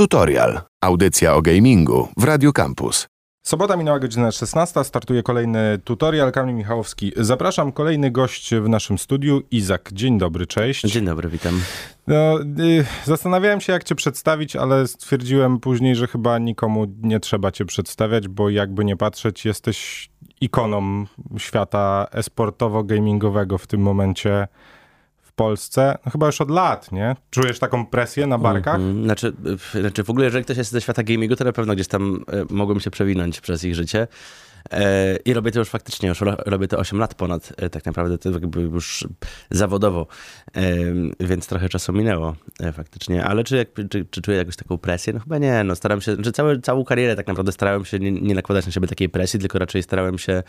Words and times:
Tutorial. 0.00 0.60
Audycja 0.80 1.34
o 1.34 1.42
gamingu 1.42 2.08
w 2.16 2.24
Radio 2.24 2.52
Campus. 2.52 3.06
Sobota 3.46 3.76
minęła 3.76 3.98
godzina 3.98 4.32
16, 4.32 4.84
startuje 4.84 5.22
kolejny 5.22 5.78
tutorial. 5.84 6.32
Kamil 6.32 6.54
Michałowski. 6.54 7.12
Zapraszam, 7.16 7.72
kolejny 7.72 8.10
gość 8.10 8.54
w 8.54 8.68
naszym 8.68 8.98
studiu, 8.98 9.42
Izak. 9.50 9.92
Dzień 9.92 10.18
dobry, 10.18 10.46
cześć. 10.46 10.82
Dzień 10.82 11.04
dobry, 11.04 11.28
witam. 11.28 11.60
No, 12.06 12.40
y, 12.40 12.84
zastanawiałem 13.04 13.60
się, 13.60 13.72
jak 13.72 13.84
cię 13.84 13.94
przedstawić, 13.94 14.56
ale 14.56 14.86
stwierdziłem 14.86 15.60
później, 15.60 15.96
że 15.96 16.06
chyba 16.06 16.38
nikomu 16.38 16.86
nie 17.02 17.20
trzeba 17.20 17.50
cię 17.50 17.64
przedstawiać, 17.64 18.28
bo 18.28 18.50
jakby 18.50 18.84
nie 18.84 18.96
patrzeć, 18.96 19.44
jesteś 19.44 20.10
ikoną 20.40 21.06
świata 21.38 22.06
esportowo-gamingowego 22.12 23.58
w 23.58 23.66
tym 23.66 23.80
momencie 23.80 24.48
Polsce, 25.40 25.98
no 26.04 26.12
chyba 26.12 26.26
już 26.26 26.40
od 26.40 26.50
lat, 26.50 26.92
nie? 26.92 27.16
Czujesz 27.30 27.58
taką 27.58 27.86
presję 27.86 28.26
na 28.26 28.38
barkach? 28.38 28.74
Mm, 28.74 29.04
znaczy, 29.04 29.32
znaczy, 29.80 30.04
w 30.04 30.10
ogóle, 30.10 30.24
jeżeli 30.24 30.44
ktoś 30.44 30.56
jest 30.56 30.70
ze 30.70 30.80
świata 30.80 31.02
gamingu, 31.02 31.36
to 31.36 31.44
na 31.44 31.52
pewno 31.52 31.74
gdzieś 31.74 31.88
tam 31.88 32.24
e, 32.32 32.44
mogłem 32.50 32.80
się 32.80 32.90
przewinąć 32.90 33.40
przez 33.40 33.64
ich 33.64 33.74
życie. 33.74 34.08
E, 34.72 35.16
I 35.16 35.34
robię 35.34 35.50
to 35.50 35.58
już 35.58 35.68
faktycznie, 35.68 36.08
już 36.08 36.20
ro, 36.20 36.36
robię 36.46 36.68
to 36.68 36.78
8 36.78 36.98
lat 36.98 37.14
ponad, 37.14 37.52
e, 37.56 37.70
tak 37.70 37.86
naprawdę 37.86 38.18
to 38.18 38.30
jakby 38.30 38.60
już 38.60 39.08
zawodowo, 39.50 40.06
e, 40.56 40.62
więc 41.20 41.46
trochę 41.46 41.68
czasu 41.68 41.92
minęło 41.92 42.36
faktycznie. 42.72 43.24
Ale 43.24 43.44
czy, 43.44 43.66
czy, 43.90 44.06
czy 44.10 44.22
czuję 44.22 44.36
jakąś 44.36 44.56
taką 44.56 44.78
presję? 44.78 45.12
No 45.12 45.20
chyba 45.20 45.38
nie, 45.38 45.64
no 45.64 45.76
staram 45.76 46.00
się, 46.00 46.16
że 46.18 46.32
całe, 46.32 46.60
całą 46.60 46.84
karierę 46.84 47.16
tak 47.16 47.26
naprawdę 47.26 47.52
starałem 47.52 47.84
się 47.84 47.98
nie, 47.98 48.12
nie 48.12 48.34
nakładać 48.34 48.66
na 48.66 48.72
siebie 48.72 48.88
takiej 48.88 49.08
presji, 49.08 49.40
tylko 49.40 49.58
raczej 49.58 49.82
starałem 49.82 50.18
się 50.18 50.42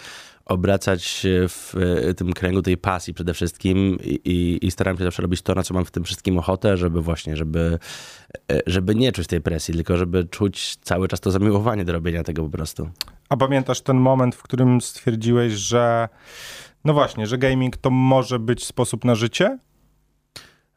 obracać 0.45 1.25
w 1.49 1.73
tym 2.17 2.33
kręgu 2.33 2.61
tej 2.61 2.77
pasji 2.77 3.13
przede 3.13 3.33
wszystkim 3.33 3.97
i, 4.03 4.09
i, 4.09 4.65
i 4.65 4.71
starałem 4.71 4.97
się 4.97 5.03
zawsze 5.03 5.21
robić 5.21 5.41
to, 5.41 5.55
na 5.55 5.63
co 5.63 5.73
mam 5.73 5.85
w 5.85 5.91
tym 5.91 6.03
wszystkim 6.03 6.39
ochotę, 6.39 6.77
żeby 6.77 7.01
właśnie, 7.01 7.37
żeby, 7.37 7.79
żeby 8.67 8.95
nie 8.95 9.11
czuć 9.11 9.27
tej 9.27 9.41
presji, 9.41 9.73
tylko 9.73 9.97
żeby 9.97 10.23
czuć 10.23 10.75
cały 10.75 11.07
czas 11.07 11.19
to 11.19 11.31
zamiłowanie 11.31 11.85
do 11.85 11.93
robienia 11.93 12.23
tego 12.23 12.43
po 12.43 12.49
prostu. 12.49 12.89
A 13.31 13.37
pamiętasz 13.37 13.81
ten 13.81 13.97
moment, 13.97 14.35
w 14.35 14.43
którym 14.43 14.81
stwierdziłeś, 14.81 15.53
że 15.53 16.09
no 16.85 16.93
właśnie, 16.93 17.27
że 17.27 17.37
gaming 17.37 17.77
to 17.77 17.89
może 17.89 18.39
być 18.39 18.65
sposób 18.65 19.05
na 19.05 19.15
życie? 19.15 19.57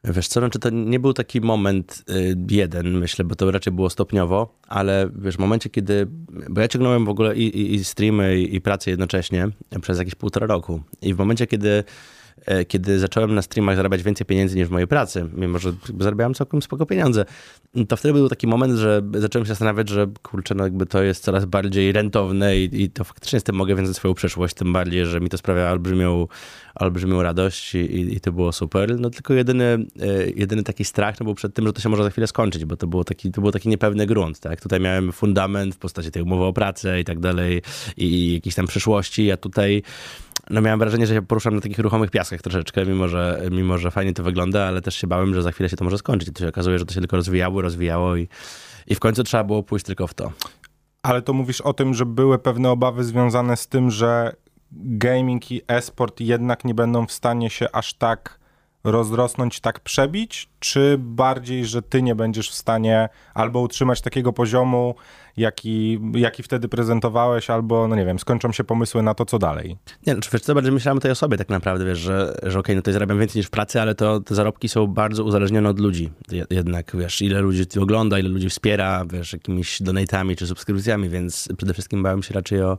Wiesz 0.03 0.27
co, 0.27 0.39
znaczy 0.39 0.59
to 0.59 0.69
nie 0.69 0.99
był 0.99 1.13
taki 1.13 1.41
moment 1.41 2.03
y, 2.09 2.37
jeden, 2.49 2.97
myślę, 2.99 3.25
bo 3.25 3.35
to 3.35 3.51
raczej 3.51 3.73
było 3.73 3.89
stopniowo, 3.89 4.59
ale 4.67 5.09
wiesz, 5.15 5.35
w 5.35 5.39
momencie, 5.39 5.69
kiedy, 5.69 6.07
bo 6.49 6.61
ja 6.61 6.67
ciągnąłem 6.67 7.05
w 7.05 7.09
ogóle 7.09 7.35
i, 7.35 7.43
i, 7.43 7.73
i 7.73 7.83
streamy, 7.83 8.39
i, 8.39 8.55
i 8.55 8.61
pracę 8.61 8.89
jednocześnie 8.89 9.47
przez 9.81 9.97
jakieś 9.97 10.15
półtora 10.15 10.47
roku 10.47 10.81
i 11.01 11.13
w 11.13 11.17
momencie, 11.17 11.47
kiedy 11.47 11.83
kiedy 12.67 12.99
zacząłem 12.99 13.35
na 13.35 13.41
streamach 13.41 13.75
zarabiać 13.75 14.03
więcej 14.03 14.25
pieniędzy 14.25 14.55
niż 14.55 14.67
w 14.67 14.71
mojej 14.71 14.87
pracy, 14.87 15.29
mimo 15.33 15.59
że 15.59 15.73
zarabiałem 15.99 16.33
całkiem 16.33 16.61
spoko 16.61 16.85
pieniądze, 16.85 17.25
to 17.87 17.97
wtedy 17.97 18.13
był 18.13 18.29
taki 18.29 18.47
moment, 18.47 18.73
że 18.73 19.01
zacząłem 19.13 19.45
się 19.45 19.49
zastanawiać, 19.49 19.89
że 19.89 20.07
kurczę, 20.23 20.55
no 20.55 20.63
jakby 20.63 20.85
to 20.85 21.03
jest 21.03 21.23
coraz 21.23 21.45
bardziej 21.45 21.91
rentowne 21.91 22.57
i, 22.57 22.83
i 22.83 22.89
to 22.89 23.03
faktycznie 23.03 23.39
z 23.39 23.43
tym 23.43 23.55
mogę 23.55 23.75
wiązać 23.75 23.95
swoją 23.95 24.13
przyszłość, 24.13 24.55
tym 24.55 24.73
bardziej, 24.73 25.05
że 25.05 25.19
mi 25.19 25.29
to 25.29 25.37
sprawia 25.37 25.71
olbrzymią, 25.71 26.27
olbrzymią 26.75 27.23
radość 27.23 27.75
i, 27.75 27.77
i, 27.77 28.15
i 28.15 28.19
to 28.19 28.31
było 28.31 28.51
super. 28.51 28.99
No 28.99 29.09
tylko 29.09 29.33
jedyny, 29.33 29.63
e, 30.01 30.29
jedyny 30.35 30.63
taki 30.63 30.85
strach 30.85 31.19
no 31.19 31.23
był 31.23 31.35
przed 31.35 31.53
tym, 31.53 31.67
że 31.67 31.73
to 31.73 31.81
się 31.81 31.89
może 31.89 32.03
za 32.03 32.09
chwilę 32.09 32.27
skończyć, 32.27 32.65
bo 32.65 32.77
to, 32.77 32.87
było 32.87 33.03
taki, 33.03 33.31
to 33.31 33.41
był 33.41 33.51
taki 33.51 33.69
niepewny 33.69 34.05
grunt, 34.05 34.39
tak? 34.39 34.61
Tutaj 34.61 34.79
miałem 34.79 35.11
fundament 35.11 35.75
w 35.75 35.77
postaci 35.77 36.11
tej 36.11 36.23
umowy 36.23 36.43
o 36.43 36.53
pracę 36.53 36.99
i 36.99 37.03
tak 37.03 37.19
dalej 37.19 37.61
i, 37.97 38.05
i 38.05 38.33
jakiejś 38.33 38.55
tam 38.55 38.67
przyszłości, 38.67 39.31
a 39.31 39.37
tutaj 39.37 39.83
no 40.49 40.61
miałem 40.61 40.79
wrażenie, 40.79 41.07
że 41.07 41.13
się 41.13 41.21
poruszam 41.21 41.55
na 41.55 41.61
takich 41.61 41.79
ruchomych 41.79 42.11
piaskach 42.11 42.41
troszeczkę, 42.41 42.85
mimo 42.85 43.07
że, 43.07 43.41
mimo 43.51 43.77
że 43.77 43.91
fajnie 43.91 44.13
to 44.13 44.23
wygląda, 44.23 44.65
ale 44.65 44.81
też 44.81 44.95
się 44.95 45.07
bałem, 45.07 45.33
że 45.33 45.41
za 45.41 45.51
chwilę 45.51 45.69
się 45.69 45.77
to 45.77 45.83
może 45.83 45.97
skończyć. 45.97 46.29
I 46.29 46.33
to 46.33 46.39
się 46.39 46.47
okazuje, 46.47 46.79
że 46.79 46.85
to 46.85 46.93
się 46.93 46.99
tylko 46.99 47.15
rozwijało, 47.15 47.61
rozwijało 47.61 48.15
i, 48.15 48.27
i 48.87 48.95
w 48.95 48.99
końcu 48.99 49.23
trzeba 49.23 49.43
było 49.43 49.63
pójść 49.63 49.85
tylko 49.85 50.07
w 50.07 50.13
to. 50.13 50.31
Ale 51.03 51.21
to 51.21 51.33
mówisz 51.33 51.61
o 51.61 51.73
tym, 51.73 51.93
że 51.93 52.05
były 52.05 52.39
pewne 52.39 52.71
obawy 52.71 53.03
związane 53.03 53.57
z 53.57 53.67
tym, 53.67 53.91
że 53.91 54.35
gaming 54.71 55.51
i 55.51 55.61
e-sport 55.67 56.19
jednak 56.19 56.65
nie 56.65 56.73
będą 56.73 57.07
w 57.07 57.11
stanie 57.11 57.49
się 57.49 57.71
aż 57.71 57.93
tak 57.93 58.39
rozrosnąć, 58.85 59.59
tak 59.59 59.79
przebić, 59.79 60.49
czy 60.59 60.95
bardziej, 60.99 61.65
że 61.65 61.81
ty 61.81 62.01
nie 62.01 62.15
będziesz 62.15 62.49
w 62.49 62.53
stanie 62.53 63.09
albo 63.33 63.59
utrzymać 63.61 64.01
takiego 64.01 64.33
poziomu, 64.33 64.95
jaki, 65.37 65.99
jaki 66.15 66.43
wtedy 66.43 66.67
prezentowałeś, 66.67 67.49
albo, 67.49 67.87
no 67.87 67.95
nie 67.95 68.05
wiem, 68.05 68.19
skończą 68.19 68.51
się 68.51 68.63
pomysły 68.63 69.01
na 69.03 69.13
to, 69.13 69.25
co 69.25 69.39
dalej? 69.39 69.77
Nie, 70.07 70.13
no, 70.15 70.21
czy 70.21 70.29
wiesz 70.33 70.41
co, 70.41 70.53
bardziej 70.55 70.71
myślałem 70.73 70.97
o 70.97 71.01
tej 71.01 71.11
osobie 71.11 71.37
tak 71.37 71.49
naprawdę, 71.49 71.85
wiesz, 71.85 71.99
że, 71.99 72.37
że 72.43 72.59
okej, 72.59 72.75
no 72.75 72.81
to 72.81 72.91
zarabiam 72.93 73.19
więcej 73.19 73.39
niż 73.39 73.47
w 73.47 73.49
pracy, 73.49 73.81
ale 73.81 73.95
to 73.95 74.19
te 74.19 74.35
zarobki 74.35 74.69
są 74.69 74.87
bardzo 74.87 75.23
uzależnione 75.23 75.69
od 75.69 75.79
ludzi. 75.79 76.11
Je- 76.31 76.45
Jednak, 76.49 76.91
wiesz, 76.97 77.21
ile 77.21 77.41
ludzi 77.41 77.65
to 77.67 77.81
ogląda, 77.81 78.19
ile 78.19 78.29
ludzi 78.29 78.49
wspiera, 78.49 79.05
wiesz, 79.13 79.33
jakimiś 79.33 79.81
donatami 79.81 80.35
czy 80.35 80.47
subskrypcjami, 80.47 81.09
więc 81.09 81.49
przede 81.57 81.73
wszystkim 81.73 82.03
bałem 82.03 82.23
się 82.23 82.33
raczej 82.33 82.61
o, 82.61 82.77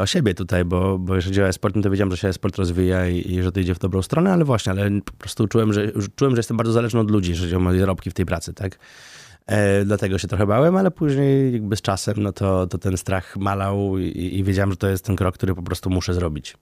o 0.00 0.06
siebie 0.06 0.34
tutaj, 0.34 0.64
bo, 0.64 0.98
bo 0.98 1.14
jeżeli 1.14 1.42
o 1.42 1.48
e-sport, 1.48 1.76
no 1.76 1.82
to 1.82 1.90
wiedziałem, 1.90 2.10
że 2.10 2.16
się 2.16 2.28
e-sport 2.28 2.56
rozwija 2.56 3.08
i, 3.08 3.32
i 3.32 3.42
że 3.42 3.52
to 3.52 3.60
idzie 3.60 3.74
w 3.74 3.78
dobrą 3.78 4.02
stronę, 4.02 4.32
ale 4.32 4.44
właśnie, 4.44 4.72
ale 4.72 5.00
po 5.04 5.12
prostu 5.12 5.48
czułem, 5.48 5.72
że, 5.72 5.92
czułem, 6.16 6.32
że 6.32 6.38
jestem 6.38 6.56
bardzo 6.56 6.72
zależny 6.72 7.00
od 7.00 7.10
ludzi, 7.10 7.30
jeżeli 7.30 7.48
chodzi 7.48 7.56
o 7.56 7.60
moje 7.60 7.80
zarobki 7.80 8.10
w 8.10 8.14
tej 8.14 8.26
pracy, 8.26 8.54
tak? 8.54 8.78
E, 9.46 9.84
dlatego 9.84 10.18
się 10.18 10.28
trochę 10.28 10.46
bałem, 10.46 10.76
ale 10.76 10.90
później 10.90 11.52
jakby 11.52 11.76
z 11.76 11.82
czasem, 11.82 12.14
no 12.18 12.32
to, 12.32 12.66
to 12.66 12.78
ten 12.78 12.96
strach 12.96 13.36
malał 13.36 13.98
i, 13.98 14.38
i 14.38 14.44
wiedziałem, 14.44 14.70
że 14.70 14.76
to 14.76 14.88
jest 14.88 15.04
ten 15.04 15.16
krok, 15.16 15.34
który 15.34 15.54
po 15.54 15.62
prostu 15.62 15.90
muszę 15.90 16.14
zrobić. 16.14 16.56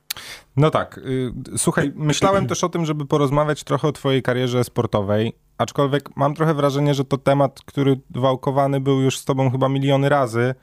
No 0.56 0.70
tak. 0.70 0.98
y, 0.98 1.32
Słuchaj, 1.56 1.92
myślałem 1.96 2.46
też 2.46 2.64
o 2.64 2.68
tym, 2.68 2.84
żeby 2.84 3.06
porozmawiać 3.06 3.64
trochę 3.64 3.88
o 3.88 3.92
twojej 3.92 4.22
karierze 4.22 4.64
sportowej, 4.64 5.32
aczkolwiek 5.58 6.16
mam 6.16 6.34
trochę 6.34 6.54
wrażenie, 6.54 6.94
że 6.94 7.04
to 7.04 7.18
temat, 7.18 7.60
który 7.66 8.00
wałkowany 8.10 8.80
był 8.80 9.00
już 9.00 9.18
z 9.18 9.24
tobą 9.24 9.50
chyba 9.50 9.68
miliony 9.68 10.08
razy, 10.08 10.54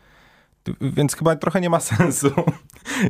więc 0.82 1.16
chyba 1.16 1.36
trochę 1.36 1.62
nie 1.62 1.70
ma 1.70 1.80
sensu. 1.94 2.32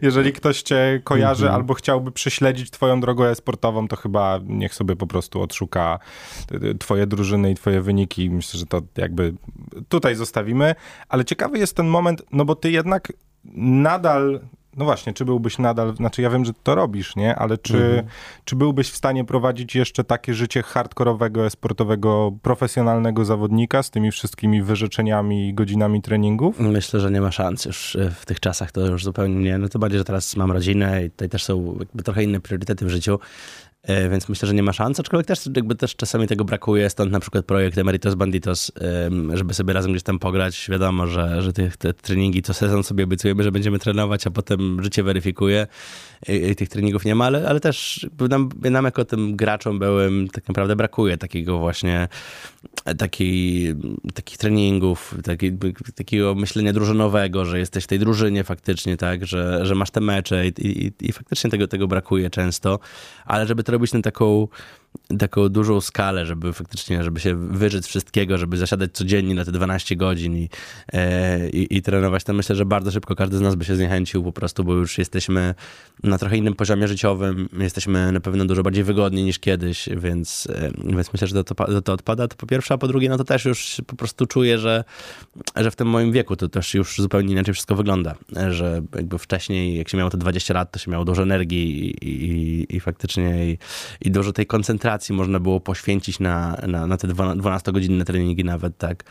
Jeżeli 0.02 0.34
ktoś 0.34 0.62
cię 0.62 1.02
kojarzy 1.04 1.46
Mhm. 1.46 1.62
albo 1.62 1.74
chciałby 1.74 2.12
prześledzić 2.12 2.72
twoją 2.72 3.00
drogę 3.02 3.30
e-sportową, 3.30 3.88
to 3.88 3.96
chyba 3.96 4.40
niech 4.46 4.74
sobie 4.74 4.96
po 4.96 5.08
prostu 5.08 5.42
odszuka 5.42 6.00
y, 6.52 6.56
y, 6.56 6.76
twoje 6.76 7.08
drużyny 7.08 7.52
i 7.52 7.56
twoje 7.56 7.82
wyniki. 7.82 8.30
Myślę, 8.30 8.60
że 8.60 8.66
to 8.66 8.82
jakby 8.98 9.34
tutaj 9.90 10.16
zostawimy. 10.16 10.76
Ale 11.10 11.26
ciekawy 11.26 11.60
jest 11.60 11.76
ten 11.76 11.88
moment, 11.88 12.24
no 12.32 12.46
bo 12.46 12.56
ty 12.56 12.72
jednak 12.72 13.14
nadal, 13.56 14.40
no 14.78 14.86
właśnie, 14.86 15.14
czy 15.14 15.26
byłbyś 15.26 15.58
nadal, 15.58 15.96
znaczy 15.96 16.22
ja 16.22 16.30
wiem, 16.30 16.46
że 16.46 16.54
to 16.64 16.76
robisz, 16.76 17.16
nie? 17.16 17.36
Ale 17.36 17.58
czy, 17.58 18.04
czy 18.46 18.56
byłbyś 18.56 18.90
w 18.90 18.96
stanie 18.96 19.26
prowadzić 19.26 19.76
jeszcze 19.76 20.04
takie 20.04 20.34
życie 20.34 20.64
hardkorowego, 20.64 21.50
sportowego, 21.50 22.32
profesjonalnego 22.42 23.26
zawodnika 23.26 23.84
z 23.84 23.90
tymi 23.90 24.12
wszystkimi 24.12 24.64
wyrzeczeniami 24.64 25.50
i 25.50 25.54
godzinami 25.54 26.02
treningów? 26.02 26.60
Myślę, 26.60 27.00
że 27.00 27.12
nie 27.12 27.22
ma 27.22 27.32
szans 27.32 27.66
już 27.66 27.96
e, 27.96 28.12
w 28.12 28.26
tych 28.26 28.40
czasach, 28.40 28.72
to 28.72 28.88
już 28.88 29.04
zupełnie 29.04 29.36
nie. 29.36 29.58
No 29.58 29.70
to 29.70 29.80
bardziej, 29.80 29.98
że 29.98 30.06
teraz 30.06 30.36
mam 30.36 30.52
rodzinę 30.52 31.06
i 31.06 31.10
tutaj 31.10 31.30
też 31.30 31.44
są 31.44 31.76
jakby 31.80 32.04
trochę 32.04 32.24
inne 32.24 32.40
priorytety 32.40 32.86
w 32.86 32.90
życiu, 32.90 33.20
więc 33.88 34.30
myślę, 34.30 34.48
że 34.48 34.54
nie 34.54 34.64
ma 34.64 34.74
szans, 34.74 35.00
aczkolwiek 35.00 35.28
też 35.28 35.50
jakby 35.56 35.76
też 35.76 35.96
czasami 35.96 36.28
tego 36.28 36.46
brakuje, 36.46 36.90
stąd 36.90 37.12
na 37.12 37.20
przykład 37.20 37.46
projekt 37.46 37.78
Emeritus 37.78 38.16
Banditos, 38.16 38.72
żeby 39.34 39.54
sobie 39.54 39.74
razem 39.74 39.92
gdzieś 39.92 40.04
tam 40.04 40.20
pograć. 40.20 40.68
Wiadomo, 40.70 41.08
że, 41.08 41.42
że 41.42 41.54
te, 41.54 41.70
te 41.70 41.94
treningi 41.94 42.42
co 42.42 42.54
sezon 42.54 42.84
sobie 42.84 43.04
obiecujemy, 43.04 43.44
że 43.44 43.52
będziemy 43.52 43.80
trenować, 43.80 44.28
a 44.28 44.32
potem 44.32 44.84
życie 44.84 45.04
weryfikuje 45.04 45.68
tych 46.58 46.70
treningów 46.70 47.06
nie 47.06 47.16
ma, 47.16 47.26
ale, 47.26 47.48
ale 47.50 47.60
też 47.60 48.08
nam, 48.30 48.50
nam 48.62 48.86
jako 48.86 49.06
tym 49.06 49.36
graczom 49.36 49.80
byłym 49.80 50.28
tak 50.28 50.48
naprawdę 50.48 50.76
brakuje 50.76 51.18
takiego 51.18 51.58
właśnie 51.58 52.08
takiej, 52.98 53.76
takich 54.14 54.38
treningów, 54.38 55.16
taki, 55.24 55.52
takiego 55.96 56.36
myślenia 56.36 56.74
drużynowego, 56.74 57.46
że 57.46 57.60
jesteś 57.60 57.84
w 57.84 57.88
tej 57.88 58.00
drużynie 58.00 58.44
faktycznie, 58.44 58.98
tak, 58.98 59.26
że, 59.26 59.66
że 59.66 59.76
masz 59.76 59.92
te 59.92 60.02
mecze 60.02 60.48
i, 60.48 60.54
i, 60.58 60.92
i 61.02 61.12
faktycznie 61.12 61.50
tego, 61.50 61.68
tego 61.68 61.88
brakuje 61.88 62.30
często, 62.30 62.80
ale 63.26 63.48
żeby 63.48 63.64
to 63.64 63.72
robić 63.72 63.94
na 63.94 64.02
taką, 64.02 64.48
taką 65.20 65.50
dużą 65.50 65.82
skalę, 65.82 66.26
żeby 66.26 66.54
faktycznie, 66.54 67.04
żeby 67.04 67.20
się 67.20 67.36
wyżyć 67.36 67.86
wszystkiego, 67.86 68.38
żeby 68.38 68.58
zasiadać 68.58 68.92
codziennie 68.94 69.36
na 69.36 69.46
te 69.46 69.52
12 69.52 69.96
godzin 69.96 70.38
i, 70.38 70.50
e, 70.94 71.50
i, 71.50 71.78
i 71.78 71.82
trenować, 71.82 72.24
to 72.24 72.34
myślę, 72.34 72.56
że 72.56 72.66
bardzo 72.66 72.92
szybko 72.92 73.16
każdy 73.16 73.38
z 73.38 73.42
nas 73.42 73.56
by 73.56 73.66
się 73.66 73.76
zniechęcił 73.76 74.24
po 74.24 74.32
prostu, 74.32 74.64
bo 74.64 74.74
już 74.74 74.98
jesteśmy 74.98 75.56
na 76.04 76.18
trochę 76.18 76.38
innym 76.38 76.54
poziomie 76.56 76.88
życiowym, 76.88 77.50
jesteśmy 77.60 78.12
na 78.12 78.20
pewno 78.20 78.46
dużo 78.46 78.64
bardziej 78.64 78.84
wygodni 78.84 79.24
niż 79.24 79.40
kiedyś, 79.40 79.90
więc, 79.98 80.48
e, 80.56 80.72
więc 80.96 81.14
myślę, 81.14 81.28
że 81.28 81.44
to, 81.44 81.56
to, 81.56 81.82
to 81.82 81.94
odpada, 81.94 82.28
to 82.28 82.36
po 82.36 82.48
pierwsze, 82.48 82.74
a 82.74 82.78
po 82.78 82.88
drugie, 82.88 83.10
no 83.10 83.18
to 83.18 83.24
też 83.24 83.46
już 83.46 83.82
po 83.88 83.96
prostu 83.96 84.26
czuję, 84.26 84.58
że, 84.58 84.84
że 85.56 85.72
w 85.72 85.76
tym 85.76 85.88
moim 85.88 86.12
wieku 86.12 86.36
to 86.36 86.50
też 86.50 86.74
już 86.74 86.98
zupełnie 86.98 87.32
inaczej 87.34 87.54
wszystko 87.54 87.76
wygląda, 87.76 88.16
że 88.50 88.82
jakby 88.96 89.18
wcześniej, 89.18 89.78
jak 89.78 89.90
się 89.90 89.98
miało 89.98 90.10
te 90.10 90.18
20 90.18 90.54
lat, 90.54 90.72
to 90.72 90.80
się 90.80 90.92
miało 90.92 91.06
dużo 91.06 91.24
energii 91.24 91.96
i, 92.02 92.08
i, 92.08 92.76
i 92.76 92.80
faktycznie 92.80 93.52
i, 93.52 93.58
i 94.02 94.12
dużo 94.12 94.34
tej 94.34 94.46
koncentracji 94.46 94.81
można 95.14 95.40
było 95.40 95.60
poświęcić 95.60 96.20
na, 96.20 96.58
na, 96.68 96.88
na 96.88 96.98
te 96.98 97.08
12-godzinne 97.08 98.04
treningi 98.04 98.44
nawet, 98.44 98.78
tak. 98.78 99.04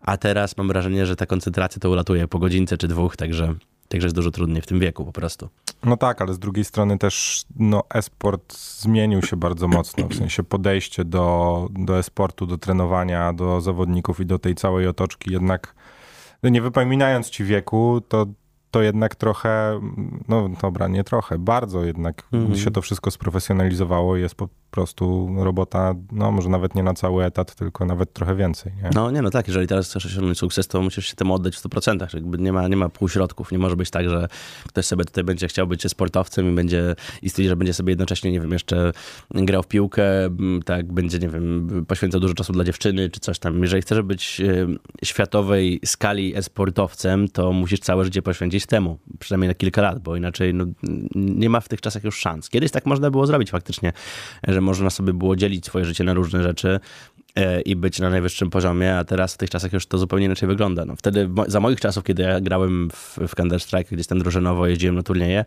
A 0.00 0.16
teraz 0.16 0.56
mam 0.56 0.68
wrażenie, 0.68 1.06
że 1.06 1.16
ta 1.16 1.26
koncentracja 1.26 1.80
to 1.80 1.90
ulatuje 1.90 2.28
po 2.28 2.38
godzince 2.38 2.76
czy 2.76 2.88
dwóch, 2.88 3.16
także, 3.16 3.54
Także 3.88 4.06
jest 4.06 4.16
dużo 4.16 4.30
trudniej 4.30 4.62
w 4.62 4.66
tym 4.66 4.80
wieku 4.80 5.04
po 5.04 5.12
prostu. 5.12 5.48
No 5.84 5.96
tak, 5.96 6.22
ale 6.22 6.34
z 6.34 6.38
drugiej 6.38 6.64
strony 6.64 6.98
też 6.98 7.44
no, 7.56 7.82
e-sport 7.94 8.54
zmienił 8.56 9.22
się 9.22 9.36
bardzo 9.36 9.68
mocno, 9.68 10.08
w 10.08 10.14
sensie 10.14 10.42
podejście 10.42 11.04
do, 11.04 11.68
do 11.70 11.98
e-sportu, 11.98 12.46
do 12.46 12.58
trenowania, 12.58 13.32
do 13.32 13.60
zawodników 13.60 14.20
i 14.20 14.26
do 14.26 14.38
tej 14.38 14.54
całej 14.54 14.86
otoczki 14.86 15.32
jednak, 15.32 15.74
no 16.42 16.48
nie 16.48 16.62
wypominając 16.62 17.30
ci 17.30 17.44
wieku, 17.44 18.00
to, 18.08 18.26
to 18.70 18.82
jednak 18.82 19.14
trochę, 19.14 19.80
no 20.28 20.48
dobra, 20.62 20.88
nie 20.88 21.04
trochę, 21.04 21.38
bardzo 21.38 21.84
jednak 21.84 22.22
Mhm. 22.32 22.58
się 22.58 22.70
to 22.70 22.82
wszystko 22.82 23.10
sprofesjonalizowało 23.10 24.16
i 24.16 24.20
jest 24.20 24.34
po 24.34 24.48
prostu 24.74 25.34
robota, 25.38 25.94
no 26.12 26.32
może 26.32 26.48
nawet 26.48 26.74
nie 26.74 26.82
na 26.82 26.94
cały 26.94 27.24
etat, 27.24 27.54
tylko 27.54 27.86
nawet 27.86 28.12
trochę 28.12 28.36
więcej, 28.36 28.72
nie? 28.82 28.90
No 28.94 29.10
nie, 29.10 29.22
no 29.22 29.30
tak, 29.30 29.48
jeżeli 29.48 29.66
teraz 29.66 29.88
chcesz 29.88 30.06
osiągnąć 30.06 30.38
sukces, 30.38 30.68
to 30.68 30.82
musisz 30.82 31.06
się 31.06 31.16
temu 31.16 31.34
oddać 31.34 31.56
w 31.56 31.62
100%. 31.62 32.14
Jakby 32.14 32.38
nie, 32.38 32.52
ma, 32.52 32.68
nie 32.68 32.76
ma 32.76 32.88
półśrodków. 32.88 33.52
Nie 33.52 33.58
może 33.58 33.76
być 33.76 33.90
tak, 33.90 34.10
że 34.10 34.28
ktoś 34.68 34.86
sobie 34.86 35.04
tutaj 35.04 35.24
będzie 35.24 35.48
chciał 35.48 35.66
być 35.66 35.90
sportowcem 35.90 36.52
i 36.52 36.54
będzie 36.54 36.94
i 37.22 37.30
stwierdzi, 37.30 37.48
że 37.48 37.56
będzie 37.56 37.74
sobie 37.74 37.92
jednocześnie, 37.92 38.32
nie 38.32 38.40
wiem, 38.40 38.52
jeszcze 38.52 38.92
grał 39.30 39.62
w 39.62 39.66
piłkę, 39.66 40.24
m, 40.24 40.60
tak, 40.64 40.92
będzie, 40.92 41.18
nie 41.18 41.28
wiem, 41.28 41.68
poświęcał 41.88 42.20
dużo 42.20 42.34
czasu 42.34 42.52
dla 42.52 42.64
dziewczyny 42.64 43.10
czy 43.10 43.20
coś 43.20 43.38
tam. 43.38 43.62
Jeżeli 43.62 43.82
chcesz 43.82 44.02
być 44.02 44.40
e, 44.40 44.66
światowej 45.04 45.80
skali 45.84 46.36
e-sportowcem, 46.36 47.28
to 47.28 47.52
musisz 47.52 47.80
całe 47.80 48.04
życie 48.04 48.22
poświęcić 48.22 48.66
temu, 48.66 48.98
przynajmniej 49.18 49.48
na 49.48 49.54
kilka 49.54 49.82
lat, 49.82 49.98
bo 49.98 50.16
inaczej 50.16 50.54
no, 50.54 50.64
nie 51.14 51.50
ma 51.50 51.60
w 51.60 51.68
tych 51.68 51.80
czasach 51.80 52.04
już 52.04 52.18
szans. 52.18 52.48
Kiedyś 52.50 52.70
tak 52.70 52.86
można 52.86 53.10
było 53.10 53.26
zrobić 53.26 53.50
faktycznie, 53.50 53.92
że 54.48 54.60
można 54.64 54.90
sobie 54.90 55.12
było 55.12 55.36
dzielić 55.36 55.66
swoje 55.66 55.84
życie 55.84 56.04
na 56.04 56.14
różne 56.14 56.42
rzeczy 56.42 56.80
e, 57.34 57.60
i 57.60 57.76
być 57.76 57.98
na 57.98 58.10
najwyższym 58.10 58.50
poziomie, 58.50 58.96
a 58.96 59.04
teraz 59.04 59.34
w 59.34 59.36
tych 59.36 59.50
czasach 59.50 59.72
już 59.72 59.86
to 59.86 59.98
zupełnie 59.98 60.26
inaczej 60.26 60.48
wygląda. 60.48 60.84
No, 60.84 60.96
wtedy, 60.96 61.30
za 61.46 61.60
moich 61.60 61.80
czasów, 61.80 62.04
kiedy 62.04 62.22
ja 62.22 62.40
grałem 62.40 62.90
w, 62.90 63.18
w 63.28 63.34
Counter-Strike, 63.34 63.92
gdzieś 63.92 64.06
tam 64.06 64.18
drużynowo 64.18 64.66
jeździłem 64.66 64.94
na 64.94 65.02
turnieje, 65.02 65.44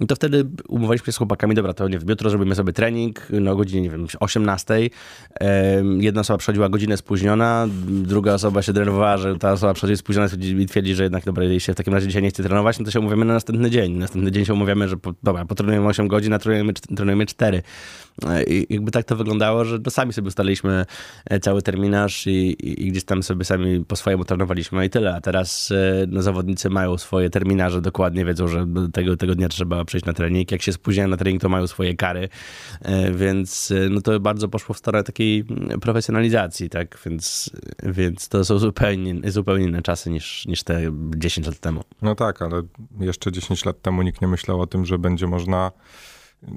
no 0.00 0.06
to 0.06 0.16
wtedy 0.16 0.44
umówiliśmy 0.68 1.06
się 1.06 1.12
z 1.12 1.16
chłopakami, 1.16 1.54
dobra, 1.54 1.72
to 1.72 1.88
nie 1.88 1.98
wiem, 1.98 2.08
jutro 2.08 2.30
zrobimy 2.30 2.54
sobie 2.54 2.72
trening 2.72 3.28
o 3.50 3.56
godzinie, 3.56 3.82
nie 3.82 3.90
wiem, 3.90 4.06
18. 4.20 4.90
Em, 5.34 6.02
Jedna 6.02 6.20
osoba 6.20 6.38
przychodziła 6.38 6.68
godzinę 6.68 6.96
spóźniona, 6.96 7.68
druga 7.88 8.34
osoba 8.34 8.62
się 8.62 8.72
denerwowała, 8.72 9.16
że 9.16 9.38
ta 9.38 9.52
osoba 9.52 9.74
przychodzi 9.74 9.96
spóźniona 9.96 10.28
i 10.58 10.66
twierdzi, 10.66 10.94
że 10.94 11.02
jednak, 11.02 11.24
dobra, 11.24 11.44
jeśli 11.44 11.60
się 11.60 11.72
w 11.72 11.76
takim 11.76 11.94
razie 11.94 12.06
dzisiaj 12.06 12.22
nie 12.22 12.30
chce 12.30 12.42
trenować, 12.42 12.78
no 12.78 12.84
to 12.84 12.90
się 12.90 13.00
umówiamy 13.00 13.24
na 13.24 13.34
następny 13.34 13.70
dzień. 13.70 13.92
Następny 13.92 14.32
dzień 14.32 14.44
się 14.44 14.54
umawiamy, 14.54 14.88
że 14.88 14.96
po, 14.96 15.14
dobra, 15.22 15.44
potrenujemy 15.44 15.86
8 15.86 16.08
godzin, 16.08 16.32
a 16.32 16.38
trenujemy, 16.38 16.72
trenujemy 16.72 17.26
4. 17.26 17.62
E, 18.26 18.42
I 18.42 18.66
jakby 18.74 18.90
tak 18.90 19.04
to 19.04 19.16
wyglądało, 19.16 19.64
że 19.64 19.78
no 19.84 19.90
sami 19.90 20.12
sobie 20.12 20.28
ustaliliśmy 20.28 20.84
e, 21.24 21.40
cały 21.40 21.62
terminarz 21.62 22.26
i, 22.26 22.30
i, 22.30 22.86
i 22.86 22.90
gdzieś 22.90 23.04
tam 23.04 23.22
sobie 23.22 23.44
sami 23.44 23.84
po 23.84 23.96
swojemu 23.96 24.24
trenowaliśmy 24.24 24.86
i 24.86 24.90
tyle. 24.90 25.14
A 25.14 25.20
teraz 25.20 25.70
e, 25.70 26.06
no, 26.08 26.22
zawodnicy 26.22 26.70
mają 26.70 26.98
swoje 26.98 27.30
terminarze, 27.30 27.80
dokładnie 27.80 28.24
wiedzą, 28.24 28.48
że 28.48 28.66
tego, 28.92 29.16
tego 29.16 29.34
dnia 29.34 29.48
trzeba 29.48 29.81
przyjść 29.84 30.06
na 30.06 30.12
trening. 30.12 30.52
Jak 30.52 30.62
się 30.62 30.72
spóźniają 30.72 31.08
na 31.08 31.16
trening, 31.16 31.42
to 31.42 31.48
mają 31.48 31.66
swoje 31.66 31.94
kary, 31.94 32.28
E, 32.82 33.12
więc 33.12 33.70
e, 33.70 33.88
no, 33.88 34.00
to 34.00 34.20
bardzo 34.20 34.48
poszło 34.48 34.74
w 34.74 34.78
stronę 34.78 35.04
takiej 35.04 35.44
mm, 35.50 35.80
profesjonalizacji, 35.80 36.70
tak? 36.70 36.98
Więc, 37.06 37.50
więc 37.82 38.28
to 38.28 38.44
są 38.44 38.58
zupełnie, 38.58 39.30
zupełnie 39.30 39.64
inne 39.64 39.82
czasy 39.82 40.10
niż, 40.10 40.46
niż 40.46 40.62
te 40.62 40.80
10 41.16 41.46
lat 41.46 41.58
temu. 41.58 41.84
No 42.02 42.14
tak, 42.14 42.42
ale 42.42 42.62
jeszcze 43.00 43.32
10 43.32 43.64
lat 43.64 43.82
temu 43.82 44.02
nikt 44.02 44.20
nie 44.20 44.28
myślał 44.28 44.60
o 44.60 44.66
tym, 44.66 44.86
że 44.86 44.98
będzie 44.98 45.26
można 45.26 45.70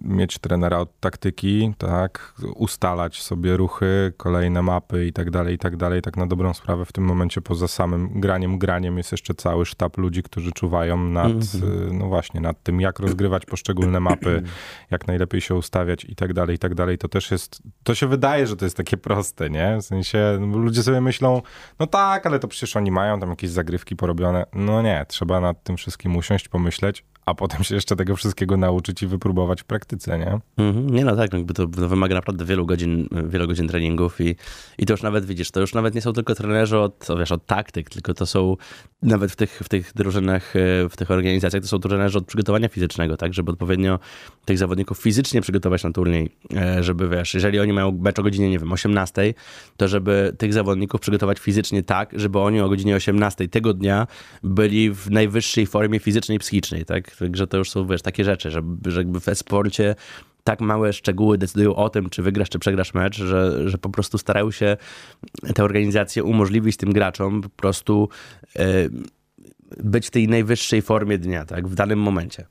mieć 0.01 0.39
trenera 0.39 0.79
od 0.79 0.99
taktyki, 0.99 1.73
tak, 1.77 2.33
ustalać 2.55 3.21
sobie 3.21 3.57
ruchy, 3.57 4.13
kolejne 4.17 4.61
mapy 4.61 5.05
i 5.05 5.13
tak 5.13 5.31
dalej, 5.31 5.55
i 5.55 5.57
tak 5.57 5.77
dalej. 5.77 6.01
Tak 6.01 6.17
na 6.17 6.27
dobrą 6.27 6.53
sprawę 6.53 6.85
w 6.85 6.91
tym 6.91 7.03
momencie 7.03 7.41
poza 7.41 7.67
samym 7.67 8.19
graniem, 8.19 8.57
graniem 8.57 8.97
jest 8.97 9.11
jeszcze 9.11 9.33
cały 9.33 9.65
sztab 9.65 9.97
ludzi, 9.97 10.23
którzy 10.23 10.51
czuwają 10.51 10.97
nad, 10.97 11.31
y, 11.31 11.93
no 11.93 12.07
właśnie, 12.07 12.41
nad 12.41 12.63
tym, 12.63 12.81
jak 12.81 12.99
rozgrywać 12.99 13.45
poszczególne 13.45 13.99
mapy, 13.99 14.43
jak 14.91 15.07
najlepiej 15.07 15.41
się 15.41 15.55
ustawiać 15.55 16.05
i 16.05 16.15
tak 16.15 16.33
dalej, 16.33 16.55
i 16.55 16.59
tak 16.59 16.75
dalej. 16.75 16.97
To 16.97 17.07
też 17.07 17.31
jest, 17.31 17.61
to 17.83 17.95
się 17.95 18.07
wydaje, 18.07 18.47
że 18.47 18.55
to 18.55 18.65
jest 18.65 18.77
takie 18.77 18.97
proste, 18.97 19.49
nie? 19.49 19.77
W 19.77 19.85
sensie 19.85 20.37
no, 20.39 20.57
ludzie 20.57 20.83
sobie 20.83 21.01
myślą, 21.01 21.41
no 21.79 21.87
tak, 21.87 22.25
ale 22.25 22.39
to 22.39 22.47
przecież 22.47 22.75
oni 22.75 22.91
mają 22.91 23.19
tam 23.19 23.29
jakieś 23.29 23.49
zagrywki 23.49 23.95
porobione. 23.95 24.45
No 24.53 24.81
nie, 24.81 25.05
trzeba 25.07 25.39
nad 25.39 25.63
tym 25.63 25.77
wszystkim 25.77 26.15
usiąść, 26.15 26.49
pomyśleć, 26.49 27.03
a 27.25 27.33
potem 27.33 27.63
się 27.63 27.75
jeszcze 27.75 27.95
tego 27.95 28.15
wszystkiego 28.15 28.57
nauczyć 28.57 29.03
i 29.03 29.07
wypróbować 29.07 29.61
w 29.61 29.65
praktyce, 29.65 30.19
nie? 30.19 30.39
Mhm. 30.57 30.89
Nie 30.89 31.05
no 31.05 31.15
tak, 31.15 31.33
jakby 31.33 31.53
to, 31.53 31.67
to 31.67 31.89
wymaga 31.89 32.15
naprawdę 32.15 32.45
wielu 32.45 32.65
godzin, 32.65 33.07
wielu 33.27 33.47
godzin 33.47 33.67
treningów 33.67 34.21
i, 34.21 34.35
i 34.77 34.85
to 34.85 34.93
już 34.93 35.01
nawet 35.01 35.25
widzisz, 35.25 35.51
to 35.51 35.59
już 35.59 35.73
nawet 35.73 35.95
nie 35.95 36.01
są 36.01 36.13
tylko 36.13 36.35
trenerzy 36.35 36.77
od, 36.77 37.07
wiesz, 37.19 37.31
od 37.31 37.45
taktyk, 37.45 37.89
tylko 37.89 38.13
to 38.13 38.25
są 38.25 38.57
nawet 39.01 39.31
w 39.31 39.35
tych, 39.35 39.61
w 39.63 39.69
tych 39.69 39.91
drużynach, 39.95 40.55
e, 40.55 40.89
w 40.89 40.97
tych 40.97 41.11
organizacjach, 41.11 41.61
to 41.61 41.67
są 41.67 41.79
trenerzy 41.79 42.17
od 42.17 42.25
przygotowania 42.25 42.69
fizycznego, 42.69 43.17
tak, 43.17 43.33
żeby 43.33 43.51
odpowiednio 43.51 43.99
tych 44.45 44.57
zawodników 44.57 44.97
fizycznie 44.97 45.41
przygotować 45.41 45.83
na 45.83 45.91
turniej, 45.91 46.29
e, 46.55 46.83
żeby 46.83 47.09
wiesz, 47.09 47.33
jeżeli 47.33 47.59
oni 47.59 47.73
mają 47.73 47.91
mecz 47.91 48.19
o 48.19 48.23
godzinie, 48.23 48.49
nie 48.49 48.59
wiem, 48.59 48.71
18, 48.71 49.33
to 49.77 49.87
żeby 49.87 50.35
tych 50.37 50.53
zawodników 50.53 51.01
przygotować 51.01 51.39
fizycznie 51.39 51.83
tak, 51.83 52.09
żeby 52.13 52.39
oni 52.39 52.61
o 52.61 52.69
godzinie 52.69 52.95
18 52.95 53.47
tego 53.47 53.73
dnia 53.73 54.07
byli 54.43 54.91
w 54.91 55.11
najwyższej 55.11 55.65
formie 55.65 55.99
fizycznej 55.99 56.35
i 56.35 56.39
psychicznej, 56.39 56.85
tak, 56.85 57.14
także 57.19 57.47
to 57.47 57.57
już 57.57 57.71
są, 57.71 57.87
wiesz, 57.87 58.01
takie 58.01 58.23
rzeczy, 58.23 58.51
że, 58.51 58.61
że 58.85 58.99
jakby 58.99 59.19
w 59.19 59.27
e-sporcie 59.27 59.95
tak 60.43 60.61
małe 60.61 60.93
szczegóły 60.93 61.37
decydują 61.37 61.75
o 61.75 61.89
tym, 61.89 62.09
czy 62.09 62.21
wygrasz, 62.21 62.49
czy 62.49 62.59
przegrasz 62.59 62.93
mecz, 62.93 63.15
że, 63.17 63.69
że 63.69 63.77
po 63.77 63.89
prostu 63.89 64.17
starają 64.17 64.51
się 64.51 64.77
te 65.55 65.63
organizacje 65.63 66.23
umożliwić 66.23 66.77
tym 66.77 66.93
graczom 66.93 67.41
po 67.41 67.49
prostu 67.49 68.09
e, 68.55 68.65
być 69.77 70.07
w 70.07 70.11
tej 70.11 70.27
najwyższej 70.27 70.81
formie 70.81 71.17
dnia, 71.17 71.45
tak, 71.45 71.67
w 71.67 71.75
danym 71.75 71.99
momencie. 71.99 72.45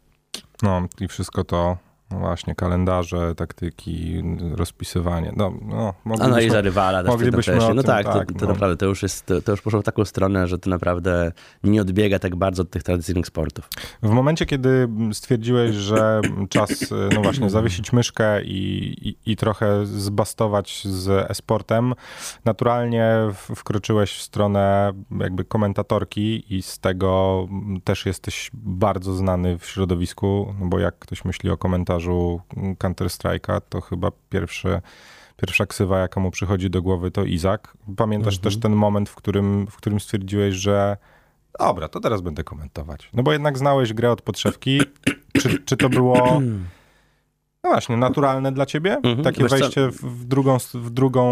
No 0.63 0.89
i 1.01 1.09
wszystko 1.09 1.45
to, 1.45 1.77
no 2.15 2.21
właśnie, 2.21 2.55
kalendarze, 2.55 3.35
taktyki, 3.35 4.23
rozpisywanie. 4.55 5.33
No, 5.37 5.53
no, 5.63 5.95
Analiza 6.21 6.61
rywala 6.61 7.03
też 7.03 7.11
moglibyśmy 7.11 7.55
też. 7.55 7.65
No 7.75 7.83
tak, 7.83 8.07
tak, 8.07 8.33
to, 8.33 8.39
to 8.39 8.47
no. 8.47 8.53
naprawdę, 8.53 8.77
to 8.77 8.87
już 8.87 9.03
jest, 9.03 9.27
to, 9.27 9.43
to 9.43 9.53
już 9.53 9.63
poszło 9.63 9.81
w 9.81 9.85
taką 9.85 10.05
stronę, 10.05 10.49
że 10.49 10.59
to 10.59 10.71
naprawdę 10.71 11.33
nie 11.65 11.81
odbiega 11.81 12.19
tak 12.19 12.37
bardzo 12.37 12.63
od 12.63 12.71
tych 12.71 12.83
tradycyjnych 12.83 13.27
sportów. 13.27 13.69
W 14.03 14.11
momencie, 14.11 14.47
kiedy 14.47 14.89
stwierdziłeś, 15.13 15.75
że 15.75 16.21
czas, 16.49 16.91
no 17.15 17.23
właśnie, 17.23 17.51
zawiesić 17.51 17.93
myszkę 17.93 18.45
i, 18.45 18.95
i, 19.09 19.33
i 19.33 19.37
trochę 19.37 19.87
zbastować 19.87 20.83
z 20.85 21.31
e-sportem, 21.31 21.95
naturalnie 22.45 23.17
wkroczyłeś 23.57 24.13
w 24.13 24.23
stronę 24.23 24.93
jakby 25.21 25.45
komentatorki 25.45 26.57
i 26.57 26.63
z 26.63 26.79
tego 26.79 27.49
też 27.85 28.07
jesteś 28.07 28.51
bardzo 28.55 29.15
znany 29.15 29.59
w 29.59 29.67
środowisku, 29.67 30.55
no 30.61 30.67
bo 30.67 30.79
jak 30.79 30.99
ktoś 30.99 31.25
myśli 31.25 31.51
o 31.51 31.57
komentarzu 31.57 32.04
Counter-Strike'a, 32.79 33.61
to 33.69 33.81
chyba 33.81 34.11
pierwszy 34.31 34.81
Pierwsza 35.37 35.67
ksywa, 35.67 35.99
jaka 35.99 36.21
mu 36.21 36.31
przychodzi 36.31 36.71
do 36.71 36.83
głowy, 36.83 37.11
to 37.11 37.25
Izak. 37.25 37.77
Pamiętasz 37.97 38.39
też 38.39 38.61
ten 38.61 38.73
moment, 38.73 39.09
w 39.09 39.15
którym, 39.15 39.67
w 39.71 39.77
którym 39.77 40.01
stwierdziłeś, 40.01 40.55
że 40.55 40.97
dobra, 41.59 41.89
to 41.89 42.01
teraz 42.01 42.21
będę 42.21 42.45
komentować. 42.45 43.11
No 43.15 43.23
bo 43.23 43.33
jednak 43.33 43.59
znałeś 43.59 43.93
grę 43.93 44.11
od 44.11 44.23
podszewki. 44.23 44.81
Czy, 45.33 45.59
czy 45.65 45.77
to 45.77 45.89
było 45.89 46.41
no 47.65 47.71
właśnie, 47.71 47.97
naturalne 47.97 48.53
dla 48.53 48.67
ciebie? 48.67 48.95
Mhm. 48.95 49.23
Takie 49.23 49.49
co? 49.49 49.57
wejście 49.57 49.89
w, 49.89 49.97
w, 49.97 50.25
drugą, 50.25 50.59
w 50.75 50.91
drugą, 50.91 51.31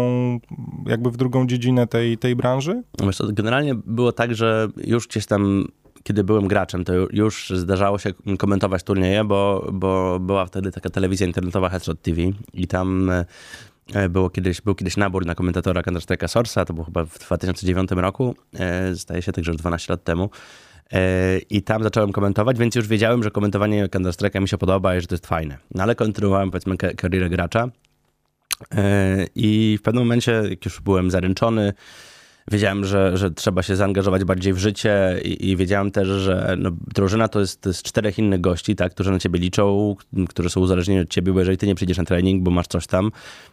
jakby 0.85 1.11
w 1.11 1.17
drugą 1.17 1.47
dziedzinę 1.47 1.87
tej, 1.87 2.17
tej 2.17 2.35
branży? 2.35 2.83
Wiesz 3.03 3.17
co, 3.17 3.27
generalnie 3.27 3.75
było 3.75 4.11
tak, 4.11 4.35
że 4.35 4.67
już 4.77 5.07
gdzieś 5.07 5.25
tam, 5.25 5.67
kiedy 6.03 6.23
byłem 6.23 6.47
graczem, 6.47 6.85
to 6.85 6.93
już 7.11 7.49
zdarzało 7.55 7.97
się 7.97 8.13
komentować 8.37 8.83
turnieje, 8.83 9.23
bo, 9.23 9.69
bo 9.73 10.19
była 10.19 10.45
wtedy 10.45 10.71
taka 10.71 10.89
telewizja 10.89 11.27
internetowa 11.27 11.69
Headshot 11.69 12.01
TV 12.01 12.21
i 12.53 12.67
tam 12.67 13.09
e, 13.93 14.09
było 14.09 14.29
kiedyś, 14.29 14.61
był 14.61 14.75
kiedyś 14.75 14.97
nabór 14.97 15.25
na 15.25 15.35
komentatora 15.35 15.81
Counter-Strike'a 15.81 16.27
Source'a, 16.27 16.65
to 16.65 16.73
było 16.73 16.85
chyba 16.85 17.05
w 17.05 17.19
2009 17.19 17.91
roku, 17.91 18.35
e, 18.59 18.95
zdaje 18.95 19.21
się 19.21 19.31
także 19.31 19.51
już 19.51 19.57
12 19.61 19.93
lat 19.93 20.03
temu. 20.03 20.29
E, 20.93 21.37
I 21.49 21.61
tam 21.61 21.83
zacząłem 21.83 22.11
komentować, 22.11 22.59
więc 22.59 22.75
już 22.75 22.87
wiedziałem, 22.87 23.23
że 23.23 23.31
komentowanie 23.31 23.85
Counter-Strike'a 23.87 24.41
mi 24.41 24.49
się 24.49 24.57
podoba 24.57 24.95
i 24.95 25.01
że 25.01 25.07
to 25.07 25.15
jest 25.15 25.27
fajne. 25.27 25.57
No 25.75 25.83
ale 25.83 25.95
kontynuowałem 25.95 26.51
powiedzmy 26.51 26.77
ka- 26.77 26.93
karierę 26.93 27.29
gracza. 27.29 27.69
I 29.35 29.77
w 29.79 29.81
pewnym 29.81 30.03
momencie, 30.03 30.31
jak 30.49 30.65
już 30.65 30.81
byłem 30.81 31.11
zaręczony, 31.11 31.73
wiedziałem, 32.51 32.85
że, 32.85 33.17
że 33.17 33.31
trzeba 33.31 33.63
się 33.63 33.75
zaangażować 33.75 34.23
bardziej 34.23 34.53
w 34.53 34.57
życie 34.57 35.19
i, 35.23 35.49
i 35.49 35.57
wiedziałem 35.57 35.91
też, 35.91 36.07
że 36.07 36.55
no, 36.59 36.71
drużyna 36.93 37.27
to 37.27 37.39
jest, 37.39 37.65
jest 37.65 37.83
czterech 37.83 38.19
innych 38.19 38.41
gości, 38.41 38.75
tak, 38.75 38.93
którzy 38.93 39.11
na 39.11 39.19
ciebie 39.19 39.39
liczą, 39.39 39.95
którzy 40.29 40.49
są 40.49 40.61
uzależnieni 40.61 41.01
od 41.01 41.09
ciebie, 41.09 41.33
bo 41.33 41.39
jeżeli 41.39 41.57
ty 41.57 41.67
nie 41.67 41.75
przyjdziesz 41.75 41.97
na 41.97 42.03
trening, 42.05 42.43
bo 42.43 42.51
masz 42.51 42.67
coś 42.67 42.87
tam, 42.87 43.11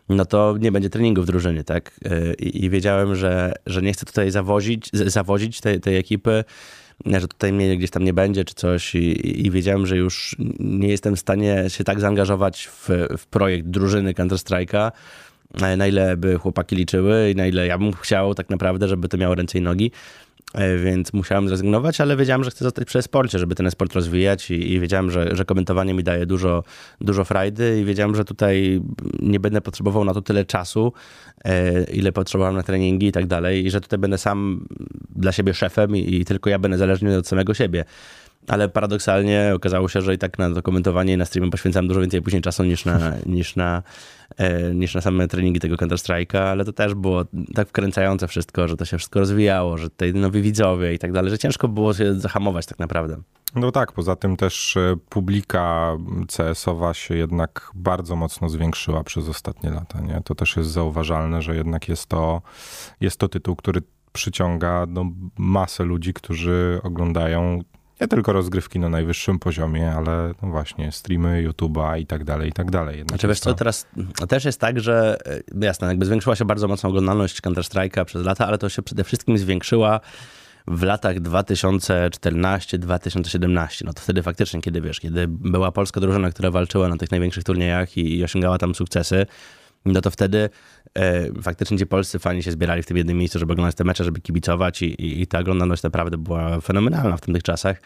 no 0.08 0.24
to 0.24 0.54
nie 0.60 0.72
będzie 0.72 0.90
treningu 0.90 1.22
w 1.22 1.26
drużynie, 1.26 1.64
tak. 1.64 2.00
E, 2.04 2.34
I, 2.34 2.64
i 2.64 2.70
wiedziałem, 2.70 3.14
że, 3.14 3.52
że 3.66 3.82
nie 3.82 3.92
chcę 3.92 4.06
tutaj 4.06 4.30
zawozić, 4.30 4.90
z- 4.92 5.12
zawozić 5.12 5.60
tej, 5.60 5.80
tej 5.80 5.96
ekipy, 5.96 6.44
że 7.06 7.28
tutaj 7.28 7.52
mnie 7.52 7.76
gdzieś 7.76 7.90
tam 7.90 8.04
nie 8.04 8.12
będzie 8.12 8.44
czy 8.44 8.54
coś 8.54 8.94
i, 8.94 9.46
i 9.46 9.50
wiedziałem, 9.50 9.86
że 9.86 9.96
już 9.96 10.36
nie 10.58 10.88
jestem 10.88 11.16
w 11.16 11.20
stanie 11.20 11.64
się 11.68 11.84
tak 11.84 12.00
zaangażować 12.00 12.66
w, 12.66 12.88
w 13.18 13.26
projekt 13.26 13.66
drużyny 13.66 14.12
Counter-Strike'a, 14.12 14.90
na 15.76 15.86
ile 15.86 16.16
by 16.16 16.38
chłopaki 16.38 16.76
liczyły 16.76 17.30
i 17.30 17.34
na 17.34 17.46
ile 17.46 17.66
ja 17.66 17.78
bym 17.78 17.92
chciał 17.92 18.34
tak 18.34 18.50
naprawdę, 18.50 18.88
żeby 18.88 19.08
to 19.08 19.16
miało 19.16 19.34
ręce 19.34 19.58
i 19.58 19.60
nogi. 19.60 19.90
E, 20.54 20.78
więc 20.78 21.12
musiałem 21.12 21.48
zrezygnować, 21.48 22.00
ale 22.00 22.16
wiedziałem, 22.16 22.44
że 22.44 22.50
chcę 22.50 22.64
zostać 22.64 22.84
przy 22.84 23.02
sporcie, 23.02 23.38
żeby 23.38 23.54
ten 23.54 23.70
sport 23.70 23.92
rozwijać 23.92 24.50
i, 24.50 24.72
i, 24.72 24.80
wiedziałem, 24.80 25.10
że, 25.10 25.36
że 25.36 25.44
komentowanie 25.44 25.94
mi 25.94 26.04
daje 26.04 26.26
dużo, 26.26 26.64
dużo 27.00 27.24
frajdy 27.24 27.80
i 27.80 27.84
wiedziałem, 27.84 28.14
że 28.14 28.24
tutaj 28.24 28.80
nie 29.20 29.40
będę 29.40 29.60
potrzebował 29.60 30.04
na 30.04 30.14
to 30.14 30.22
tyle 30.22 30.44
czasu, 30.44 30.92
e, 31.44 31.84
ile 31.84 32.12
potrzebowałem 32.12 32.56
na 32.56 32.62
treningi 32.62 33.06
i 33.06 33.12
tak 33.12 33.26
dalej 33.26 33.66
i 33.66 33.70
że 33.70 33.80
tutaj 33.80 33.98
będę 33.98 34.18
sam 34.18 34.66
dla 35.16 35.32
siebie 35.32 35.54
szefem 35.54 35.96
i, 35.96 36.14
i 36.14 36.24
tylko 36.24 36.50
ja 36.50 36.58
będę 36.58 36.78
zależny 36.78 37.18
od 37.18 37.28
samego 37.28 37.54
siebie 37.54 37.84
ale 38.48 38.68
paradoksalnie 38.68 39.52
okazało 39.54 39.88
się, 39.88 40.00
że 40.00 40.14
i 40.14 40.18
tak 40.18 40.38
na 40.38 40.54
to 40.54 40.62
komentowanie 40.62 41.12
i 41.12 41.16
na 41.16 41.24
streamie 41.24 41.50
poświęcam 41.50 41.88
dużo 41.88 42.00
więcej 42.00 42.22
później 42.22 42.42
czasu 42.42 42.64
niż 42.64 42.84
na, 42.84 43.12
niż 43.26 43.56
na, 43.56 43.82
e, 44.36 44.74
niż 44.74 44.94
na 44.94 45.00
same 45.00 45.28
treningi 45.28 45.60
tego 45.60 45.76
Counter-Strike'a, 45.76 46.38
ale 46.38 46.64
to 46.64 46.72
też 46.72 46.94
było 46.94 47.24
tak 47.54 47.68
wkręcające 47.68 48.28
wszystko, 48.28 48.68
że 48.68 48.76
to 48.76 48.84
się 48.84 48.98
wszystko 48.98 49.20
rozwijało, 49.20 49.78
że 49.78 49.90
tutaj 49.90 50.14
nowi 50.14 50.42
widzowie 50.42 50.94
i 50.94 50.98
tak 50.98 51.12
dalej, 51.12 51.30
że 51.30 51.38
ciężko 51.38 51.68
było 51.68 51.94
się 51.94 52.14
zahamować 52.14 52.66
tak 52.66 52.78
naprawdę. 52.78 53.16
No 53.54 53.72
tak, 53.72 53.92
poza 53.92 54.16
tym 54.16 54.36
też 54.36 54.76
e, 54.76 54.96
publika 55.08 55.96
CS-owa 56.36 56.94
się 56.94 57.16
jednak 57.16 57.70
bardzo 57.74 58.16
mocno 58.16 58.48
zwiększyła 58.48 59.04
przez 59.04 59.28
ostatnie 59.28 59.70
lata, 59.70 60.00
nie? 60.00 60.20
To 60.24 60.34
też 60.34 60.56
jest 60.56 60.70
zauważalne, 60.70 61.42
że 61.42 61.56
jednak 61.56 61.88
jest 61.88 62.06
to, 62.06 62.42
jest 63.00 63.16
to 63.16 63.28
tytuł, 63.28 63.56
który 63.56 63.82
przyciąga 64.12 64.86
no, 64.88 65.04
masę 65.38 65.84
ludzi, 65.84 66.14
którzy 66.14 66.80
oglądają 66.82 67.62
nie 68.00 68.08
tylko 68.08 68.32
rozgrywki 68.32 68.78
na 68.78 68.88
najwyższym 68.88 69.38
poziomie, 69.38 69.92
ale 69.92 70.34
no 70.42 70.48
właśnie 70.48 70.92
streamy, 70.92 71.48
YouTube'a 71.48 72.00
i 72.00 72.06
tak 72.06 72.24
dalej, 72.24 72.48
i 72.48 72.52
tak 72.52 72.70
dalej. 72.70 72.98
Jednak 72.98 73.08
znaczy 73.08 73.28
wiesz 73.28 73.40
co, 73.40 73.54
teraz 73.54 73.86
też 74.28 74.44
jest 74.44 74.60
tak, 74.60 74.80
że 74.80 75.18
e, 75.26 75.40
jasne, 75.64 75.88
jakby 75.88 76.06
zwiększyła 76.06 76.36
się 76.36 76.44
bardzo 76.44 76.68
mocno 76.68 76.88
oglądalność 76.88 77.42
Counter-Strike'a 77.42 78.04
przez 78.04 78.24
lata, 78.24 78.46
ale 78.46 78.58
to 78.58 78.68
się 78.68 78.82
przede 78.82 79.04
wszystkim 79.04 79.38
zwiększyła 79.38 80.00
w 80.66 80.82
latach 80.82 81.16
2014-2017. 81.16 83.84
No 83.84 83.92
to 83.92 84.00
wtedy 84.00 84.22
faktycznie, 84.22 84.60
kiedy 84.60 84.80
wiesz, 84.80 85.00
kiedy 85.00 85.28
była 85.28 85.72
polska 85.72 86.00
drużyna, 86.00 86.30
która 86.30 86.50
walczyła 86.50 86.88
na 86.88 86.96
tych 86.96 87.10
największych 87.10 87.44
turniejach 87.44 87.96
i, 87.96 88.16
i 88.16 88.24
osiągała 88.24 88.58
tam 88.58 88.74
sukcesy, 88.74 89.26
no 89.84 90.00
to 90.00 90.10
wtedy 90.10 90.50
faktycznie 91.42 91.78
ci 91.78 91.86
polscy 91.86 92.18
fani 92.18 92.42
się 92.42 92.52
zbierali 92.52 92.82
w 92.82 92.86
tym 92.86 92.96
jednym 92.96 93.16
miejscu, 93.16 93.38
żeby 93.38 93.52
oglądać 93.52 93.74
te 93.74 93.84
mecze, 93.84 94.04
żeby 94.04 94.20
kibicować 94.20 94.82
i, 94.82 94.86
i, 94.86 95.22
i 95.22 95.26
ta 95.26 95.38
oglądalność 95.38 95.82
naprawdę 95.82 96.18
była 96.18 96.60
fenomenalna 96.60 97.16
w 97.16 97.20
tych 97.20 97.42
czasach. 97.42 97.80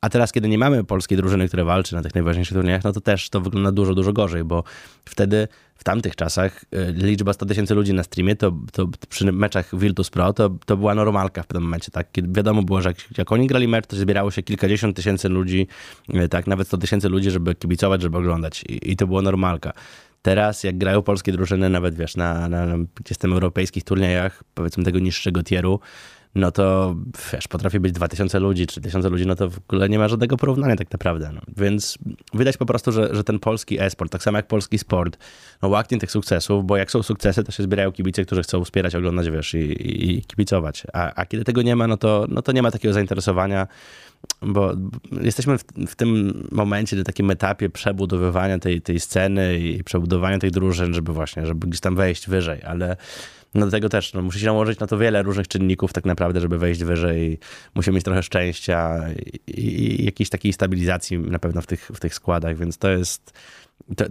A 0.00 0.08
teraz, 0.08 0.32
kiedy 0.32 0.48
nie 0.48 0.58
mamy 0.58 0.84
polskiej 0.84 1.18
drużyny, 1.18 1.48
która 1.48 1.64
walczy 1.64 1.94
na 1.94 2.02
tych 2.02 2.14
najważniejszych 2.14 2.56
turniejach, 2.56 2.84
no 2.84 2.92
to 2.92 3.00
też 3.00 3.30
to 3.30 3.40
wygląda 3.40 3.72
dużo, 3.72 3.94
dużo 3.94 4.12
gorzej, 4.12 4.44
bo 4.44 4.64
wtedy 5.04 5.48
w 5.74 5.84
tamtych 5.84 6.16
czasach 6.16 6.64
e, 6.72 6.92
liczba 6.92 7.32
100 7.32 7.46
tysięcy 7.46 7.74
ludzi 7.74 7.94
na 7.94 8.02
streamie, 8.02 8.36
to, 8.36 8.52
to 8.72 8.88
przy 9.08 9.32
meczach 9.32 9.78
Virtus 9.78 10.10
Pro, 10.10 10.32
to, 10.32 10.50
to 10.66 10.76
była 10.76 10.94
normalka 10.94 11.42
w 11.42 11.46
pewnym 11.46 11.62
momencie, 11.62 11.90
tak? 11.90 12.12
Kiedy 12.12 12.28
wiadomo 12.32 12.62
było, 12.62 12.82
że 12.82 12.88
jak, 12.88 13.18
jak 13.18 13.32
oni 13.32 13.46
grali 13.46 13.68
mecz, 13.68 13.86
to 13.86 13.96
zbierało 13.96 14.30
się 14.30 14.42
kilkadziesiąt 14.42 14.96
tysięcy 14.96 15.28
ludzi, 15.28 15.66
e, 16.14 16.28
tak, 16.28 16.46
nawet 16.46 16.66
100 16.68 16.78
tysięcy 16.78 17.08
ludzi, 17.08 17.30
żeby 17.30 17.54
kibicować, 17.54 18.02
żeby 18.02 18.18
oglądać 18.18 18.64
I, 18.68 18.92
i 18.92 18.96
to 18.96 19.06
było 19.06 19.22
normalka. 19.22 19.72
Teraz, 20.24 20.64
jak 20.64 20.78
grają 20.78 21.02
polskie 21.02 21.32
drużyny, 21.32 21.70
nawet 21.70 21.94
wiesz, 21.94 22.16
na, 22.16 22.48
na, 22.48 22.66
na 22.66 22.76
gdzieś 22.94 23.18
tam 23.18 23.32
europejskich 23.32 23.84
turniejach, 23.84 24.44
powiedzmy 24.54 24.84
tego 24.84 24.98
niższego 24.98 25.42
tieru, 25.42 25.80
no 26.34 26.50
to 26.50 26.96
wiesz, 27.32 27.48
potrafi 27.48 27.80
być 27.80 27.92
2000 27.92 28.40
ludzi, 28.40 28.66
3000 28.66 29.08
ludzi, 29.08 29.26
no 29.26 29.34
to 29.34 29.50
w 29.50 29.58
ogóle 29.58 29.88
nie 29.88 29.98
ma 29.98 30.08
żadnego 30.08 30.36
porównania 30.36 30.76
tak 30.76 30.92
naprawdę. 30.92 31.30
No. 31.34 31.40
Więc 31.56 31.98
widać 32.34 32.56
po 32.56 32.66
prostu, 32.66 32.92
że, 32.92 33.14
że 33.14 33.24
ten 33.24 33.38
polski 33.38 33.80
e-sport, 33.80 34.12
tak 34.12 34.22
samo 34.22 34.38
jak 34.38 34.46
polski 34.46 34.78
sport, 34.78 35.18
no 35.62 35.68
łaknie 35.68 35.98
tych 35.98 36.10
sukcesów, 36.10 36.66
bo 36.66 36.76
jak 36.76 36.90
są 36.90 37.02
sukcesy, 37.02 37.44
to 37.44 37.52
się 37.52 37.62
zbierają 37.62 37.92
kibice, 37.92 38.24
którzy 38.24 38.42
chcą 38.42 38.64
wspierać, 38.64 38.94
oglądać, 38.94 39.30
wiesz, 39.30 39.54
i, 39.54 40.16
i, 40.16 40.22
kibicować. 40.22 40.82
A, 40.92 41.14
a 41.14 41.26
kiedy 41.26 41.44
tego 41.44 41.62
nie 41.62 41.76
ma, 41.76 41.86
no 41.86 41.96
to, 41.96 42.26
no 42.28 42.42
to 42.42 42.52
nie 42.52 42.62
ma 42.62 42.70
takiego 42.70 42.94
zainteresowania 42.94 43.66
bo 44.42 44.72
jesteśmy 45.22 45.58
w, 45.58 45.64
w, 45.86 45.96
tym 45.96 46.42
momencie, 46.52 46.96
na 46.96 47.04
takim 47.04 47.30
etapie 47.30 47.70
przebudowywania 47.70 48.58
tej, 48.58 48.82
tej 48.82 49.00
sceny 49.00 49.58
i 49.58 49.84
przebudowania 49.84 50.38
tej 50.38 50.50
drużyn, 50.50 50.94
żeby 50.94 51.12
właśnie, 51.12 51.46
żeby 51.46 51.66
gdzieś 51.66 51.80
tam 51.80 51.96
wejść 51.96 52.28
wyżej, 52.28 52.62
ale 52.62 52.96
no 53.54 53.66
do 53.66 53.70
tego 53.70 53.88
też 53.88 54.14
no, 54.14 54.22
musi 54.22 54.40
się 54.40 54.46
nałożyć 54.46 54.78
na 54.78 54.86
to 54.86 54.98
wiele 54.98 55.22
różnych 55.22 55.48
czynników 55.48 55.92
tak 55.92 56.04
naprawdę, 56.04 56.40
żeby 56.40 56.58
wejść 56.58 56.84
wyżej. 56.84 57.38
Musimy 57.74 57.94
mieć 57.94 58.04
trochę 58.04 58.22
szczęścia 58.22 59.00
i, 59.46 59.60
i 59.60 60.04
jakiejś 60.04 60.30
takiej 60.30 60.52
stabilizacji 60.52 61.18
na 61.18 61.38
pewno 61.38 61.62
w 61.62 61.66
tych, 61.66 61.90
w 61.94 62.00
tych 62.00 62.14
składach, 62.14 62.56
więc 62.56 62.78
to 62.78 62.88
jest 62.88 63.32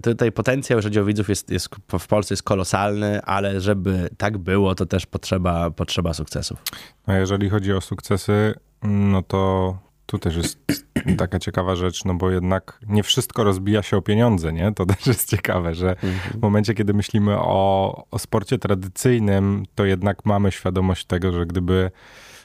tutaj 0.03 0.31
potencjał, 0.31 0.77
jeżeli 0.77 0.99
o 0.99 1.05
widzów 1.05 1.29
jest, 1.29 1.49
jest, 1.49 1.69
w 1.99 2.07
Polsce 2.07 2.33
jest 2.33 2.43
kolosalny, 2.43 3.21
ale 3.21 3.61
żeby 3.61 4.09
tak 4.17 4.37
było, 4.37 4.75
to 4.75 4.85
też 4.85 5.05
potrzeba, 5.05 5.71
potrzeba 5.71 6.13
sukcesów. 6.13 6.63
A 7.05 7.13
jeżeli 7.13 7.49
chodzi 7.49 7.73
o 7.73 7.81
sukcesy, 7.81 8.53
no 8.83 9.21
to 9.21 9.77
tu 10.13 10.19
też 10.19 10.35
jest 10.35 10.59
taka 11.17 11.39
ciekawa 11.39 11.75
rzecz, 11.75 12.05
no 12.05 12.13
bo 12.13 12.31
jednak 12.31 12.79
nie 12.87 13.03
wszystko 13.03 13.43
rozbija 13.43 13.83
się 13.83 13.97
o 13.97 14.01
pieniądze, 14.01 14.53
nie? 14.53 14.71
To 14.71 14.85
też 14.85 15.07
jest 15.07 15.29
ciekawe, 15.29 15.75
że 15.75 15.95
w 16.33 16.41
momencie, 16.41 16.73
kiedy 16.73 16.93
myślimy 16.93 17.39
o, 17.39 18.05
o 18.11 18.19
sporcie 18.19 18.57
tradycyjnym, 18.57 19.65
to 19.75 19.85
jednak 19.85 20.25
mamy 20.25 20.51
świadomość 20.51 21.05
tego, 21.05 21.31
że 21.31 21.45
gdyby 21.45 21.91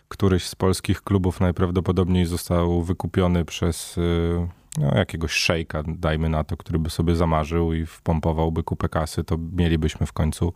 któryś 0.09 0.47
z 0.47 0.55
polskich 0.55 1.03
klubów 1.03 1.41
najprawdopodobniej 1.41 2.27
został 2.27 2.83
wykupiony 2.83 3.45
przez 3.45 3.99
y, 3.99 4.49
no, 4.79 4.95
jakiegoś 4.95 5.33
szejka, 5.33 5.83
dajmy 5.87 6.29
na 6.29 6.45
to, 6.45 6.57
który 6.57 6.79
by 6.79 6.91
sobie 6.91 7.17
zamarzył 7.17 7.73
i 7.73 7.87
wpompowałby 7.87 8.63
kupę 8.63 8.89
kasy, 8.89 9.25
to 9.25 9.39
mielibyśmy 9.53 10.07
w 10.07 10.13
końcu 10.13 10.53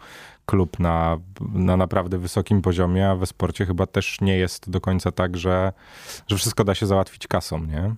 klub 0.47 0.79
na, 0.79 1.19
na 1.55 1.77
naprawdę 1.77 2.19
wysokim 2.19 2.63
poziomie, 2.63 3.09
a 3.09 3.17
we 3.17 3.27
sporcie 3.27 3.67
chyba 3.67 3.87
też 3.87 4.21
nie 4.21 4.37
jest 4.39 4.71
do 4.71 4.81
końca 4.81 5.13
tak, 5.13 5.37
że, 5.37 5.73
że 6.29 6.37
wszystko 6.37 6.65
da 6.65 6.75
się 6.75 6.87
załatwić 6.87 7.27
kasą, 7.27 7.67
nie? 7.67 7.95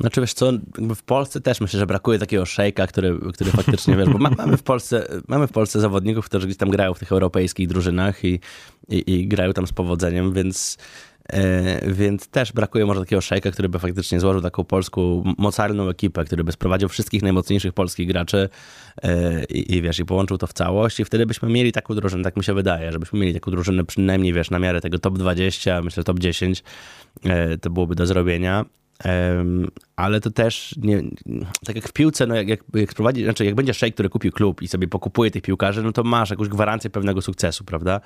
Znaczy 0.00 0.20
wiesz 0.20 0.34
co, 0.34 0.52
w 0.96 1.02
Polsce 1.02 1.40
też 1.40 1.60
myślę, 1.60 1.80
że 1.80 1.86
brakuje 1.86 2.18
takiego 2.18 2.46
szejka, 2.46 2.86
który, 2.86 3.18
który 3.34 3.50
faktycznie, 3.50 3.96
wiesz, 3.96 4.08
bo 4.08 4.18
mamy 4.18 4.56
w 4.56 4.62
Polsce, 4.62 5.06
mamy 5.28 5.46
w 5.46 5.52
Polsce 5.52 5.80
zawodników, 5.80 6.26
którzy 6.26 6.46
gdzieś 6.46 6.56
tam 6.56 6.70
grają 6.70 6.94
w 6.94 6.98
tych 6.98 7.12
europejskich 7.12 7.68
drużynach 7.68 8.24
i, 8.24 8.40
i, 8.88 9.12
i 9.12 9.28
grają 9.28 9.52
tam 9.52 9.66
z 9.66 9.72
powodzeniem, 9.72 10.32
więc 10.32 10.78
więc 11.86 12.28
też 12.28 12.52
brakuje 12.52 12.86
może 12.86 13.00
takiego 13.00 13.20
szejka, 13.20 13.50
który 13.50 13.68
by 13.68 13.78
faktycznie 13.78 14.20
złożył 14.20 14.42
taką 14.42 14.64
polską, 14.64 15.22
mocarną 15.38 15.88
ekipę, 15.88 16.24
który 16.24 16.44
by 16.44 16.52
sprowadził 16.52 16.88
wszystkich 16.88 17.22
najmocniejszych 17.22 17.72
polskich 17.72 18.08
graczy 18.08 18.48
e, 19.02 19.44
i, 19.44 19.74
i 19.74 19.82
wiesz, 19.82 19.98
i 19.98 20.04
połączył 20.04 20.38
to 20.38 20.46
w 20.46 20.52
całość 20.52 21.00
i 21.00 21.04
wtedy 21.04 21.26
byśmy 21.26 21.48
mieli 21.48 21.72
taką 21.72 21.94
drużynę, 21.94 22.24
tak 22.24 22.36
mi 22.36 22.44
się 22.44 22.54
wydaje, 22.54 22.92
żebyśmy 22.92 23.18
mieli 23.18 23.34
taką 23.34 23.50
drużynę 23.50 23.84
przynajmniej, 23.84 24.32
wiesz, 24.32 24.50
na 24.50 24.58
miarę 24.58 24.80
tego 24.80 24.98
top 24.98 25.18
20, 25.18 25.82
myślę 25.82 26.04
top 26.04 26.18
10, 26.18 26.64
e, 27.24 27.58
to 27.58 27.70
byłoby 27.70 27.94
do 27.94 28.06
zrobienia. 28.06 28.64
ale 29.96 30.20
to 30.20 30.30
też 30.30 30.74
nie, 30.76 31.02
tak 31.66 31.76
jak 31.76 31.88
w 31.88 31.92
piłce, 31.92 32.26
no 32.26 32.34
jak, 32.34 32.48
jak, 32.48 32.60
jak 32.74 32.94
prowadzi, 32.94 33.24
znaczy 33.24 33.44
jak 33.44 33.54
będzie 33.54 33.74
szejk, 33.74 33.94
który 33.94 34.08
kupił 34.08 34.32
klub 34.32 34.62
i 34.62 34.68
sobie 34.68 34.88
pokupuje 34.88 35.30
tych 35.30 35.42
piłkarzy, 35.42 35.82
no 35.82 35.92
to 35.92 36.04
masz 36.04 36.30
jakąś 36.30 36.48
gwarancję 36.48 36.90
pewnego 36.90 37.22
sukcesu, 37.22 37.64
prawda? 37.64 38.00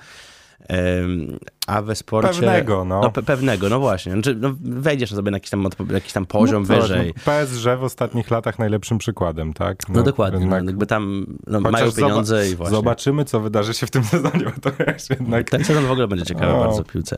A 1.66 1.82
we 1.82 1.96
sporcie... 1.96 2.40
Pewnego, 2.40 2.84
no. 2.84 3.00
no 3.00 3.10
pe 3.10 3.22
pewnego, 3.22 3.68
no 3.68 3.80
właśnie. 3.80 4.12
Znaczy, 4.12 4.34
no, 4.34 4.54
wejdziesz 4.60 5.10
sobie 5.10 5.30
na 5.30 5.36
jakiś 5.36 5.50
tam, 5.50 5.68
jakiś 5.90 6.12
tam 6.12 6.26
poziom 6.26 6.66
no, 6.68 6.74
wyżej. 6.74 7.14
No, 7.16 7.22
PSG 7.24 7.64
w 7.78 7.84
ostatnich 7.84 8.30
latach 8.30 8.58
najlepszym 8.58 8.98
przykładem, 8.98 9.52
tak? 9.52 9.88
No, 9.88 9.94
no 9.94 10.02
dokładnie. 10.02 10.40
Jednak... 10.40 10.62
No, 10.62 10.70
jakby 10.70 10.86
tam 10.86 11.26
no, 11.46 11.60
mają 11.60 11.92
pieniądze 11.92 12.48
i 12.48 12.56
właśnie. 12.56 12.76
Zobaczymy, 12.76 13.24
co 13.24 13.40
wydarzy 13.40 13.74
się 13.74 13.86
w 13.86 13.90
tym 13.90 14.04
sezonie, 14.14 14.52
to 14.62 14.70
jest 14.86 15.10
jednak... 15.10 15.50
Ten 15.50 15.64
sezon 15.64 15.86
w 15.86 15.90
ogóle 15.90 16.08
będzie 16.08 16.24
ciekawy 16.24 16.52
o. 16.52 16.60
bardzo 16.60 16.82
w 16.82 16.86
piłce. 16.86 17.16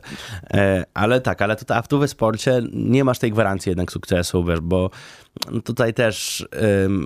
E, 0.53 0.85
ale 0.93 1.21
tak, 1.21 1.41
ale 1.41 1.55
a 1.67 1.81
tu 1.81 1.99
we 1.99 2.07
sporcie 2.07 2.61
nie 2.73 3.03
masz 3.03 3.19
tej 3.19 3.31
gwarancji 3.31 3.69
jednak 3.69 3.91
sukcesu, 3.91 4.43
wiesz, 4.43 4.59
bo 4.59 4.89
tutaj 5.63 5.93
też 5.93 6.47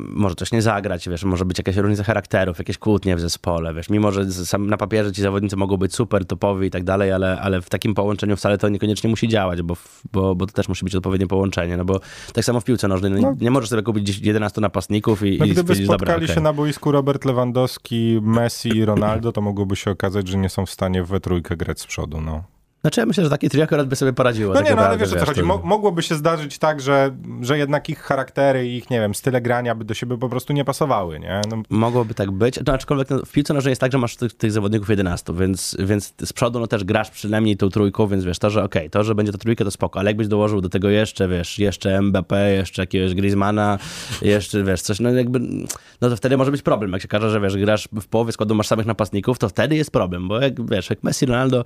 może 0.10 0.36
coś 0.36 0.52
nie 0.52 0.62
zagrać, 0.62 1.10
wiesz, 1.10 1.24
może 1.24 1.46
być 1.46 1.58
jakaś 1.58 1.76
różnica 1.76 2.04
charakterów, 2.04 2.60
jakieś 2.60 2.78
kłótnie 2.78 3.16
w 3.16 3.20
zespole, 3.20 3.74
wiesz, 3.74 3.90
mimo, 3.90 4.12
że 4.12 4.32
sam 4.32 4.68
na 4.68 4.78
papierze 4.78 5.12
ci 5.12 5.22
zawodnicy 5.22 5.56
mogą 5.56 5.78
być 5.78 5.96
super 5.96 6.26
topowi 6.26 6.68
i 6.68 6.72
tak 6.72 6.84
dalej, 6.84 7.12
ale, 7.12 7.42
ale 7.42 7.62
w 7.62 7.70
takim 7.70 7.94
połączeniu 7.94 8.36
wcale 8.36 8.58
to 8.58 8.70
niekoniecznie 8.70 9.10
musi 9.10 9.28
działać, 9.28 9.62
bo, 9.62 9.78
bo, 10.12 10.36
bo 10.36 10.46
to 10.46 10.54
też 10.54 10.70
musi 10.70 10.86
być 10.86 10.96
odpowiednie 10.96 11.28
połączenie, 11.28 11.78
no 11.78 11.86
bo 11.86 12.00
tak 12.34 12.46
samo 12.46 12.60
w 12.60 12.64
piłce 12.64 12.88
nożnej, 12.88 13.12
no, 13.12 13.22
no. 13.22 13.36
nie 13.42 13.52
możesz 13.52 13.70
sobie 13.70 13.84
kupić 13.84 14.20
11 14.20 14.62
napastników 14.62 15.24
i, 15.24 15.38
no, 15.38 15.46
i 15.46 15.50
gdyby 15.50 15.76
spotkali 15.76 16.22
dobra, 16.22 16.28
się 16.28 16.34
okay. 16.34 16.44
na 16.44 16.54
boisku 16.54 16.92
Robert 16.92 17.26
Lewandowski, 17.26 18.20
Messi 18.22 18.78
i 18.78 18.86
Ronaldo, 18.86 19.32
to 19.32 19.42
mogłoby 19.42 19.76
się 19.76 19.92
okazać, 19.92 20.28
że 20.28 20.38
nie 20.38 20.50
są 20.50 20.66
w 20.66 20.70
stanie 20.70 21.04
we 21.04 21.20
trójkę 21.20 21.58
grać 21.58 21.80
z 21.80 21.86
przodu, 21.86 22.22
no. 22.22 22.44
Znaczy 22.84 23.00
ja 23.00 23.06
myślę, 23.06 23.24
że 23.24 23.30
takie 23.30 23.50
trio 23.50 23.64
akurat 23.64 23.88
by 23.88 23.96
sobie 23.96 24.14
poradziło. 24.14 24.54
No 24.54 24.62
nie, 24.62 24.76
no 24.76 24.82
ale 24.82 24.98
wiesz 24.98 25.14
o 25.14 25.20
co 25.20 25.26
chodzi. 25.26 25.44
Mogłoby 25.44 26.04
się 26.04 26.16
zdarzyć 26.16 26.58
tak, 26.58 26.82
że, 26.82 27.16
że 27.42 27.58
jednak 27.58 27.90
ich 27.90 28.00
charaktery 28.00 28.68
i 28.68 28.78
ich, 28.78 28.90
nie 28.90 29.00
wiem, 29.00 29.16
style 29.16 29.42
grania 29.42 29.76
by 29.76 29.86
do 29.86 29.94
siebie 29.94 30.18
po 30.18 30.30
prostu 30.30 30.54
nie 30.54 30.66
pasowały, 30.66 31.20
nie? 31.20 31.42
No... 31.50 31.64
Mogłoby 31.70 32.14
tak 32.14 32.32
być. 32.32 32.60
No, 32.68 32.74
aczkolwiek 32.74 33.10
no, 33.10 33.20
w 33.26 33.32
piłce 33.32 33.54
nożnej 33.54 33.72
jest 33.72 33.82
tak, 33.82 33.92
że 33.92 33.98
masz 33.98 34.16
tych, 34.16 34.34
tych, 34.34 34.52
zawodników 34.52 34.90
11, 34.90 35.34
więc, 35.34 35.78
więc 35.80 36.14
z 36.24 36.34
przodu 36.34 36.60
no 36.60 36.68
też 36.68 36.84
grasz 36.84 37.12
przynajmniej 37.12 37.58
tą 37.58 37.70
trójką, 37.70 38.08
więc 38.08 38.24
wiesz, 38.24 38.40
to, 38.40 38.50
że 38.50 38.64
okej, 38.64 38.82
okay, 38.82 38.90
to, 38.90 39.04
że 39.04 39.16
będzie 39.16 39.32
to 39.32 39.38
trójka, 39.38 39.66
to 39.66 39.72
spoko, 39.72 40.00
ale 40.00 40.10
jakbyś 40.10 40.28
dołożył 40.28 40.62
do 40.62 40.70
tego 40.70 40.90
jeszcze, 40.90 41.28
wiesz, 41.28 41.60
jeszcze 41.60 42.00
Mbappé, 42.00 42.48
jeszcze 42.48 42.82
jakiegoś 42.82 43.14
Griezmana, 43.14 43.78
jeszcze, 44.22 44.64
wiesz, 44.64 44.82
coś, 44.82 45.00
no 45.00 45.12
jakby, 45.12 45.40
no 46.02 46.10
to 46.10 46.16
wtedy 46.16 46.38
może 46.38 46.52
być 46.52 46.62
problem. 46.62 46.92
Jak 46.92 47.02
się 47.02 47.08
każe, 47.08 47.30
że 47.30 47.42
wiesz, 47.42 47.58
grasz 47.58 47.90
w 48.02 48.08
połowie 48.08 48.32
składu, 48.32 48.56
masz 48.56 48.68
samych 48.68 48.86
napastników, 48.86 49.40
to 49.40 49.50
wtedy 49.50 49.76
jest 49.76 49.92
problem, 49.92 50.28
bo 50.28 50.40
jak, 50.40 50.70
wiesz, 50.70 50.90
jak 50.90 51.04
Messi, 51.04 51.26
Ronaldo 51.26 51.66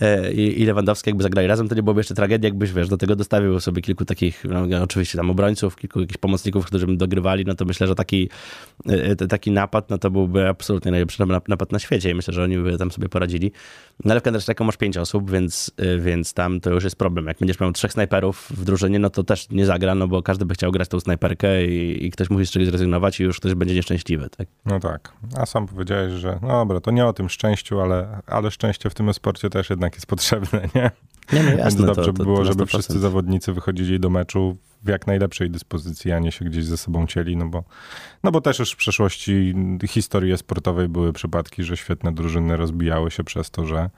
e, 0.00 0.32
i, 0.56 0.62
i 0.62 0.66
Lewandowski 0.66 1.10
jakby 1.10 1.22
zagrali 1.22 1.48
razem, 1.48 1.68
to 1.68 1.74
nie 1.74 1.82
byłoby 1.82 2.00
jeszcze 2.00 2.14
tragedii, 2.14 2.46
jakbyś, 2.46 2.72
wiesz, 2.72 2.88
do 2.88 2.96
tego 2.96 3.16
dostawił 3.16 3.60
sobie 3.60 3.82
kilku 3.82 4.04
takich, 4.04 4.44
no, 4.44 4.82
oczywiście 4.82 5.18
tam 5.18 5.30
obrońców, 5.30 5.76
kilku 5.76 6.00
jakichś 6.00 6.18
pomocników, 6.18 6.66
którzy 6.66 6.86
by 6.86 6.96
dogrywali, 6.96 7.44
no 7.44 7.54
to 7.54 7.64
myślę, 7.64 7.86
że 7.86 7.94
taki, 7.94 8.30
taki 9.28 9.50
napad, 9.50 9.90
no 9.90 9.98
to 9.98 10.10
byłby 10.10 10.48
absolutnie 10.48 10.90
najlepszy 10.90 11.22
napad 11.48 11.72
na 11.72 11.78
świecie 11.78 12.10
i 12.10 12.14
myślę, 12.14 12.34
że 12.34 12.42
oni 12.42 12.58
by 12.58 12.78
tam 12.78 12.90
sobie 12.90 13.08
poradzili. 13.08 13.52
No 14.04 14.10
ale 14.12 14.20
w 14.20 14.24
Counter-Strike'u 14.24 14.64
masz 14.64 14.76
pięć 14.76 14.96
osób, 14.96 15.30
więc, 15.30 15.70
więc 15.98 16.34
tam 16.34 16.60
to 16.60 16.70
już 16.70 16.84
jest 16.84 16.96
problem. 16.96 17.26
Jak 17.26 17.38
będziesz 17.38 17.60
miał 17.60 17.72
trzech 17.72 17.92
snajperów 17.92 18.48
w 18.50 18.64
drużynie, 18.64 18.98
no 18.98 19.10
to 19.10 19.24
też 19.24 19.50
nie 19.50 19.66
zagra, 19.66 19.94
no 19.94 20.08
bo 20.08 20.22
każdy 20.22 20.44
by 20.44 20.54
chciał 20.54 20.72
grać 20.72 20.88
tą 20.88 21.00
snajperkę 21.00 21.66
i, 21.66 22.06
i 22.06 22.10
ktoś 22.10 22.30
musi 22.30 22.46
z 22.46 22.50
czegoś 22.50 22.68
zrezygnować 22.68 23.20
i 23.20 23.22
już 23.22 23.40
ktoś 23.40 23.54
będzie 23.54 23.74
nieszczęśliwy, 23.74 24.28
tak? 24.36 24.48
No 24.66 24.80
tak. 24.80 25.12
A 25.36 25.46
sam 25.46 25.66
powiedziałeś, 25.66 26.12
że 26.12 26.38
no 26.42 26.48
dobra, 26.48 26.80
to 26.80 26.90
nie 26.90 27.06
o 27.06 27.12
tym 27.12 27.28
szczęściu, 27.28 27.80
ale, 27.80 28.20
ale 28.26 28.50
szczęście 28.50 28.90
w 28.90 28.94
tym 28.94 29.14
sporcie 29.14 29.50
też 29.50 29.70
jednak 29.70 29.94
jest 29.94 30.06
potrzebne, 30.06 30.45
nie? 30.74 30.90
Nie, 31.32 31.42
no 31.42 31.50
jasne, 31.50 31.86
Więc 31.86 31.96
dobrze 31.96 32.04
to, 32.04 32.12
by 32.12 32.18
to, 32.18 32.24
było, 32.24 32.38
to 32.38 32.44
żeby 32.44 32.66
wszyscy 32.66 32.98
zawodnicy 32.98 33.52
wychodzili 33.52 34.00
do 34.00 34.10
meczu 34.10 34.56
w 34.84 34.88
jak 34.88 35.06
najlepszej 35.06 35.50
dyspozycji, 35.50 36.12
a 36.12 36.18
nie 36.18 36.32
się 36.32 36.44
gdzieś 36.44 36.64
ze 36.64 36.76
sobą 36.76 37.06
cieli, 37.06 37.36
no 37.36 37.46
bo, 37.46 37.64
no 38.24 38.30
bo 38.30 38.40
też 38.40 38.58
już 38.58 38.72
w 38.72 38.76
przeszłości 38.76 39.54
historii 39.88 40.38
sportowej 40.38 40.88
były 40.88 41.12
przypadki, 41.12 41.62
że 41.62 41.76
świetne 41.76 42.12
drużyny 42.12 42.56
rozbijały 42.56 43.10
się 43.10 43.24
przez 43.24 43.50
to, 43.50 43.66
że 43.66 43.90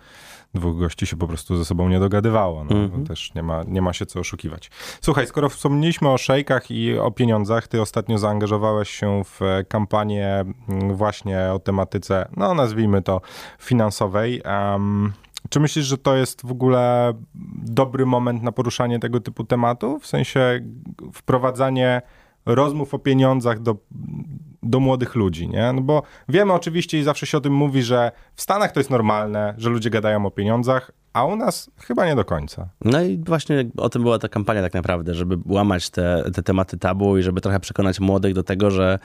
dwóch 0.54 0.78
gości 0.78 1.06
się 1.06 1.16
po 1.16 1.28
prostu 1.28 1.56
ze 1.56 1.64
sobą 1.64 1.88
nie 1.88 2.00
dogadywało. 2.00 2.64
No, 2.64 2.76
mm 2.76 2.90
-hmm. 2.90 3.06
Też 3.06 3.34
nie 3.34 3.42
ma, 3.42 3.62
nie 3.66 3.82
ma 3.82 3.92
się 3.92 4.06
co 4.06 4.20
oszukiwać. 4.20 4.70
Słuchaj, 5.00 5.26
skoro 5.26 5.48
wspomnieliśmy 5.48 6.08
o 6.08 6.18
szejkach 6.18 6.70
i 6.70 6.98
o 6.98 7.10
pieniądzach, 7.10 7.68
ty 7.68 7.80
ostatnio 7.80 8.18
zaangażowałeś 8.18 8.90
się 8.90 9.22
w 9.24 9.40
kampanię 9.68 10.44
właśnie 10.92 11.40
o 11.40 11.58
tematyce, 11.58 12.28
no 12.36 12.54
nazwijmy 12.54 13.02
to 13.02 13.20
finansowej. 13.58 14.42
Um, 14.42 15.12
czy 15.48 15.60
myślisz, 15.60 15.86
że 15.86 15.98
to 15.98 16.16
jest 16.16 16.46
w 16.46 16.50
ogóle 16.50 17.12
dobry 17.64 18.06
moment 18.06 18.42
na 18.42 18.52
poruszanie 18.52 18.98
tego 18.98 19.20
typu 19.20 19.44
tematu? 19.44 19.98
W 19.98 20.06
sensie 20.06 20.60
wprowadzanie 21.12 22.02
rozmów 22.46 22.94
o 22.94 22.98
pieniądzach 22.98 23.60
do, 23.60 23.76
do 24.62 24.80
młodych 24.80 25.14
ludzi, 25.14 25.48
nie? 25.48 25.72
No 25.72 25.80
bo 25.80 26.02
wiemy 26.28 26.52
oczywiście 26.52 26.98
i 26.98 27.02
zawsze 27.02 27.26
się 27.26 27.38
o 27.38 27.40
tym 27.40 27.52
mówi, 27.52 27.82
że 27.82 28.12
w 28.34 28.42
Stanach 28.42 28.72
to 28.72 28.80
jest 28.80 28.90
normalne, 28.90 29.54
że 29.58 29.70
ludzie 29.70 29.90
gadają 29.90 30.26
o 30.26 30.30
pieniądzach, 30.30 30.90
a 31.18 31.24
u 31.24 31.36
nas 31.36 31.70
chyba 31.78 32.06
nie 32.06 32.16
do 32.16 32.24
końca. 32.24 32.68
No 32.84 33.02
i 33.02 33.18
właśnie 33.18 33.64
o 33.76 33.88
tym 33.88 34.02
była 34.02 34.18
ta 34.18 34.28
kampania 34.28 34.62
tak 34.62 34.74
naprawdę, 34.74 35.14
żeby 35.14 35.38
łamać 35.46 35.90
te, 35.90 36.24
te 36.34 36.42
tematy 36.42 36.78
tabu 36.78 37.18
i 37.18 37.22
żeby 37.22 37.40
trochę 37.40 37.60
przekonać 37.60 38.00
młodych 38.00 38.34
do 38.34 38.42
tego, 38.42 38.70
że, 38.70 38.98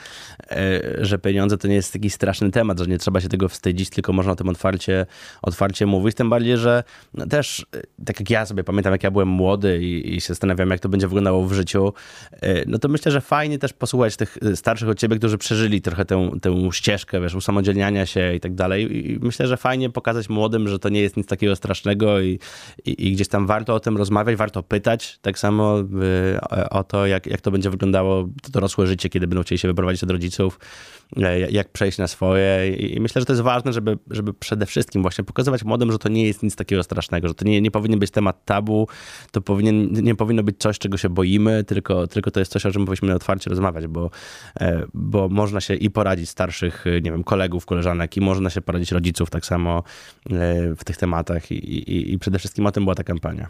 e, 0.51 0.81
że 1.05 1.19
pieniądze 1.19 1.57
to 1.57 1.67
nie 1.67 1.75
jest 1.75 1.93
taki 1.93 2.09
straszny 2.09 2.51
temat, 2.51 2.79
że 2.79 2.85
nie 2.85 2.97
trzeba 2.97 3.21
się 3.21 3.29
tego 3.29 3.49
wstydzić, 3.49 3.89
tylko 3.89 4.13
można 4.13 4.31
o 4.31 4.35
tym 4.35 4.49
otwarcie, 4.49 5.05
otwarcie 5.41 5.85
mówić. 5.85 6.15
Tym 6.15 6.29
bardziej, 6.29 6.57
że 6.57 6.83
też, 7.29 7.65
e, 7.75 8.03
tak 8.05 8.19
jak 8.19 8.29
ja 8.29 8.45
sobie 8.45 8.63
pamiętam, 8.63 8.91
jak 8.91 9.03
ja 9.03 9.11
byłem 9.11 9.27
młody 9.27 9.83
i, 9.83 10.15
i 10.15 10.21
się 10.21 10.27
zastanawiam, 10.27 10.69
jak 10.69 10.79
to 10.79 10.89
będzie 10.89 11.07
wyglądało 11.07 11.45
w 11.45 11.53
życiu, 11.53 11.93
e, 12.41 12.63
no 12.67 12.79
to 12.79 12.87
myślę, 12.87 13.11
że 13.11 13.21
fajnie 13.21 13.59
też 13.59 13.73
posłuchać 13.73 14.15
tych 14.15 14.37
starszych 14.55 14.89
od 14.89 14.99
ciebie, 14.99 15.17
którzy 15.17 15.37
przeżyli 15.37 15.81
trochę 15.81 16.05
tę, 16.05 16.31
tę 16.41 16.69
ścieżkę, 16.71 17.21
wiesz, 17.21 17.35
usamodzielniania 17.35 18.05
się 18.05 18.33
i 18.33 18.39
tak 18.39 18.55
dalej. 18.55 19.11
I 19.13 19.19
myślę, 19.21 19.47
że 19.47 19.57
fajnie 19.57 19.89
pokazać 19.89 20.29
młodym, 20.29 20.67
że 20.67 20.79
to 20.79 20.89
nie 20.89 21.01
jest 21.01 21.17
nic 21.17 21.27
takiego 21.27 21.55
strasznego, 21.55 22.02
i, 22.03 22.39
i, 22.85 23.07
i, 23.07 23.11
gdzieś 23.11 23.27
tam 23.27 23.47
warto 23.47 23.75
o 23.75 23.79
tym 23.79 23.97
rozmawiać, 23.97 24.35
warto 24.35 24.63
pytać. 24.63 25.19
Tak 25.21 25.39
samo 25.39 25.79
y, 25.79 26.69
o 26.69 26.83
to, 26.83 27.07
jak, 27.07 27.27
jak 27.27 27.41
to 27.41 27.51
będzie 27.51 27.69
wyglądało 27.69 28.29
to 28.41 28.51
dorosłe 28.51 28.87
życie, 28.87 29.09
kiedy 29.09 29.27
będą 29.27 29.43
chcieli 29.43 29.59
się 29.59 29.67
wyprowadzić 29.67 30.03
od 30.03 30.11
rodziców, 30.11 30.59
e, 31.17 31.39
jak 31.51 31.69
przejść 31.69 31.97
na 31.97 32.07
swoje. 32.07 32.69
I 32.73 32.99
myślę, 32.99 33.21
że 33.21 33.25
to 33.25 33.33
jest 33.33 33.43
ważne, 33.43 33.73
żeby, 33.73 33.97
żeby 34.09 34.33
przede 34.33 34.65
wszystkim 34.65 35.01
właśnie 35.01 35.23
pokazywać 35.23 35.63
młodym, 35.63 35.91
że 35.91 35.99
to 35.99 36.09
nie 36.09 36.27
jest 36.27 36.43
nic 36.43 36.55
takiego 36.55 36.83
strasznego, 36.83 37.27
że 37.27 37.33
to 37.33 37.45
nie, 37.45 37.61
nie 37.61 37.71
powinien 37.71 37.99
być 37.99 38.11
temat 38.11 38.45
tabu, 38.45 38.87
to 39.31 39.41
powinien, 39.41 39.91
nie 39.91 40.15
powinno 40.15 40.43
być 40.43 40.57
coś, 40.59 40.79
czego 40.79 40.97
się 40.97 41.09
boimy, 41.09 41.63
tylko, 41.63 42.07
tylko 42.07 42.31
to 42.31 42.39
jest 42.39 42.51
coś, 42.51 42.65
o 42.65 42.71
czym 42.71 42.85
powinniśmy 42.85 43.15
otwarcie 43.15 43.49
rozmawiać, 43.49 43.87
bo, 43.87 44.09
e, 44.59 44.83
bo 44.93 45.29
można 45.29 45.61
się 45.61 45.73
i 45.73 45.89
poradzić 45.89 46.29
starszych, 46.29 46.85
nie 46.85 47.11
wiem, 47.11 47.23
kolegów, 47.23 47.65
koleżanek 47.65 48.17
i 48.17 48.21
można 48.21 48.49
się 48.49 48.61
poradzić 48.61 48.91
rodziców 48.91 49.29
tak 49.29 49.45
samo 49.45 49.77
e, 49.77 50.75
w 50.75 50.83
tych 50.83 50.97
tematach 50.97 51.51
i, 51.51 51.55
i, 51.55 51.92
i 51.93 52.19
przede 52.19 52.39
wszystkim 52.39 52.65
o 52.65 52.71
tym 52.71 52.83
była 52.83 52.95
ta 52.95 53.03
kampania. 53.03 53.49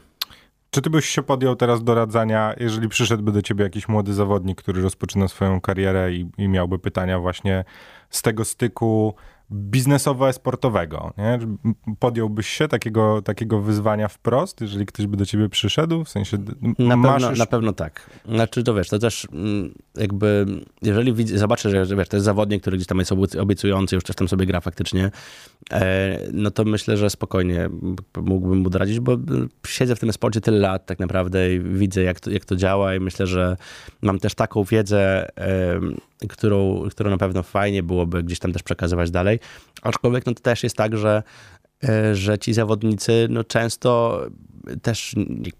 Czy 0.71 0.81
ty 0.81 0.89
byś 0.89 1.05
się 1.05 1.23
podjął 1.23 1.55
teraz 1.55 1.83
doradzania, 1.83 2.53
jeżeli 2.59 2.89
przyszedłby 2.89 3.31
do 3.31 3.41
ciebie 3.41 3.63
jakiś 3.63 3.88
młody 3.88 4.13
zawodnik, 4.13 4.62
który 4.62 4.82
rozpoczyna 4.82 5.27
swoją 5.27 5.62
karierę 5.62 6.13
i, 6.13 6.25
i 6.38 6.47
miałby 6.47 6.79
pytania 6.79 7.19
właśnie 7.19 7.65
z 8.10 8.21
tego 8.21 8.45
styku 8.45 9.15
biznesowo-esportowego. 9.51 11.12
Nie? 11.17 11.39
Podjąłbyś 11.99 12.47
się 12.47 12.67
takiego, 12.67 13.21
takiego 13.21 13.62
wyzwania 13.62 14.08
wprost, 14.08 14.62
jeżeli 14.62 14.86
ktoś 14.86 15.08
by 15.08 15.17
do 15.17 15.25
ciebie 15.25 15.49
przyszedł? 15.49 16.03
W 16.03 16.10
sensie 16.10 16.38
na 16.79 16.97
pewno, 16.97 17.29
już... 17.29 17.39
na 17.39 17.45
pewno 17.45 17.73
tak. 17.73 18.10
Znaczy, 18.29 18.63
to 18.63 18.73
wiesz, 18.73 18.89
to 18.89 18.99
też 18.99 19.27
jakby, 19.95 20.45
jeżeli 20.82 21.13
widzę, 21.13 21.38
zobaczę, 21.38 21.69
że, 21.69 21.86
że 21.86 21.95
wiesz, 21.95 22.08
to 22.08 22.17
jest 22.17 22.25
zawodnik, 22.25 22.62
który 22.62 22.77
gdzieś 22.77 22.88
tam 22.88 22.99
jest 22.99 23.12
obiecujący, 23.39 23.95
już 23.95 24.03
coś 24.03 24.15
tam 24.15 24.27
sobie 24.27 24.45
gra 24.45 24.62
faktycznie, 24.62 25.12
e, 25.71 26.19
no 26.34 26.51
to 26.51 26.63
myślę, 26.63 26.97
że 26.97 27.10
spokojnie 27.10 27.69
mógłbym 28.17 28.60
mu 28.60 28.69
doradzić, 28.69 28.99
bo 28.99 29.17
siedzę 29.67 29.95
w 29.95 29.99
tym 29.99 30.13
sporcie 30.13 30.41
tyle 30.41 30.60
lat 30.60 30.86
tak 30.86 30.99
naprawdę 30.99 31.53
i 31.53 31.60
widzę, 31.60 32.03
jak 32.03 32.19
to, 32.19 32.32
jak 32.32 32.45
to 32.45 32.56
działa 32.56 32.95
i 32.95 32.99
myślę, 32.99 33.27
że 33.27 33.58
mam 34.01 34.19
też 34.19 34.36
taką 34.36 34.63
wiedzę, 34.63 35.29
którą, 36.27 36.83
którą 36.91 37.09
na 37.09 37.17
pewno 37.17 37.43
fajnie 37.43 37.83
byłoby 37.83 38.23
gdzieś 38.23 38.39
tam 38.39 38.53
też 38.53 38.63
przekazywać 38.63 39.12
dalej. 39.12 39.39
Aczkolwiek 39.81 40.25
no 40.25 40.33
to 40.33 40.41
też 40.41 40.63
jest 40.63 40.77
tak, 40.77 40.97
że, 40.97 41.23
e, 41.83 42.15
że 42.15 42.39
ci 42.39 42.53
zawodnicy 42.53 43.27
no 43.29 43.43
często 43.43 44.21
też 44.81 45.15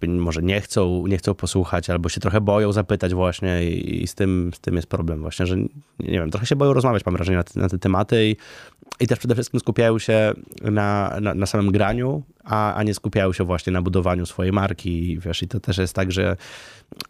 może 0.08 0.41
nie 0.41 0.62
chcą, 0.62 1.08
nie 1.08 1.17
chcą 1.17 1.34
posłuchać 1.34 1.89
albo 1.89 2.10
się 2.10 2.21
trochę 2.21 2.41
boją 2.41 2.71
zapytać 2.71 3.13
właśnie 3.13 3.65
i, 3.65 4.04
i 4.04 4.08
z, 4.08 4.15
tym, 4.15 4.52
z 4.56 4.60
tym 4.60 4.76
jest 4.76 4.88
problem 4.88 5.21
właśnie, 5.21 5.45
że 5.45 5.58
nie 5.58 5.69
wiem, 5.99 6.32
trochę 6.32 6.45
się 6.45 6.56
boją 6.56 6.73
rozmawiać, 6.73 7.06
mam 7.06 7.15
wrażenie, 7.15 7.38
na 7.38 7.43
te, 7.43 7.60
na 7.60 7.69
te 7.69 7.80
tematy 7.80 8.30
i, 8.30 8.36
i 8.99 9.08
też 9.08 9.19
przede 9.19 9.34
wszystkim 9.34 9.60
skupiają 9.60 9.99
się 9.99 10.34
na, 10.62 11.17
na, 11.21 11.34
na, 11.34 11.45
samym 11.45 11.71
graniu, 11.71 12.23
a, 12.44 12.74
a 12.74 12.84
nie 12.84 12.94
skupiają 12.94 13.34
się 13.34 13.44
właśnie 13.44 13.74
na 13.74 13.82
budowaniu 13.82 14.26
swojej 14.26 14.52
marki. 14.52 15.12
I, 15.12 15.20
wiesz, 15.20 15.44
I 15.44 15.48
to 15.48 15.60
też 15.60 15.78
jest 15.78 15.96
tak, 15.96 16.12
że, 16.12 16.36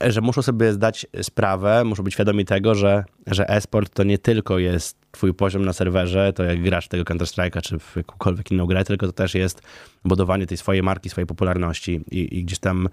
że 0.02 0.22
muszą 0.22 0.42
sobie 0.42 0.74
zdać 0.74 1.06
sprawę, 1.22 1.84
muszą 1.84 2.04
być 2.04 2.14
świadomi 2.14 2.46
tego, 2.46 2.76
że, 2.76 3.04
że 3.28 3.50
e-sport 3.50 3.94
to 3.94 4.04
nie 4.04 4.18
tylko 4.18 4.60
jest 4.60 4.98
twój 5.12 5.34
poziom 5.34 5.66
na 5.66 5.74
serwerze, 5.74 6.34
to 6.34 6.44
jak 6.44 6.64
grasz 6.64 6.88
tego 6.88 7.04
Counter-Strike'a 7.04 7.62
czy 7.62 7.80
w 7.80 7.96
jakąkolwiek 7.96 8.52
inną 8.52 8.66
grę, 8.66 8.84
tylko 8.84 9.06
to 9.06 9.14
też 9.14 9.36
jest 9.36 9.62
budowanie 10.06 10.48
tej 10.48 10.58
swojej 10.58 10.84
marki, 10.84 11.10
swojej 11.10 11.28
popularności 11.28 12.02
i, 12.12 12.40
i 12.40 12.44
gdzieś 12.44 12.60
tam 12.60 12.90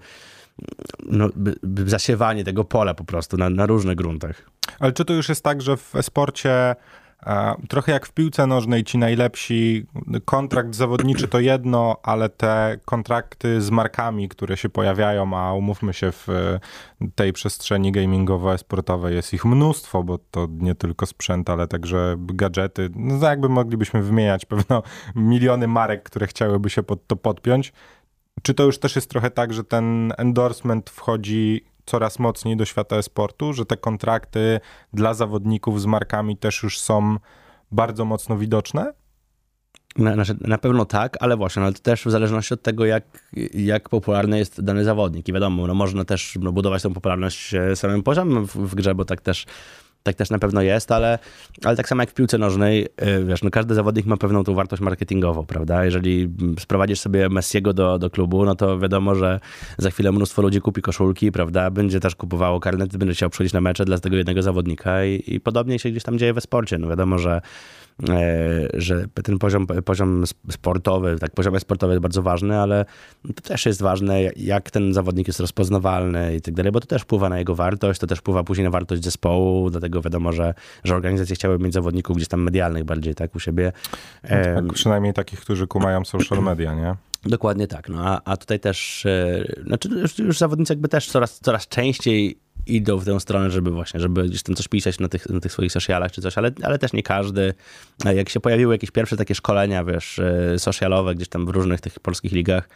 no, 1.09 1.29
zasiewanie 1.85 2.43
tego 2.43 2.63
pola 2.63 2.93
po 2.93 3.03
prostu 3.03 3.37
na, 3.37 3.49
na 3.49 3.65
różnych 3.65 3.95
gruntach. 3.95 4.49
Ale 4.79 4.91
czy 4.91 5.05
to 5.05 5.13
już 5.13 5.29
jest 5.29 5.43
tak, 5.43 5.61
że 5.61 5.77
w 5.77 5.95
e-sporcie 5.95 6.75
Trochę 7.69 7.91
jak 7.91 8.05
w 8.05 8.11
piłce 8.11 8.47
nożnej, 8.47 8.83
ci 8.83 8.97
najlepsi, 8.97 9.85
kontrakt 10.25 10.75
zawodniczy 10.75 11.27
to 11.27 11.39
jedno, 11.39 11.97
ale 12.03 12.29
te 12.29 12.79
kontrakty 12.85 13.61
z 13.61 13.69
markami, 13.69 14.29
które 14.29 14.57
się 14.57 14.69
pojawiają, 14.69 15.37
a 15.37 15.53
umówmy 15.53 15.93
się, 15.93 16.11
w 16.11 16.27
tej 17.15 17.33
przestrzeni 17.33 17.91
gamingowo-sportowej 17.91 19.13
jest 19.13 19.33
ich 19.33 19.45
mnóstwo, 19.45 20.03
bo 20.03 20.17
to 20.31 20.47
nie 20.51 20.75
tylko 20.75 21.05
sprzęt, 21.05 21.49
ale 21.49 21.67
także 21.67 22.15
gadżety. 22.19 22.89
No 22.95 23.27
jakby 23.27 23.49
moglibyśmy 23.49 24.03
wymieniać 24.03 24.45
pewno 24.45 24.83
miliony 25.15 25.67
marek, 25.67 26.03
które 26.03 26.27
chciałyby 26.27 26.69
się 26.69 26.83
pod 26.83 27.07
to 27.07 27.15
podpiąć. 27.15 27.73
Czy 28.41 28.53
to 28.53 28.63
już 28.63 28.79
też 28.79 28.95
jest 28.95 29.09
trochę 29.09 29.31
tak, 29.31 29.53
że 29.53 29.63
ten 29.63 30.13
endorsement 30.17 30.89
wchodzi 30.89 31.65
coraz 31.85 32.19
mocniej 32.19 32.57
do 32.57 32.65
świata 32.65 32.95
e-sportu, 32.95 33.53
że 33.53 33.65
te 33.65 33.77
kontrakty 33.77 34.59
dla 34.93 35.13
zawodników 35.13 35.81
z 35.81 35.85
markami 35.85 36.37
też 36.37 36.63
już 36.63 36.79
są 36.79 37.17
bardzo 37.71 38.05
mocno 38.05 38.37
widoczne? 38.37 38.93
Na, 39.97 40.15
na, 40.15 40.23
na, 40.41 40.57
pewno 40.57 40.85
tak, 40.85 41.17
ale 41.19 41.37
właśnie, 41.37 41.63
ale 41.63 41.73
to 41.73 41.79
też 41.79 42.05
w 42.05 42.11
zależności 42.11 42.53
od 42.53 42.61
tego, 42.61 42.85
jak, 42.85 43.03
jak 43.53 43.89
popularny 43.89 44.37
jest 44.37 44.61
dany 44.61 44.83
zawodnik. 44.83 45.27
I 45.27 45.33
wiadomo, 45.33 45.67
no 45.67 45.73
można 45.73 46.05
też 46.05 46.37
no, 46.41 46.51
budować 46.51 46.83
tą 46.83 46.93
popularność 46.93 47.53
e, 47.53 47.75
samym 47.75 48.03
poziomem 48.03 48.47
w, 48.47 48.55
w 48.55 48.75
grze, 48.75 48.95
bo 48.95 49.05
tak 49.05 49.21
też 49.21 49.45
tak 50.03 50.15
też 50.15 50.29
na 50.29 50.39
pewno 50.39 50.61
jest, 50.61 50.91
ale, 50.91 51.19
ale 51.63 51.77
tak 51.77 51.89
samo 51.89 52.01
jak 52.01 52.11
w 52.11 52.13
piłce 52.13 52.37
nożnej, 52.37 52.85
y, 52.85 53.25
wiesz, 53.25 53.43
no 53.43 53.49
każdy 53.49 53.75
zawodnik 53.75 54.05
ma 54.05 54.17
pewną 54.17 54.43
tą 54.43 54.53
wartość 54.53 54.81
marketingową, 54.81 55.45
prawda? 55.45 55.85
Jeżeli 55.85 56.29
sprowadzisz 56.59 56.99
sobie 56.99 57.29
Messiego 57.29 57.73
do, 57.73 57.99
do 57.99 58.09
klubu, 58.09 58.45
no 58.45 58.55
to 58.55 58.79
wiadomo, 58.79 59.15
że 59.15 59.39
za 59.77 59.91
chwilę 59.91 60.11
mnóstwo 60.11 60.41
ludzi 60.41 60.61
kupi 60.61 60.81
koszulki, 60.81 61.31
prawda? 61.31 61.71
Będzie 61.71 61.99
też 61.99 62.15
kupowało 62.15 62.59
karnety, 62.59 62.97
będzie 62.97 63.13
chciał 63.13 63.29
przychodzić 63.29 63.53
na 63.53 63.61
mecze 63.61 63.85
dla 63.85 63.97
tego 63.97 64.15
jednego 64.15 64.41
zawodnika 64.41 65.05
i, 65.05 65.23
i 65.27 65.39
podobnie 65.39 65.79
się 65.79 65.89
gdzieś 65.89 66.03
tam 66.03 66.17
dzieje 66.17 66.33
we 66.33 66.41
sporcie. 66.41 66.77
No 66.77 66.87
wiadomo, 66.87 67.17
że 67.17 67.41
że 68.73 69.05
ten 69.23 69.39
poziom, 69.39 69.67
poziom 69.67 70.23
sportowy, 70.51 71.19
tak, 71.19 71.31
poziom 71.31 71.59
sportowy 71.59 71.93
jest 71.93 72.01
bardzo 72.01 72.21
ważny, 72.21 72.59
ale 72.59 72.85
to 73.35 73.41
też 73.41 73.65
jest 73.65 73.81
ważne, 73.81 74.23
jak 74.35 74.71
ten 74.71 74.93
zawodnik 74.93 75.27
jest 75.27 75.39
rozpoznawalny 75.39 76.35
i 76.35 76.41
tak 76.41 76.53
dalej, 76.53 76.71
bo 76.71 76.79
to 76.79 76.87
też 76.87 77.01
wpływa 77.01 77.29
na 77.29 77.39
jego 77.39 77.55
wartość, 77.55 77.99
to 77.99 78.07
też 78.07 78.19
wpływa 78.19 78.43
później 78.43 78.65
na 78.65 78.71
wartość 78.71 79.03
zespołu, 79.03 79.69
dlatego 79.69 80.01
wiadomo, 80.01 80.31
że, 80.31 80.53
że 80.83 80.95
organizacje 80.95 81.35
chciały 81.35 81.59
mieć 81.59 81.73
zawodników 81.73 82.15
gdzieś 82.17 82.27
tam 82.27 82.41
medialnych 82.41 82.83
bardziej, 82.83 83.15
tak, 83.15 83.35
u 83.35 83.39
siebie. 83.39 83.71
No 84.23 84.29
tak, 84.61 84.73
przynajmniej 84.73 85.13
takich, 85.13 85.39
którzy 85.39 85.67
kumają 85.67 86.05
social 86.05 86.43
media, 86.43 86.75
nie? 86.75 86.95
Dokładnie 87.25 87.67
tak. 87.67 87.89
No, 87.89 88.07
a, 88.07 88.21
a 88.25 88.37
tutaj 88.37 88.59
też, 88.59 89.05
e, 89.05 89.45
znaczy 89.65 89.89
już, 89.89 90.19
już 90.19 90.37
zawodnicy 90.37 90.73
jakby 90.73 90.87
też 90.87 91.07
coraz, 91.07 91.39
coraz 91.39 91.67
częściej 91.67 92.37
idą 92.65 92.97
w 92.97 93.05
tę 93.05 93.19
stronę, 93.19 93.51
żeby 93.51 93.71
właśnie, 93.71 93.99
żeby 93.99 94.23
gdzieś 94.23 94.43
tam 94.43 94.55
coś 94.55 94.67
pisać 94.67 94.99
na 94.99 95.07
tych, 95.07 95.29
na 95.29 95.39
tych 95.39 95.51
swoich 95.51 95.71
socialach 95.71 96.11
czy 96.11 96.21
coś, 96.21 96.37
ale, 96.37 96.51
ale 96.63 96.79
też 96.79 96.93
nie 96.93 97.03
każdy. 97.03 97.53
E, 98.05 98.15
Jak 98.15 98.29
się 98.29 98.39
pojawiły 98.39 98.73
jakieś 98.73 98.91
pierwsze 98.91 99.17
takie 99.17 99.35
szkolenia, 99.35 99.83
wiesz, 99.83 100.19
e, 100.19 100.59
socialowe 100.59 101.15
gdzieś 101.15 101.29
tam 101.29 101.45
w 101.45 101.49
różnych 101.49 101.81
tych 101.81 101.99
polskich 101.99 102.31
ligach, 102.31 102.69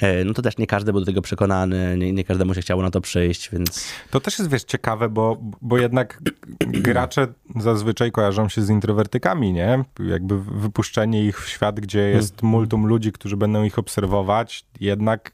e, 0.00 0.24
no 0.24 0.34
to 0.34 0.42
też 0.42 0.58
nie 0.58 0.66
każdy 0.66 0.92
był 0.92 1.00
do 1.00 1.06
tego 1.06 1.22
przekonany, 1.22 1.96
nie, 1.98 2.12
nie 2.12 2.24
każdemu 2.24 2.54
się 2.54 2.60
chciało 2.60 2.82
na 2.82 2.90
to 2.90 3.00
przyjść, 3.00 3.50
więc... 3.50 3.92
To 4.10 4.20
też 4.20 4.38
jest, 4.38 4.50
wiesz, 4.50 4.64
ciekawe, 4.64 5.08
bo, 5.08 5.36
bo 5.62 5.78
jednak 5.78 6.22
gracze 6.60 7.26
zazwyczaj 7.56 8.12
kojarzą 8.12 8.48
się 8.48 8.62
z 8.62 8.70
introwertykami, 8.70 9.52
nie? 9.52 9.84
Jakby 9.98 10.40
wypuszczenie 10.42 11.24
ich 11.24 11.40
w 11.40 11.48
świat, 11.48 11.80
gdzie 11.80 12.00
jest 12.00 12.42
multum 12.42 12.86
ludzi, 12.86 13.12
którzy 13.12 13.36
będą 13.36 13.64
ich 13.64 13.78
obserwować, 13.78 14.64
jednak 14.80 15.32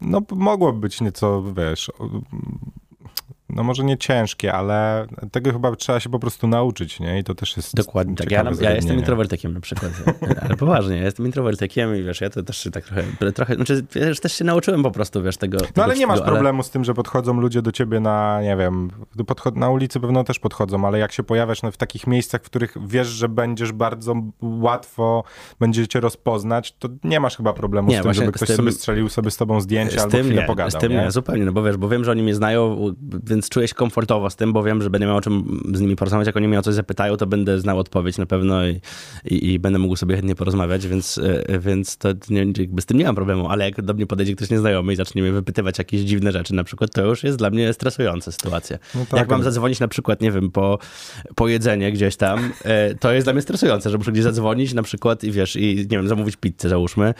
no 0.00 0.22
mogłoby 0.30 0.80
być 0.80 1.00
nieco, 1.00 1.44
wiesz, 1.56 1.90
no 3.50 3.62
może 3.62 3.84
nie 3.84 3.98
ciężkie, 3.98 4.52
ale 4.52 5.06
tego 5.32 5.52
chyba 5.52 5.76
trzeba 5.76 6.00
się 6.00 6.10
po 6.10 6.18
prostu 6.18 6.46
nauczyć, 6.48 7.00
nie? 7.00 7.18
I 7.18 7.24
to 7.24 7.34
też 7.34 7.56
jest 7.56 7.76
Dokładnie 7.76 8.14
tak. 8.14 8.30
Ja, 8.30 8.44
ja 8.60 8.70
jestem 8.74 8.98
introwertykiem 8.98 9.54
na 9.54 9.60
przykład. 9.60 9.92
Ale 10.42 10.56
poważnie, 10.56 10.96
ja 10.96 11.04
jestem 11.04 11.26
introwertykiem 11.26 11.96
i 11.96 12.02
wiesz, 12.02 12.20
ja 12.20 12.30
to 12.30 12.42
też 12.42 12.58
się 12.58 12.70
tak 12.70 12.84
trochę, 12.84 13.32
trochę 13.32 13.54
znaczy 13.54 13.86
wiesz, 13.94 14.20
też 14.20 14.32
się 14.32 14.44
nauczyłem 14.44 14.82
po 14.82 14.90
prostu, 14.90 15.22
wiesz, 15.22 15.36
tego. 15.36 15.58
No 15.76 15.84
ale 15.84 15.96
nie 15.96 16.06
masz 16.06 16.14
wszystkiego, 16.14 16.36
problemu 16.36 16.62
z 16.62 16.70
tym, 16.70 16.84
że 16.84 16.94
podchodzą 16.94 17.40
ludzie 17.40 17.62
do 17.62 17.72
ciebie 17.72 18.00
na, 18.00 18.42
nie 18.42 18.56
wiem, 18.56 18.90
podchod- 19.16 19.56
na 19.56 19.70
ulicy 19.70 20.00
pewno 20.00 20.24
też 20.24 20.38
podchodzą, 20.38 20.86
ale 20.86 20.98
jak 20.98 21.12
się 21.12 21.22
pojawiasz 21.22 21.62
na- 21.62 21.70
w 21.70 21.76
takich 21.76 22.06
miejscach, 22.06 22.40
w 22.42 22.44
których 22.44 22.76
wiesz, 22.86 23.08
że 23.08 23.28
będziesz 23.28 23.72
bardzo 23.72 24.14
łatwo, 24.42 25.24
będzie 25.60 25.88
cię 25.88 26.00
rozpoznać, 26.00 26.72
to 26.78 26.88
nie 27.04 27.20
masz 27.20 27.36
chyba 27.36 27.52
problemu 27.52 27.88
Nie, 27.90 28.00
z 28.00 28.02
tym, 28.02 28.14
żeby 28.14 28.32
ktoś 28.32 28.48
tym- 28.48 28.56
sobie 28.56 28.72
strzelił 28.72 29.08
sobie 29.08 29.30
z 29.30 29.36
tobą 29.36 29.60
zdjęcie 29.60 30.00
albo 30.00 30.10
tym 30.10 30.26
chwilę 30.26 30.40
nie, 30.42 30.46
pogadał, 30.46 30.70
z 30.70 30.82
tym 30.82 30.92
nie? 30.92 30.98
nie? 30.98 31.10
zupełnie, 31.10 31.44
no 31.44 31.52
bo 31.52 31.62
wiesz, 31.62 31.76
bo 31.76 31.88
wiem, 31.88 32.04
że 32.04 32.10
oni 32.10 32.22
mnie 32.22 32.34
znają, 32.34 32.78
więc 33.24 33.37
czuję 33.50 33.68
się 33.68 33.74
komfortowo 33.74 34.30
z 34.30 34.36
tym, 34.36 34.52
bo 34.52 34.62
wiem, 34.62 34.82
że 34.82 34.90
będę 34.90 35.06
miał 35.06 35.16
o 35.16 35.20
czym 35.20 35.62
z 35.74 35.80
nimi 35.80 35.96
porozmawiać. 35.96 36.26
Jak 36.26 36.36
oni 36.36 36.48
mnie 36.48 36.58
o 36.58 36.62
coś 36.62 36.74
zapytają, 36.74 37.16
to 37.16 37.26
będę 37.26 37.60
znał 37.60 37.78
odpowiedź 37.78 38.18
na 38.18 38.26
pewno 38.26 38.66
i, 38.66 38.80
i, 39.24 39.52
i 39.52 39.58
będę 39.58 39.78
mógł 39.78 39.96
sobie 39.96 40.16
chętnie 40.16 40.34
porozmawiać, 40.34 40.86
więc, 40.86 41.18
e, 41.48 41.58
więc 41.58 41.96
to 41.96 42.08
nie, 42.30 42.40
jakby 42.58 42.82
z 42.82 42.86
tym 42.86 42.98
nie 42.98 43.04
mam 43.04 43.14
problemu, 43.14 43.48
ale 43.48 43.64
jak 43.64 43.82
do 43.82 43.94
mnie 43.94 44.06
podejdzie 44.06 44.36
ktoś 44.36 44.50
nieznajomy 44.50 44.92
i 44.92 44.96
zacznie 44.96 45.22
mnie 45.22 45.32
wypytywać 45.32 45.78
jakieś 45.78 46.00
dziwne 46.00 46.32
rzeczy 46.32 46.54
na 46.54 46.64
przykład, 46.64 46.90
to 46.92 47.04
już 47.04 47.24
jest 47.24 47.38
dla 47.38 47.50
mnie 47.50 47.72
stresująca 47.72 48.32
sytuacja. 48.32 48.78
No 48.94 49.06
tak, 49.10 49.20
jak 49.20 49.28
mam 49.28 49.42
zadzwonić 49.42 49.80
na 49.80 49.88
przykład, 49.88 50.20
nie 50.20 50.32
wiem, 50.32 50.50
po, 50.50 50.78
po 51.34 51.48
jedzenie 51.48 51.92
gdzieś 51.92 52.16
tam, 52.16 52.52
e, 52.64 52.94
to 52.94 53.12
jest 53.12 53.26
dla 53.26 53.32
mnie 53.32 53.42
stresujące, 53.42 53.90
że 53.90 53.98
muszę 53.98 54.12
gdzieś 54.12 54.24
zadzwonić 54.24 54.74
na 54.74 54.82
przykład 54.82 55.24
i 55.24 55.30
wiesz, 55.32 55.56
i 55.56 55.76
nie 55.76 55.96
wiem, 55.96 56.08
zamówić 56.08 56.36
pizzę 56.36 56.68
załóżmy 56.68 57.06
e, 57.06 57.14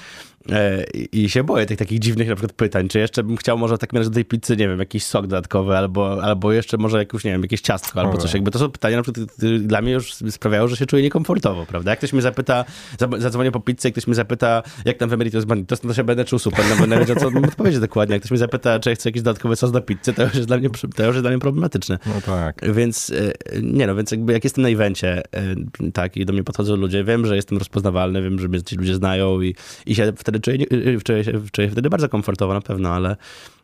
i, 0.94 1.24
i 1.24 1.30
się 1.30 1.44
boję 1.44 1.66
tych 1.66 1.78
takich 1.78 1.98
dziwnych 1.98 2.28
na 2.28 2.34
przykład 2.34 2.52
pytań, 2.52 2.88
czy 2.88 2.98
jeszcze 2.98 3.24
bym 3.24 3.36
chciał 3.36 3.58
może 3.58 3.76
w 3.76 3.78
takim 3.78 3.96
razie 3.96 4.10
do 4.10 4.14
tej 4.14 4.24
pizzy, 4.24 4.56
nie 4.56 4.68
wiem, 4.68 4.78
jakiś 4.78 5.04
sok 5.04 5.26
dodatkowy 5.26 5.76
albo, 5.76 6.22
albo 6.22 6.52
jeszcze 6.52 6.76
może 6.76 6.98
jakieś, 6.98 7.24
nie 7.24 7.30
wiem, 7.30 7.42
jakieś 7.42 7.60
ciastko 7.60 8.00
albo 8.00 8.16
coś, 8.16 8.34
jakby 8.34 8.50
to 8.50 8.58
są 8.58 8.70
pytania 8.70 8.96
na 8.96 9.02
przykład 9.02 9.26
dla 9.58 9.82
mnie 9.82 9.92
już 9.92 10.14
sprawiają, 10.30 10.68
że 10.68 10.76
się 10.76 10.86
czuję 10.86 11.02
niekomfortowo, 11.02 11.66
prawda? 11.66 11.90
Jak 11.90 11.98
ktoś 11.98 12.12
mnie 12.12 12.22
zapyta, 12.22 12.64
za- 12.98 13.20
zadzwonię 13.20 13.50
po 13.50 13.60
pizzę 13.60 13.88
i 13.88 13.92
ktoś 13.92 14.06
mnie 14.06 14.14
zapyta, 14.14 14.62
jak 14.84 14.96
tam 14.96 15.08
w 15.08 15.12
Emeritus 15.12 15.44
no 15.48 15.76
to 15.88 15.94
się 15.94 16.04
będę 16.04 16.24
czuł 16.24 16.38
super, 16.38 16.64
no 16.70 16.76
będę 16.76 16.98
wiedział, 16.98 17.16
co 17.16 17.30
mam 17.40 17.44
odpowiedzieć 17.44 17.80
dokładnie. 17.80 18.12
Jak 18.12 18.22
ktoś 18.22 18.30
mnie 18.30 18.38
zapyta, 18.38 18.80
czy 18.80 18.94
chcę 18.94 19.08
jakiś 19.08 19.22
dodatkowy 19.22 19.56
sos 19.56 19.72
do 19.72 19.80
pizzy, 19.80 20.12
to 20.12 20.22
już 20.22 20.34
jest 20.34 20.46
dla 20.46 20.56
mnie, 20.56 20.70
to 20.70 21.06
już 21.06 21.14
jest 21.14 21.24
dla 21.24 21.30
mnie 21.30 21.38
problematyczne. 21.38 21.98
No 22.06 22.20
tak. 22.26 22.74
Więc 22.74 23.10
e, 23.10 23.32
nie 23.62 23.86
no, 23.86 23.94
więc 23.94 24.10
jakby 24.10 24.32
jak 24.32 24.44
jestem 24.44 24.62
na 24.62 24.68
evencie, 24.68 25.22
e, 25.32 25.54
tak, 25.92 26.16
i 26.16 26.24
do 26.26 26.32
mnie 26.32 26.44
podchodzą 26.44 26.76
ludzie, 26.76 27.04
wiem, 27.04 27.26
że 27.26 27.36
jestem 27.36 27.58
rozpoznawalny, 27.58 28.22
wiem, 28.22 28.38
że 28.38 28.48
mnie 28.48 28.62
ci 28.62 28.76
ludzie 28.76 28.94
znają 28.94 29.40
i, 29.40 29.54
i 29.86 29.94
się 29.94 30.12
wtedy 30.28 30.40
czuję, 30.40 30.58
nie- 30.58 30.94
e, 30.94 31.00
czuję, 31.00 31.24
się, 31.24 31.32
czuję 31.52 31.68
się 31.68 31.72
wtedy 31.72 31.90
bardzo 31.90 32.08
komfortowo 32.08 32.54
na 32.54 32.60
pewno, 32.60 32.88
ale, 32.90 33.16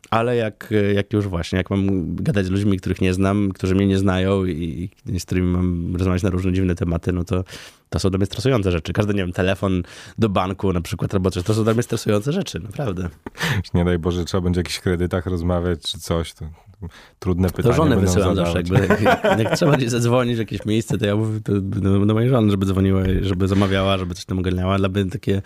ale 0.09 0.35
jak, 0.35 0.71
e, 0.71 0.93
jak 0.93 1.13
już 1.13 1.27
właśnie, 1.27 1.57
jak 1.57 1.69
mam 1.69 2.15
gadać 2.15 2.45
z 2.45 2.49
ludźmi, 2.49 2.77
których 2.77 3.01
nie 3.01 3.13
znam, 3.13 3.51
którzy 3.51 3.75
mnie 3.75 3.87
nie 3.87 3.97
znają 3.97 4.45
i, 4.45 4.89
i 5.05 5.19
z 5.19 5.25
którymi 5.25 5.47
mam 5.47 5.95
rozmawiać 5.95 6.23
na 6.23 6.29
różne 6.29 6.53
dziwne 6.53 6.75
tematy, 6.75 7.11
no 7.13 7.23
to 7.23 7.43
to 7.89 7.99
są 7.99 8.09
dla 8.09 8.17
mnie 8.17 8.25
stresujące 8.25 8.71
rzeczy. 8.71 8.93
Każdy, 8.93 9.13
nie 9.13 9.21
wiem, 9.21 9.31
telefon 9.33 9.83
do 10.17 10.29
banku 10.29 10.73
na 10.73 10.81
przykład, 10.81 11.13
albo 11.13 11.31
coś, 11.31 11.43
to 11.43 11.53
są 11.53 11.63
dla 11.63 11.73
mnie 11.73 11.83
stresujące 11.83 12.31
rzeczy, 12.31 12.59
naprawdę. 12.59 13.09
Nie 13.73 13.85
daj 13.85 13.99
Boże, 13.99 14.25
trzeba 14.25 14.41
będzie 14.41 14.59
o 14.59 14.61
jakichś 14.61 14.79
kredytach 14.79 15.25
rozmawiać 15.25 15.81
czy 15.81 15.99
coś, 15.99 16.33
to 16.33 16.45
trudne 17.19 17.49
To 17.49 17.55
pytania 17.55 17.75
żonę 17.75 17.95
będą 17.95 18.11
wysyłam 18.11 18.35
zawsze, 18.35 18.57
jakby, 18.57 18.75
jak, 19.03 19.39
jak 19.39 19.57
trzeba 19.57 19.77
gdzieś 19.77 19.89
zadzwonić 19.89 20.35
w 20.35 20.39
jakieś 20.39 20.65
miejsce, 20.65 20.97
to 20.97 21.05
ja 21.05 21.15
mówię 21.15 21.39
to 21.41 21.61
do, 21.61 22.05
do 22.05 22.13
mojej 22.13 22.29
żony, 22.29 22.51
żeby 22.51 22.65
dzwoniła, 22.65 23.01
żeby 23.21 23.47
zamawiała, 23.47 23.97
żeby 23.97 24.15
coś 24.15 24.25
tam 24.25 24.39
ogarniała. 24.39 24.77
Dla 24.77 24.89
mnie 24.89 25.05
takie, 25.05 25.41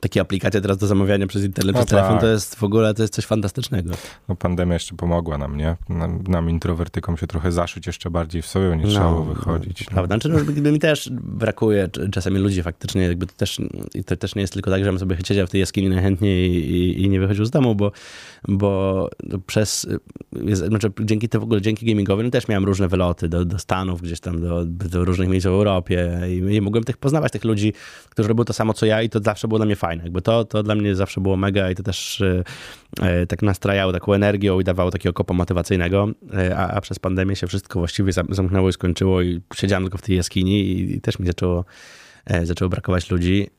takie 0.00 0.20
aplikacje 0.20 0.60
teraz 0.60 0.78
do 0.78 0.86
zamawiania 0.86 1.26
przez 1.26 1.44
internet, 1.44 1.74
No 1.74 1.78
przez 1.78 1.90
telefon, 1.90 2.12
tak. 2.12 2.20
to 2.20 2.26
jest 2.26 2.54
w 2.54 2.64
ogóle 2.64 2.94
to 2.94 3.02
jest 3.02 3.14
coś 3.14 3.26
fantastycznego. 3.26 3.94
No 4.28 4.36
pandemia 4.36 4.74
jeszcze 4.74 4.96
pomogła 4.96 5.38
nam, 5.38 5.56
nie? 5.56 5.76
Nam, 5.88 6.22
nam 6.28 6.50
introwertykom 6.50 7.16
się 7.16 7.26
trochę 7.26 7.52
zaszyć 7.52 7.86
jeszcze 7.86 8.10
bardziej 8.10 8.42
w 8.42 8.46
sobie, 8.46 8.76
nie 8.76 8.86
trzeba 8.86 9.08
było 9.08 9.24
wychodzić. 9.24 9.86
No, 9.86 9.94
prawda. 9.94 10.14
Znaczy, 10.14 10.28
no, 10.28 10.38
jakby 10.38 10.72
mi 10.72 10.78
też 10.78 11.10
brakuje 11.12 11.88
czasami 12.12 12.38
ludzi 12.38 12.62
faktycznie, 12.62 13.02
jakby 13.02 13.26
to 13.26 13.32
też, 13.36 13.60
to 14.06 14.16
też 14.16 14.34
nie 14.34 14.40
jest 14.40 14.52
tylko 14.52 14.70
tak, 14.70 14.84
że 14.84 14.90
bym 14.90 14.98
sobie 14.98 15.16
siedział 15.24 15.46
w 15.46 15.50
tej 15.50 15.60
jaskini 15.60 15.88
najchętniej 15.88 16.50
i, 16.50 16.70
i, 16.70 17.02
i 17.02 17.08
nie 17.08 17.20
wychodził 17.20 17.44
z 17.44 17.50
domu, 17.50 17.74
bo, 17.74 17.92
bo 18.48 19.10
przez, 19.46 19.86
jest, 20.42 20.64
znaczy 20.84 21.04
dzięki 21.06 21.28
to 21.28 21.40
w 21.40 21.42
ogóle, 21.42 21.60
dzięki 21.60 21.86
gamingowi, 21.86 22.24
no 22.24 22.30
też 22.30 22.48
miałem 22.48 22.64
różne 22.64 22.88
wyloty 22.88 23.28
do, 23.28 23.44
do 23.44 23.58
Stanów, 23.58 24.02
gdzieś 24.02 24.20
tam 24.20 24.40
do, 24.40 24.64
do 24.64 25.04
różnych 25.04 25.28
miejsc 25.28 25.46
w 25.46 25.48
Europie 25.48 26.20
i, 26.28 26.54
i 26.54 26.60
mogłem 26.60 26.84
tych 26.84 26.96
poznawać 26.96 27.32
tych 27.32 27.44
ludzi, 27.44 27.72
którzy 28.10 28.28
robią 28.28 28.44
to 28.44 28.52
samo 28.52 28.72
co 28.72 28.86
ja 28.86 29.02
i 29.02 29.08
to 29.08 29.20
zawsze 29.22 29.48
było 29.48 29.58
dla 29.58 29.66
mnie 29.66 29.76
fajne. 29.76 30.02
Jakby 30.02 30.22
to, 30.22 30.44
to 30.44 30.62
dla 30.62 30.74
mnie 30.74 30.94
zawsze 30.94 31.20
było 31.20 31.36
mega 31.36 31.70
i 31.70 31.74
to 31.74 31.82
też 31.82 32.20
e, 32.20 32.44
e, 33.00 33.26
tak 33.26 33.42
nastrajało 33.42 33.92
taką 33.92 34.12
energią 34.12 34.60
i 34.60 34.64
dawało 34.64 34.90
takiego 34.90 35.12
kopa 35.12 35.34
motywacyjnego, 35.34 36.08
e, 36.34 36.56
a, 36.56 36.68
a 36.68 36.80
przez 36.80 36.98
pandemię 36.98 37.36
się 37.36 37.46
wszystko 37.46 37.78
właściwie 37.78 38.12
zam- 38.12 38.34
zamknęło 38.34 38.68
i 38.68 38.72
skończyło 38.72 39.22
i 39.22 39.40
siedziałem 39.54 39.84
tylko 39.84 39.98
w 39.98 40.02
tej 40.02 40.16
jaskini 40.16 40.60
i, 40.60 40.96
i 40.96 41.00
też 41.00 41.18
mi 41.18 41.26
zaczęło 41.26 41.64
zaczęło 42.44 42.68
brakować 42.68 43.10
ludzi, 43.10 43.50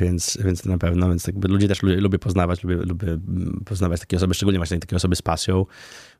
więc, 0.00 0.38
więc 0.44 0.64
na 0.64 0.78
pewno, 0.78 1.08
więc 1.08 1.26
jakby 1.26 1.48
ludzi 1.48 1.68
też 1.68 1.82
lubię, 1.82 1.96
lubię 1.96 2.18
poznawać, 2.18 2.62
lubię, 2.62 2.76
lubię 2.76 3.08
mm, 3.08 3.62
poznawać 3.64 4.00
takie 4.00 4.16
osoby, 4.16 4.34
szczególnie 4.34 4.58
właśnie 4.58 4.78
takie 4.78 4.96
osoby 4.96 5.16
z 5.16 5.22
pasją, 5.22 5.66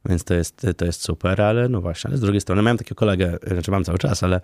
więc 0.04 0.24
to 0.24 0.35
jest, 0.35 0.66
to 0.76 0.85
jest 0.85 1.02
super, 1.02 1.42
ale 1.42 1.68
no 1.68 1.80
właśnie, 1.80 2.09
ale 2.09 2.16
z 2.16 2.20
drugiej 2.20 2.40
strony 2.40 2.62
miałem 2.62 2.78
takiego 2.78 2.94
kolegę, 2.94 3.38
znaczy 3.46 3.70
mam 3.70 3.85
cały 3.85 3.98
czas, 3.98 4.22
ale, 4.22 4.40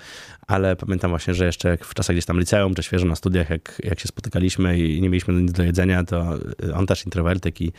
ale 0.46 0.76
pamiętam 0.76 1.10
właśnie, 1.10 1.34
że 1.34 1.46
jeszcze 1.46 1.76
w 1.76 1.94
czasach 1.94 2.16
gdzieś 2.16 2.24
tam 2.24 2.38
liceum, 2.38 2.74
czy 2.74 2.82
świeżo 2.82 3.06
na 3.06 3.16
studiach, 3.16 3.50
jak, 3.50 3.82
jak 3.84 4.00
się 4.00 4.08
spotykaliśmy 4.08 4.78
i 4.78 5.00
nie 5.00 5.08
mieliśmy 5.08 5.34
nic 5.34 5.52
do 5.52 5.62
jedzenia, 5.62 6.04
to 6.04 6.34
on 6.74 6.86
też 6.86 7.04
introwertyk 7.04 7.60
i, 7.60 7.72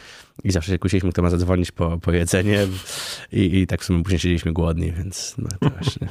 i 0.43 0.51
zawsze 0.51 0.71
się 0.71 0.79
kusiliśmy, 0.79 1.11
kto 1.11 1.21
ma 1.21 1.29
zadzwonić 1.29 1.71
po, 1.71 1.97
po 1.97 2.11
jedzenie 2.11 2.67
i, 3.31 3.59
i 3.59 3.67
tak 3.67 3.81
w 3.81 3.85
sumie 3.85 4.03
później 4.03 4.19
siedzieliśmy 4.19 4.53
głodni, 4.53 4.91
więc 4.91 5.35
no 5.37 5.49
to 5.59 5.69
właśnie. 5.69 6.09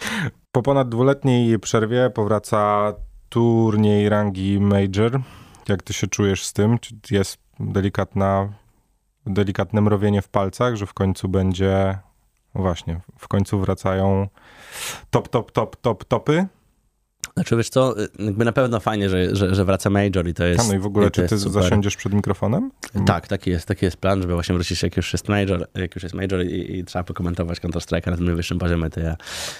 Po 0.52 0.62
ponad 0.62 0.88
dwuletniej 0.88 1.58
przerwie 1.58 2.10
powraca 2.10 2.92
turniej 3.28 4.08
rangi 4.08 4.60
Major. 4.60 5.20
Jak 5.68 5.82
ty 5.82 5.92
się 5.92 6.06
czujesz 6.06 6.44
z 6.44 6.52
tym? 6.52 6.78
Czy 6.78 6.94
jest 7.10 7.38
delikatna, 7.60 8.52
delikatne 9.26 9.80
mrowienie 9.80 10.22
w 10.22 10.28
palcach, 10.28 10.76
że 10.76 10.86
w 10.86 10.94
końcu 10.94 11.28
będzie... 11.28 11.98
Właśnie, 12.54 13.00
w 13.18 13.28
końcu 13.28 13.60
wracają 13.60 14.28
top, 15.10 15.28
top, 15.28 15.52
top, 15.52 15.76
top, 15.76 16.04
topy? 16.04 16.46
Znaczy 17.34 17.56
wiesz 17.56 17.68
co, 17.68 17.94
jakby 18.18 18.44
na 18.44 18.52
pewno 18.52 18.80
fajnie, 18.80 19.10
że, 19.10 19.36
że, 19.36 19.54
że 19.54 19.64
wraca 19.64 19.90
Major 19.90 20.28
i 20.28 20.34
to 20.34 20.44
jest 20.44 20.60
A 20.60 20.68
no 20.68 20.74
i 20.74 20.78
w 20.78 20.86
ogóle, 20.86 21.10
czy 21.10 21.22
ty 21.26 21.38
super. 21.38 21.62
zasiądziesz 21.62 21.96
przed 21.96 22.12
mikrofonem? 22.12 22.70
Tak, 23.06 23.28
taki 23.28 23.50
jest, 23.50 23.66
taki 23.66 23.84
jest 23.84 23.96
plan, 23.96 24.22
żeby 24.22 24.34
właśnie 24.34 24.54
wrócić, 24.54 24.82
jak 24.82 24.96
już 24.96 25.12
jest 25.12 25.28
Major, 25.28 25.66
jak 25.74 25.94
już 25.94 26.02
jest 26.02 26.14
Major 26.14 26.46
i, 26.46 26.78
i 26.78 26.84
trzeba 26.84 27.02
pokomentować 27.04 27.60
Counter-Strike'a 27.60 28.10
na 28.10 28.16
tym 28.16 28.26
najwyższym 28.26 28.58
poziomie, 28.58 28.90
to 28.90 29.00
ja, 29.00 29.16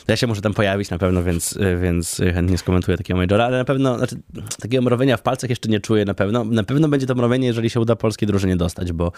to 0.06 0.12
ja 0.12 0.16
się 0.16 0.26
muszę 0.26 0.40
tam 0.40 0.54
pojawić 0.54 0.90
na 0.90 0.98
pewno, 0.98 1.22
więc, 1.22 1.58
więc 1.82 2.20
chętnie 2.34 2.58
skomentuję 2.58 2.96
takiego 2.96 3.16
Majora, 3.16 3.44
ale 3.44 3.58
na 3.58 3.64
pewno, 3.64 3.98
znaczy, 3.98 4.16
takiego 4.62 4.82
mrowienia 4.82 5.16
w 5.16 5.22
palcach 5.22 5.50
jeszcze 5.50 5.68
nie 5.68 5.80
czuję 5.80 6.04
na 6.04 6.14
pewno. 6.14 6.44
Na 6.44 6.64
pewno 6.64 6.88
będzie 6.88 7.06
to 7.06 7.14
mrowienie, 7.14 7.46
jeżeli 7.46 7.70
się 7.70 7.80
uda 7.80 7.96
polskiej 7.96 8.26
drużynie 8.26 8.56
dostać, 8.56 8.92
bo 8.92 9.12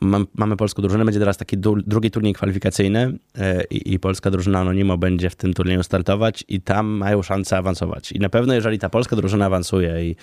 mam, 0.00 0.26
mamy 0.34 0.56
polską 0.56 0.82
drużynę, 0.82 1.04
będzie 1.04 1.20
teraz 1.20 1.36
taki 1.36 1.58
du, 1.58 1.76
drugi 1.82 2.10
turniej 2.10 2.34
kwalifikacyjny 2.34 3.18
e, 3.38 3.64
i, 3.64 3.94
i 3.94 3.98
polska 3.98 4.30
drużyna 4.30 4.58
Anonimo 4.58 4.98
będzie 4.98 5.30
w 5.30 5.36
tym 5.36 5.54
turnieju 5.54 5.82
startować 5.82 6.44
i 6.48 6.60
tam 6.60 6.86
mają 6.86 7.22
szansę 7.22 7.58
awansować. 7.58 8.05
I 8.12 8.18
na 8.18 8.28
pewno, 8.28 8.54
jeżeli 8.54 8.78
ta 8.78 8.88
polska 8.88 9.16
drużyna 9.16 9.46
awansuje 9.46 10.10
i, 10.10 10.16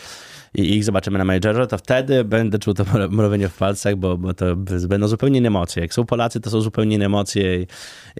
i 0.53 0.75
ich 0.75 0.83
zobaczymy 0.83 1.17
na 1.17 1.25
Majorze, 1.25 1.67
to 1.67 1.77
wtedy 1.77 2.23
będę 2.23 2.59
czuł 2.59 2.73
to 2.73 2.83
mro- 2.83 3.11
mrowienie 3.11 3.49
w 3.49 3.57
palcach, 3.57 3.95
bo, 3.95 4.17
bo 4.17 4.33
to 4.33 4.55
będą 4.87 5.07
zupełnie 5.07 5.39
inne 5.39 5.47
emocje. 5.47 5.81
Jak 5.81 5.93
są 5.93 6.05
Polacy, 6.05 6.39
to 6.39 6.49
są 6.49 6.61
zupełnie 6.61 6.95
inne 6.95 7.05
emocje 7.05 7.61
i, 7.61 7.67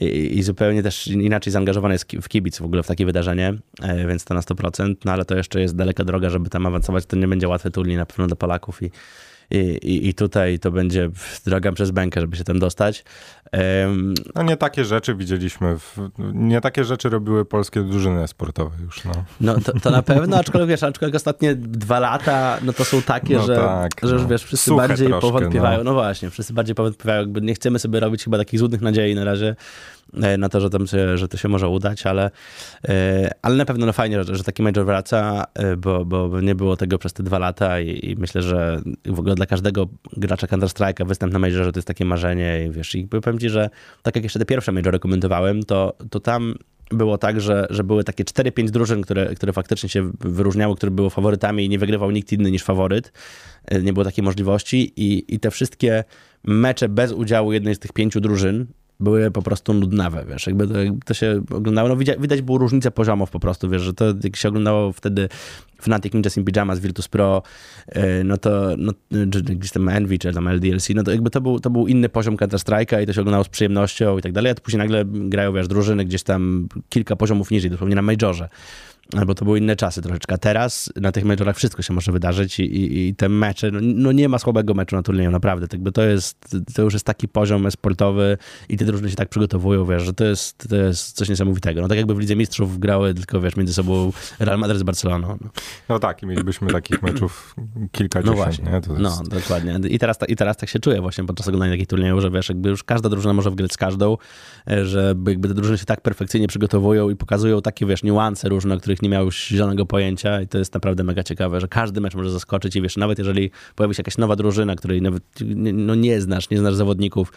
i, 0.06 0.38
i 0.38 0.43
zupełnie 0.43 0.84
też 0.84 1.08
inaczej 1.08 1.54
zaangażowany 1.54 1.93
jest 1.93 2.12
w 2.21 2.30
kibic 2.30 2.58
w 2.58 2.65
ogóle 2.65 2.84
w 2.84 2.88
takie 2.88 3.06
wydarzenie, 3.06 3.54
e, 3.82 4.08
więc 4.08 4.26
to 4.26 4.34
na 4.34 4.41
100%, 4.41 4.95
no 5.06 5.12
ale 5.12 5.26
to 5.26 5.36
jeszcze 5.36 5.62
jest 5.62 5.76
daleka 5.76 6.04
droga, 6.04 6.30
żeby 6.30 6.49
tam 6.49 6.65
awansować, 6.65 7.06
to 7.06 7.15
nie 7.15 7.28
będzie 7.28 7.47
łatwy 7.47 7.71
turniej 7.71 7.97
na 7.97 8.06
pewno 8.06 8.28
dla 8.28 8.36
Polaków 8.36 8.84
i 8.84 8.91
i, 9.51 9.58
i, 9.58 10.10
i 10.10 10.13
tutaj 10.13 10.60
to 10.60 10.71
będzie 10.71 11.10
droga 11.45 11.71
przez 11.71 11.91
bękę, 11.91 12.21
żeby 12.21 12.38
się 12.38 12.43
tam 12.43 12.60
dostać. 12.60 13.03
Um, 13.84 14.13
no 14.36 14.43
nie 14.43 14.58
takie 14.58 14.86
rzeczy 14.86 15.15
widzieliśmy, 15.15 15.79
w, 15.79 15.97
nie 16.34 16.62
takie 16.62 16.84
rzeczy 16.84 17.10
robiły 17.10 17.45
polskie 17.45 17.82
drużyny 17.82 18.27
sportowe 18.27 18.75
już, 18.84 19.03
no. 19.06 19.12
No 19.41 19.60
to, 19.60 19.79
to 19.79 19.91
na 19.91 20.01
pewno, 20.01 20.38
aczkolwiek 20.38 20.69
wiesz, 20.69 20.84
aczkolwiek 20.84 21.15
ostatnie 21.15 21.56
dwa 21.56 21.99
lata, 21.99 22.60
no 22.62 22.73
to 22.73 22.86
są 22.86 23.01
takie, 23.01 23.36
No 23.36 23.45
że, 23.45 23.56
tak, 23.56 23.91
że 24.03 24.15
no. 24.15 24.21
już 24.21 24.27
wiesz, 24.27 24.43
wszyscy 24.43 24.65
Suche 24.65 24.88
bardziej 24.88 25.08
troszkę, 25.08 25.27
powątpiewają. 25.27 25.77
no. 25.77 25.84
No. 25.84 25.93
właśnie, 25.93 26.29
wszyscy 26.29 26.53
bardziej 26.53 26.75
powątpiewają, 26.75 27.19
jakby 27.19 27.41
nie 27.41 27.53
chcemy 27.53 27.79
sobie 27.79 27.99
robić 27.99 28.23
chyba 28.23 28.38
takich 28.38 28.60
złudnych 28.60 28.82
nadziei 28.82 29.15
na 29.15 29.23
razie 29.23 29.56
e, 30.23 30.38
na 30.38 30.49
to, 30.49 30.62
że, 30.62 30.69
tam 30.69 30.88
się, 30.88 31.17
że 31.17 31.27
to 31.27 31.38
się 31.38 31.47
może 31.47 31.67
udać, 31.67 32.06
ale, 32.06 32.32
e, 32.88 33.29
ale 33.41 33.56
na 33.56 33.65
pewno 33.65 33.86
no 33.86 33.93
fajnie, 33.93 34.23
że, 34.23 34.36
że 34.36 34.43
taki 34.43 34.63
major 34.63 34.86
wraca, 34.86 35.45
e, 35.53 35.77
bo, 35.77 36.06
bo 36.06 36.41
nie 36.41 36.56
było 36.56 36.77
tego 36.77 36.97
przez 36.97 37.13
te 37.13 37.23
dwa 37.23 37.39
lata 37.39 37.79
i, 37.79 38.12
i 38.12 38.15
myślę, 38.15 38.41
że 38.41 38.82
w 39.06 39.19
ogóle 39.19 39.33
dla 39.36 39.46
każdego 39.46 39.88
gracza 40.17 40.48
Counter-Strike'a 40.48 41.08
występ 41.08 41.34
na 41.34 41.39
majorze 41.39 41.72
to 41.72 41.78
jest 41.78 41.88
takie 41.88 42.06
marzenie 42.06 42.65
i 42.65 42.72
wiesz, 42.72 42.96
i 42.96 43.08
powiem 43.08 43.39
ci, 43.39 43.50
że 43.50 43.69
tak 44.02 44.15
jak 44.15 44.24
jeszcze 44.24 44.39
te 44.39 44.46
pierwsze 44.46 44.72
majory 44.72 45.00
komentowałem, 45.00 45.63
to, 45.63 45.98
to 46.10 46.19
tam 46.19 46.56
było 46.91 47.17
tak, 47.17 47.41
że, 47.41 47.67
że 47.69 47.84
były 47.84 48.04
takie 48.04 48.24
4-5 48.24 48.69
drużyn, 48.69 49.02
które, 49.02 49.36
które 49.36 49.54
faktycznie 49.54 49.89
się 49.89 50.12
wyróżniały, 50.19 50.76
które 50.76 50.91
były 50.91 51.10
faworytami 51.10 51.65
i 51.65 51.69
nie 51.69 51.80
wygrywał 51.80 52.12
nikt 52.12 52.32
inny 52.32 52.52
niż 52.52 52.63
faworyt. 52.63 53.12
E, 53.65 53.82
Nie 53.82 53.93
było 53.93 54.04
takiej 54.04 54.24
możliwości 54.24 54.93
i, 54.96 55.36
i 55.36 55.39
te 55.39 55.52
wszystkie 55.52 56.04
mecze 56.43 56.89
bez 56.89 57.12
udziału 57.12 57.54
jednej 57.54 57.76
z 57.76 57.80
tych 57.80 57.93
pięciu 57.93 58.22
drużyn 58.22 58.67
były 58.99 59.32
po 59.32 59.41
prostu 59.41 59.73
nudnawe, 59.73 60.25
wiesz, 60.29 60.47
jakby 60.47 60.67
to, 60.67 60.73
to 61.06 61.13
się 61.13 61.41
oglądało, 61.51 61.89
no 61.89 61.95
widać, 61.95 62.19
widać 62.19 62.41
było 62.41 62.58
różnicę 62.58 62.91
poziomów 62.91 63.32
po 63.32 63.39
prostu, 63.39 63.69
wiesz, 63.69 63.82
że 63.82 63.93
to 63.93 64.06
jak 64.23 64.36
się 64.36 64.49
oglądało 64.49 64.91
wtedy 64.91 65.29
Fnatic 65.82 66.13
Ninjas 66.13 66.38
in 66.38 66.43
Pyjamas, 66.43 66.79
Virtus 66.79 67.08
Pro, 67.08 67.43
e, 67.88 68.23
no 68.23 68.38
to, 68.38 68.75
no, 68.77 68.91
czy 69.32 69.41
gdzieś 69.41 69.71
tam 69.71 69.89
Envy, 69.89 70.19
czy 70.19 70.34
tam 70.34 70.47
LDLC, 70.47 70.89
no 70.95 71.03
to 71.03 71.12
jakby 71.12 71.29
to 71.29 71.41
był, 71.41 71.60
to 71.60 71.69
był 71.69 71.88
inny 71.88 72.10
poziom 72.10 72.38
Counter-Strike'a 72.38 73.03
i 73.03 73.06
to 73.06 73.13
się 73.13 73.21
oglądało 73.21 73.43
z 73.43 73.49
przyjemnością 73.49 74.17
i 74.17 74.21
tak 74.21 74.32
dalej, 74.32 74.51
a 74.51 74.56
to 74.56 74.62
później 74.62 74.79
nagle 74.79 75.06
grają, 75.06 75.53
wiesz, 75.53 75.67
drużyny 75.67 76.06
gdzieś 76.06 76.23
tam 76.23 76.67
kilka 76.89 77.15
poziomów 77.15 77.51
niżej, 77.51 77.71
dosłownie 77.71 77.95
na 77.95 78.01
majorze. 78.01 78.49
Albo 79.18 79.36
to 79.36 79.46
były 79.46 79.60
inne 79.60 79.76
czasy 79.76 80.02
troszeczkę. 80.02 80.38
Teraz 80.38 80.94
na 80.96 81.12
tych 81.12 81.26
majorach 81.26 81.58
wszystko 81.58 81.82
się 81.82 81.94
może 81.94 82.12
wydarzyć 82.12 82.60
i, 82.60 82.63
i, 82.63 83.08
i 83.08 83.16
te 83.16 83.30
mecze, 83.30 83.72
no, 83.72 83.80
no 83.82 84.12
nie 84.12 84.30
ma 84.30 84.39
słabego 84.39 84.74
meczu 84.74 84.96
na 84.96 85.04
turnieju, 85.04 85.32
naprawdę. 85.32 85.68
Tak, 85.68 85.80
to 85.94 86.04
jest, 86.04 86.56
to 86.76 86.82
już 86.82 86.94
jest 86.94 87.06
taki 87.06 87.28
poziom 87.28 87.72
sportowy 87.72 88.38
i 88.70 88.78
te 88.78 88.86
drużyny 88.86 89.10
się 89.10 89.16
tak 89.16 89.30
przygotowują, 89.30 89.86
wiesz, 89.86 90.04
że 90.04 90.13
to 90.13 90.26
jest, 90.26 90.68
to 90.70 90.76
jest 90.76 91.12
coś 91.12 91.30
niesamowitego. 91.30 91.82
No 91.82 91.88
tak 91.88 91.98
jakby 91.98 92.16
w 92.16 92.20
Lidze 92.20 92.36
Mistrzów 92.36 92.80
grały 92.80 93.13
tylko, 93.13 93.42
wiesz, 93.42 93.56
między 93.56 93.74
sobą 93.74 94.12
Real 94.39 94.60
Madrid 94.60 94.80
z 94.80 94.84
Barceloną. 94.84 95.38
No, 95.42 95.50
No 95.89 96.00
tak, 96.00 96.24
i 96.24 96.26
mielibyśmy 96.26 96.72
takich 96.72 97.02
meczów 97.04 97.56
kilkadziesiąt, 97.92 98.38
no 98.38 98.44
właśnie, 98.44 98.66
nie? 98.66 98.76
Jest... 98.76 98.89
no 99.00 99.24
dokładnie. 99.30 99.80
I 99.89 100.00
teraz, 100.00 100.18
ta- 100.18 100.26
I 100.26 100.36
teraz 100.36 100.58
tak 100.58 100.70
się 100.70 100.80
czuję 100.80 101.02
właśnie 101.02 101.24
podczas 101.24 101.48
oglądania 101.48 101.74
takich 101.74 101.88
turniejów, 101.88 102.22
że 102.22 102.32
wiesz, 102.32 102.50
jakby 102.50 102.70
już 102.70 102.84
każda 102.84 103.10
drużyna 103.10 103.34
może 103.34 103.52
wgrać 103.52 103.74
z 103.74 103.78
każdą, 103.78 104.18
e, 104.72 104.86
że 104.86 105.16
jakby 105.28 105.48
te 105.48 105.54
drużyny 105.54 105.78
się 105.78 105.86
tak 105.86 106.02
perfekcyjnie 106.02 106.48
przygotowują 106.48 107.10
i 107.10 107.16
pokazują 107.16 107.62
takie, 107.62 107.86
wiesz, 107.86 108.04
niuanse 108.04 108.50
różne, 108.50 108.76
o 108.76 108.80
których 108.95 109.01
nie 109.01 109.10
miałeś 109.10 109.47
zielonego 109.47 109.86
pojęcia 109.86 110.41
i 110.41 110.47
to 110.47 110.58
jest 110.58 110.73
naprawdę 110.73 111.03
mega 111.03 111.23
ciekawe, 111.23 111.62
że 111.62 111.67
każdy 111.67 112.01
mecz 112.01 112.15
może 112.15 112.32
zaskoczyć 112.32 112.75
i 112.75 112.82
wiesz, 112.82 112.97
nawet 112.97 113.17
jeżeli 113.17 113.51
pojawi 113.75 113.95
się 113.95 113.99
jakaś 113.99 114.17
nowa 114.17 114.36
drużyna, 114.36 114.75
której 114.75 115.01
nawet 115.01 115.23
nie- 115.41 115.73
no, 115.73 115.95
nie 115.95 116.21
znasz, 116.21 116.49
nie 116.49 116.58
znasz 116.58 116.75
zawodników, 116.75 117.34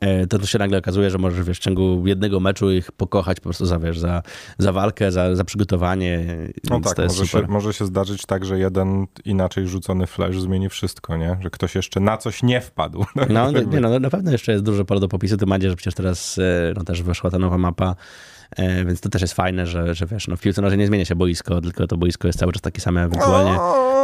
e, 0.00 0.26
to, 0.26 0.38
to 0.38 0.46
się 0.46 0.58
nagle 0.58 0.78
okazuje, 0.78 1.10
że 1.10 1.18
możesz 1.18 1.46
wiesz, 1.46 1.58
w 1.58 1.60
ciągu 1.60 2.06
jednego 2.06 2.40
meczu 2.40 2.70
ich 2.70 2.92
pokochać 2.92 3.36
po 3.36 3.42
prostu 3.44 3.66
za, 3.66 3.78
wiesz, 3.78 3.98
za, 3.98 4.22
za 4.58 4.72
walkę, 4.72 5.12
za, 5.12 5.36
za 5.36 5.44
przygotowanie. 5.44 6.26
No 6.70 6.80
tak, 6.80 6.98
może 6.98 7.18
się, 7.18 7.26
super. 7.26 7.48
może 7.48 7.72
się 7.72 7.86
zdarzyć 7.86 8.26
tak, 8.26 8.44
że 8.44 8.58
jeden 8.58 9.06
inaczej 9.24 9.68
rzucony 9.68 10.06
flash 10.06 10.40
zmieni 10.40 10.68
wszystko, 10.68 11.16
nie? 11.16 11.38
Że 11.40 11.50
ktoś 11.50 11.74
jeszcze 11.74 12.00
na 12.00 12.16
coś 12.16 12.42
nie 12.42 12.60
wpadł. 12.60 13.04
No, 13.28 13.50
nie, 13.50 13.80
no, 13.80 14.00
na 14.00 14.10
pewno 14.10 14.32
jeszcze 14.32 14.52
jest 14.52 14.64
dużo 14.64 14.84
pole 14.84 15.00
do 15.00 15.08
popisu, 15.08 15.36
tym 15.36 15.48
bardziej, 15.48 15.70
że 15.70 15.76
przecież 15.76 15.94
teraz 15.94 16.38
e, 16.38 16.72
no, 16.76 16.84
też 16.84 17.02
weszła 17.02 17.30
ta 17.30 17.38
nowa 17.38 17.58
mapa, 17.58 17.96
więc 18.86 19.00
to 19.00 19.08
też 19.08 19.22
jest 19.22 19.34
fajne, 19.34 19.66
że, 19.66 19.94
że 19.94 20.06
wiesz, 20.06 20.28
no, 20.28 20.36
w 20.36 20.40
piłce 20.40 20.62
nożnej 20.62 20.78
nie 20.78 20.86
zmienia 20.86 21.04
się 21.04 21.16
boisko, 21.16 21.60
tylko 21.60 21.86
to 21.86 21.96
boisko 21.96 22.28
jest 22.28 22.38
cały 22.38 22.52
czas 22.52 22.62
takie 22.62 22.80
same 22.80 23.04
ewentualnie. 23.04 23.58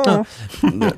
No, 0.07 0.25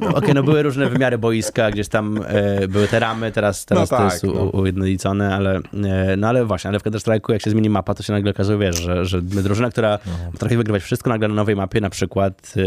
no, 0.01 0.09
Okej, 0.16 0.35
no 0.35 0.42
były 0.42 0.62
różne 0.62 0.88
wymiary 0.90 1.19
boiska, 1.19 1.71
gdzieś 1.71 1.88
tam 1.88 2.21
e, 2.27 2.69
były 2.69 2.88
te 2.88 3.01
ramy, 3.01 3.33
teraz, 3.33 3.64
teraz 3.64 3.90
No 3.90 3.97
to 3.97 4.03
tak, 4.03 4.12
jest 4.12 4.25
u, 4.25 4.35
no. 4.35 4.42
ujednolicone, 4.42 5.35
ale, 5.35 5.57
e, 5.85 6.16
no 6.16 6.29
ale 6.29 6.45
właśnie, 6.45 6.69
ale 6.69 6.81
w 6.81 6.83
Counter-Strike'u 6.83 7.33
jak 7.33 7.42
się 7.42 7.51
zmieni 7.51 7.71
mapa, 7.71 7.95
to 7.95 8.03
się 8.03 8.12
nagle 8.12 8.31
okazuje, 8.31 8.59
wiesz, 8.59 8.77
że, 8.77 9.05
że 9.05 9.23
drużyna, 9.23 9.71
która 9.71 9.99
No. 10.07 10.33
potrafi 10.33 10.57
wygrywać 10.57 10.83
wszystko, 10.83 11.11
nagle 11.11 11.29
na 11.29 11.35
nowej 11.35 11.57
mapie 11.57 11.81
na 11.81 11.90
przykład 11.90 12.55
e, 12.57 12.61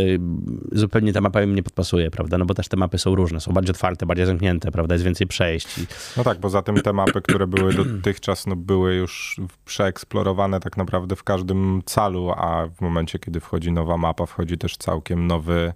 zupełnie 0.71 1.13
ta 1.13 1.21
mapa 1.21 1.41
im 1.41 1.55
nie 1.55 1.63
podpasuje, 1.63 2.11
prawda, 2.11 2.37
no 2.37 2.45
bo 2.45 2.53
też 2.53 2.67
te 2.67 2.77
mapy 2.77 2.97
są 2.97 3.15
różne, 3.15 3.39
są 3.39 3.53
bardziej 3.53 3.71
otwarte, 3.71 4.05
bardziej 4.05 4.25
zamknięte, 4.25 4.71
prawda, 4.71 4.95
jest 4.95 5.05
więcej 5.05 5.27
przejść 5.27 5.77
i, 5.77 5.87
No 6.17 6.23
tak, 6.23 6.37
poza 6.37 6.61
tym 6.61 6.75
te 6.75 6.93
mapy, 6.93 7.21
które 7.21 7.47
były 7.47 7.73
dotychczas, 7.73 8.47
no 8.47 8.55
były 8.55 8.95
już 8.95 9.41
przeeksplorowane 9.65 10.59
tak 10.59 10.77
naprawdę 10.77 11.15
w 11.15 11.23
każdym 11.23 11.81
calu, 11.85 12.31
a 12.37 12.67
w 12.77 12.81
momencie, 12.81 13.19
kiedy 13.19 13.39
wchodzi 13.39 13.71
nowa 13.71 13.97
mapa, 13.97 14.25
wchodzi 14.25 14.57
też 14.57 14.77
całkiem 14.77 15.27
nowy, 15.27 15.73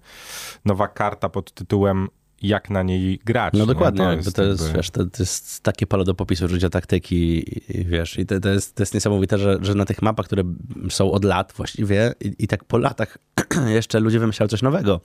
nowa 0.65 0.87
karta 0.87 1.29
pod 1.29 1.53
tytułem 1.53 2.07
jak 2.41 2.69
na 2.69 2.83
niej 2.83 3.19
grać. 3.25 3.53
No 3.53 3.59
nie? 3.59 3.65
dokładnie, 3.65 4.05
jakby 4.05 4.31
to 4.31 4.43
jest, 4.43 4.63
jakby- 4.63 4.77
wiesz, 4.77 4.89
to, 4.89 5.05
to 5.05 5.23
jest 5.23 5.63
takie 5.63 5.87
pole 5.87 6.03
do 6.03 6.13
popisu 6.13 6.47
życia 6.47 6.69
taktyki 6.69 7.45
wiesz, 7.69 8.19
i 8.19 8.25
to, 8.25 8.39
to, 8.39 8.49
jest, 8.49 8.75
to 8.75 8.83
jest 8.83 8.93
niesamowite, 8.93 9.37
że, 9.37 9.57
że 9.61 9.75
na 9.75 9.85
tych 9.85 10.01
mapach, 10.01 10.25
które 10.25 10.43
są 10.89 11.11
od 11.11 11.23
lat 11.25 11.53
właściwie 11.55 12.13
i, 12.21 12.35
i 12.39 12.47
tak 12.47 12.63
po 12.63 12.77
latach 12.77 13.17
jeszcze 13.67 13.99
ludzie 13.99 14.19
wymyślają 14.19 14.47
coś 14.47 14.61
nowego. 14.61 15.01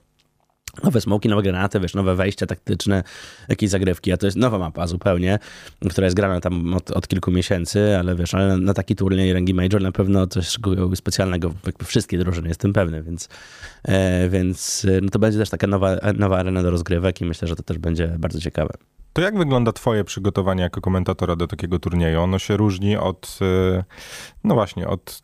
Nowe 0.83 1.01
smoki, 1.01 1.29
nowe 1.29 1.43
granaty, 1.43 1.81
wiesz, 1.81 1.95
nowe 1.95 2.14
wejścia 2.14 2.47
taktyczne, 2.47 3.03
jakieś 3.49 3.71
zagrywki, 3.71 4.12
a 4.12 4.17
to 4.17 4.27
jest 4.27 4.37
nowa 4.37 4.59
mapa 4.59 4.87
zupełnie, 4.87 5.38
która 5.91 6.05
jest 6.05 6.17
grana 6.17 6.41
tam 6.41 6.75
od, 6.75 6.91
od 6.91 7.09
kilku 7.09 7.31
miesięcy, 7.31 7.97
ale 7.99 8.17
wiesz, 8.17 8.35
ale 8.35 8.57
na, 8.59 8.75
taki 8.75 8.97
turniej 8.97 9.33
rangi 9.33 9.55
major 9.55 9.83
na 9.83 9.93
pewno 9.93 10.27
coś 10.27 10.59
specjalnego, 10.95 11.55
jakby 11.67 11.85
wszystkie 11.85 12.19
drużyny, 12.19 12.49
jestem 12.49 12.73
pewny, 12.73 13.03
więc, 13.03 13.29
e, 13.85 14.29
więc 14.29 14.87
e, 14.88 15.01
no 15.01 15.09
to 15.09 15.19
będzie 15.19 15.38
też 15.38 15.51
taka 15.51 15.67
nowa, 15.67 15.97
nowa 16.14 16.38
arena 16.38 16.62
do 16.62 16.71
rozgrywek 16.71 17.21
i 17.21 17.25
myślę, 17.25 17.49
że 17.49 17.57
to 17.57 17.62
też 17.62 17.79
będzie 17.79 18.14
bardzo 18.19 18.41
ciekawe. 18.41 18.75
To 19.18 19.22
jak 19.22 19.38
wygląda 19.38 19.72
twoje 19.72 20.04
przygotowanie 20.04 20.62
jako 20.62 20.81
komentatora 20.81 21.37
do 21.37 21.46
takiego 21.46 21.78
turnieju? 21.78 22.20
Ono 22.20 22.38
się 22.38 22.57
różni 22.57 22.96
od, 22.96 23.38
y, 23.42 23.85
no 24.44 24.54
właśnie, 24.54 24.88
od, 24.88 25.22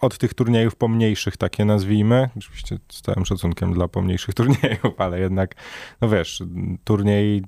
od 0.00 0.18
tych 0.18 0.34
turniejów 0.34 0.76
pomniejszych, 0.76 1.36
takie 1.36 1.64
nazwijmy. 1.64 2.30
Oczywiście 2.36 2.78
z 2.92 3.02
całym 3.02 3.26
szacunkiem 3.26 3.72
dla 3.72 3.88
pomniejszych 3.88 4.34
turniejów, 4.40 4.94
ale 4.98 5.20
jednak, 5.20 5.54
no 6.00 6.08
wiesz, 6.08 6.42
turniej 6.84 7.42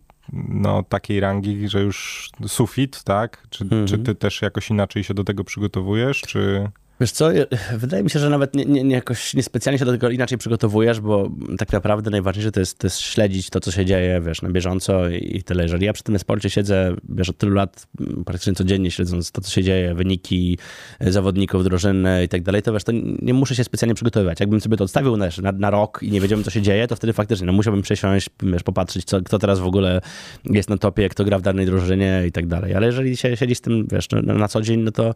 no, 0.48 0.82
takiej 0.82 1.20
rangi, 1.20 1.68
że 1.68 1.80
już 1.82 2.30
sufit, 2.46 3.02
tak? 3.02 3.46
Czy, 3.50 3.64
Mhm. 3.64 3.86
czy 3.86 3.98
ty 3.98 4.14
też 4.14 4.42
jakoś 4.42 4.70
inaczej 4.70 5.04
się 5.04 5.14
do 5.14 5.24
tego 5.24 5.44
przygotowujesz, 5.44 6.20
czy... 6.20 6.70
Wiesz 7.02 7.12
co, 7.12 7.28
wydaje 7.76 8.02
mi 8.02 8.10
się, 8.10 8.18
że 8.18 8.30
nawet 8.30 8.54
nie, 8.54 8.64
nie, 8.64 8.84
nie 8.84 8.94
jakoś 8.94 9.34
niespecjalnie 9.34 9.78
się 9.78 9.84
do 9.84 9.92
tego 9.92 10.10
inaczej 10.10 10.38
przygotowujesz, 10.38 11.00
bo 11.00 11.30
tak 11.58 11.72
naprawdę 11.72 12.10
najważniejsze 12.10 12.52
to 12.52 12.60
jest, 12.60 12.78
to 12.78 12.86
jest 12.86 13.00
śledzić 13.00 13.50
to, 13.50 13.60
co 13.60 13.70
się 13.70 13.84
dzieje, 13.84 14.20
wiesz, 14.20 14.42
na 14.42 14.50
bieżąco 14.50 15.08
i, 15.08 15.42
tyle. 15.42 15.62
Jeżeli 15.62 15.86
ja 15.86 15.92
przy 15.92 16.02
tym 16.02 16.18
sporcie 16.18 16.50
siedzę, 16.50 16.94
wiesz, 17.08 17.30
od 17.30 17.38
tylu 17.38 17.54
lat 17.54 17.86
praktycznie 18.24 18.52
codziennie 18.52 18.90
śledząc 18.90 19.32
to, 19.32 19.40
co 19.40 19.50
się 19.50 19.62
dzieje, 19.62 19.94
wyniki 19.94 20.58
zawodników, 21.00 21.64
drużyny 21.64 22.24
i 22.24 22.28
tak 22.28 22.42
dalej, 22.42 22.62
to 22.62 22.72
wiesz, 22.72 22.84
to 22.84 22.92
nie 23.22 23.34
muszę 23.34 23.54
się 23.54 23.64
specjalnie 23.64 23.94
przygotowywać. 23.94 24.40
Jakbym 24.40 24.60
sobie 24.60 24.76
to 24.76 24.84
odstawił 24.84 25.16
wiesz, 25.16 25.38
na, 25.38 25.52
na 25.52 25.70
rok 25.70 26.02
i 26.02 26.10
nie 26.10 26.20
wiedziałbym, 26.20 26.44
co 26.44 26.50
się 26.50 26.62
dzieje, 26.62 26.86
to 26.86 26.96
wtedy 26.96 27.12
faktycznie 27.12 27.46
no, 27.46 27.52
musiałbym 27.52 27.82
przesiąść, 27.82 28.28
wiesz, 28.42 28.62
popatrzeć, 28.62 29.04
co, 29.04 29.22
kto 29.22 29.38
teraz 29.38 29.58
w 29.58 29.66
ogóle 29.66 30.00
jest 30.44 30.70
na 30.70 30.78
topie, 30.78 31.08
kto 31.08 31.24
gra 31.24 31.38
w 31.38 31.42
danej 31.42 31.66
drużynie 31.66 32.24
i 32.26 32.32
tak 32.32 32.46
dalej. 32.46 32.74
Ale 32.74 32.86
jeżeli 32.86 33.16
się 33.16 33.36
siedzi 33.36 33.54
z 33.54 33.60
tym, 33.60 33.86
wiesz, 33.92 34.08
no, 34.22 34.34
na 34.34 34.48
co 34.48 34.62
dzień, 34.62 34.80
no 34.80 34.92
to 34.92 35.14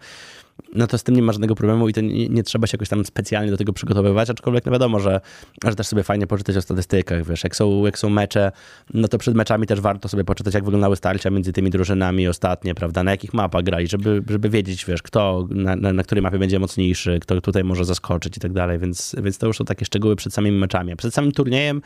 no 0.75 0.87
to 0.87 0.99
z 0.99 1.03
tym 1.03 1.17
nie 1.17 1.23
ma 1.23 1.33
żadnego 1.33 1.55
problemu 1.55 1.89
i 1.89 1.93
to 1.93 2.01
nie, 2.01 2.29
nie 2.29 2.43
trzeba 2.43 2.67
się 2.67 2.75
jakoś 2.75 2.89
tam 2.89 3.05
specjalnie 3.05 3.51
do 3.51 3.57
tego 3.57 3.73
przygotowywać, 3.73 4.31
aczkolwiek 4.31 4.67
no 4.67 4.73
wiadomo, 4.73 5.01
że, 5.01 5.21
że 5.65 5.75
też 5.75 5.87
sobie 5.87 6.03
fajnie 6.03 6.27
poczytać 6.27 6.57
o 6.57 6.63
statystykach, 6.63 7.27
wiesz, 7.27 7.45
jak 7.45 7.57
są, 7.57 7.85
jak 7.85 7.99
są 7.99 8.11
mecze, 8.11 8.53
no 8.95 9.09
to 9.09 9.19
przed 9.19 9.35
meczami 9.35 9.67
też 9.67 9.81
warto 9.81 10.09
sobie 10.09 10.25
poczytać, 10.25 10.55
jak 10.55 10.65
wyglądały 10.65 10.97
starcia 10.97 11.31
między 11.31 11.53
tymi 11.53 11.71
drużynami 11.71 12.29
ostatnie, 12.29 12.75
prawda, 12.75 13.03
na 13.03 13.11
jakich 13.11 13.35
mapach 13.35 13.63
grali, 13.63 13.87
żeby, 13.87 14.23
żeby 14.29 14.51
wiedzieć, 14.51 14.85
wiesz, 14.85 15.03
kto, 15.03 15.47
na, 15.51 15.77
na, 15.77 15.93
na 15.93 16.03
której 16.03 16.23
mapie 16.23 16.39
będzie 16.39 16.59
mocniejszy, 16.59 17.19
kto 17.21 17.41
tutaj 17.41 17.65
może 17.65 17.85
zaskoczyć 17.85 18.37
i 18.37 18.41
tak 18.41 18.53
dalej, 18.53 18.79
więc, 18.79 19.17
więc 19.23 19.39
to 19.39 19.47
już 19.47 19.57
są 19.57 19.65
takie 19.65 19.85
szczegóły 19.85 20.17
przed 20.17 20.35
samymi 20.35 20.59
meczami, 20.59 20.93
a 20.93 20.97
przed 20.97 21.15
samym 21.15 21.33
turniejem 21.33 21.83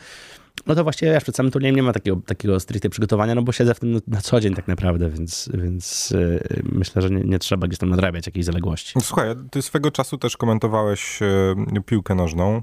no 0.67 0.75
to 0.75 0.83
właściwie 0.83 1.11
wiesz, 1.11 1.23
przed 1.23 1.35
samym 1.35 1.51
turniejem 1.51 1.75
nie 1.75 1.83
ma 1.83 1.93
takiego, 1.93 2.21
takiego 2.25 2.59
stricte 2.59 2.89
przygotowania, 2.89 3.35
no 3.35 3.41
bo 3.41 3.51
siedzę 3.51 3.73
w 3.73 3.79
tym 3.79 3.99
na 4.07 4.21
co 4.21 4.39
dzień 4.39 4.55
tak 4.55 4.67
naprawdę, 4.67 5.09
więc, 5.09 5.49
więc 5.53 6.11
yy, 6.11 6.61
myślę, 6.63 7.01
że 7.01 7.09
nie, 7.09 7.23
nie 7.23 7.39
trzeba 7.39 7.67
gdzieś 7.67 7.79
tam 7.79 7.89
nadrabiać 7.89 8.25
jakiejś 8.25 8.45
zaległości. 8.45 8.93
Słuchaj, 9.01 9.35
ty 9.51 9.61
swego 9.61 9.91
czasu 9.91 10.17
też 10.17 10.37
komentowałeś 10.37 11.21
e, 11.21 11.81
piłkę 11.85 12.15
nożną. 12.15 12.61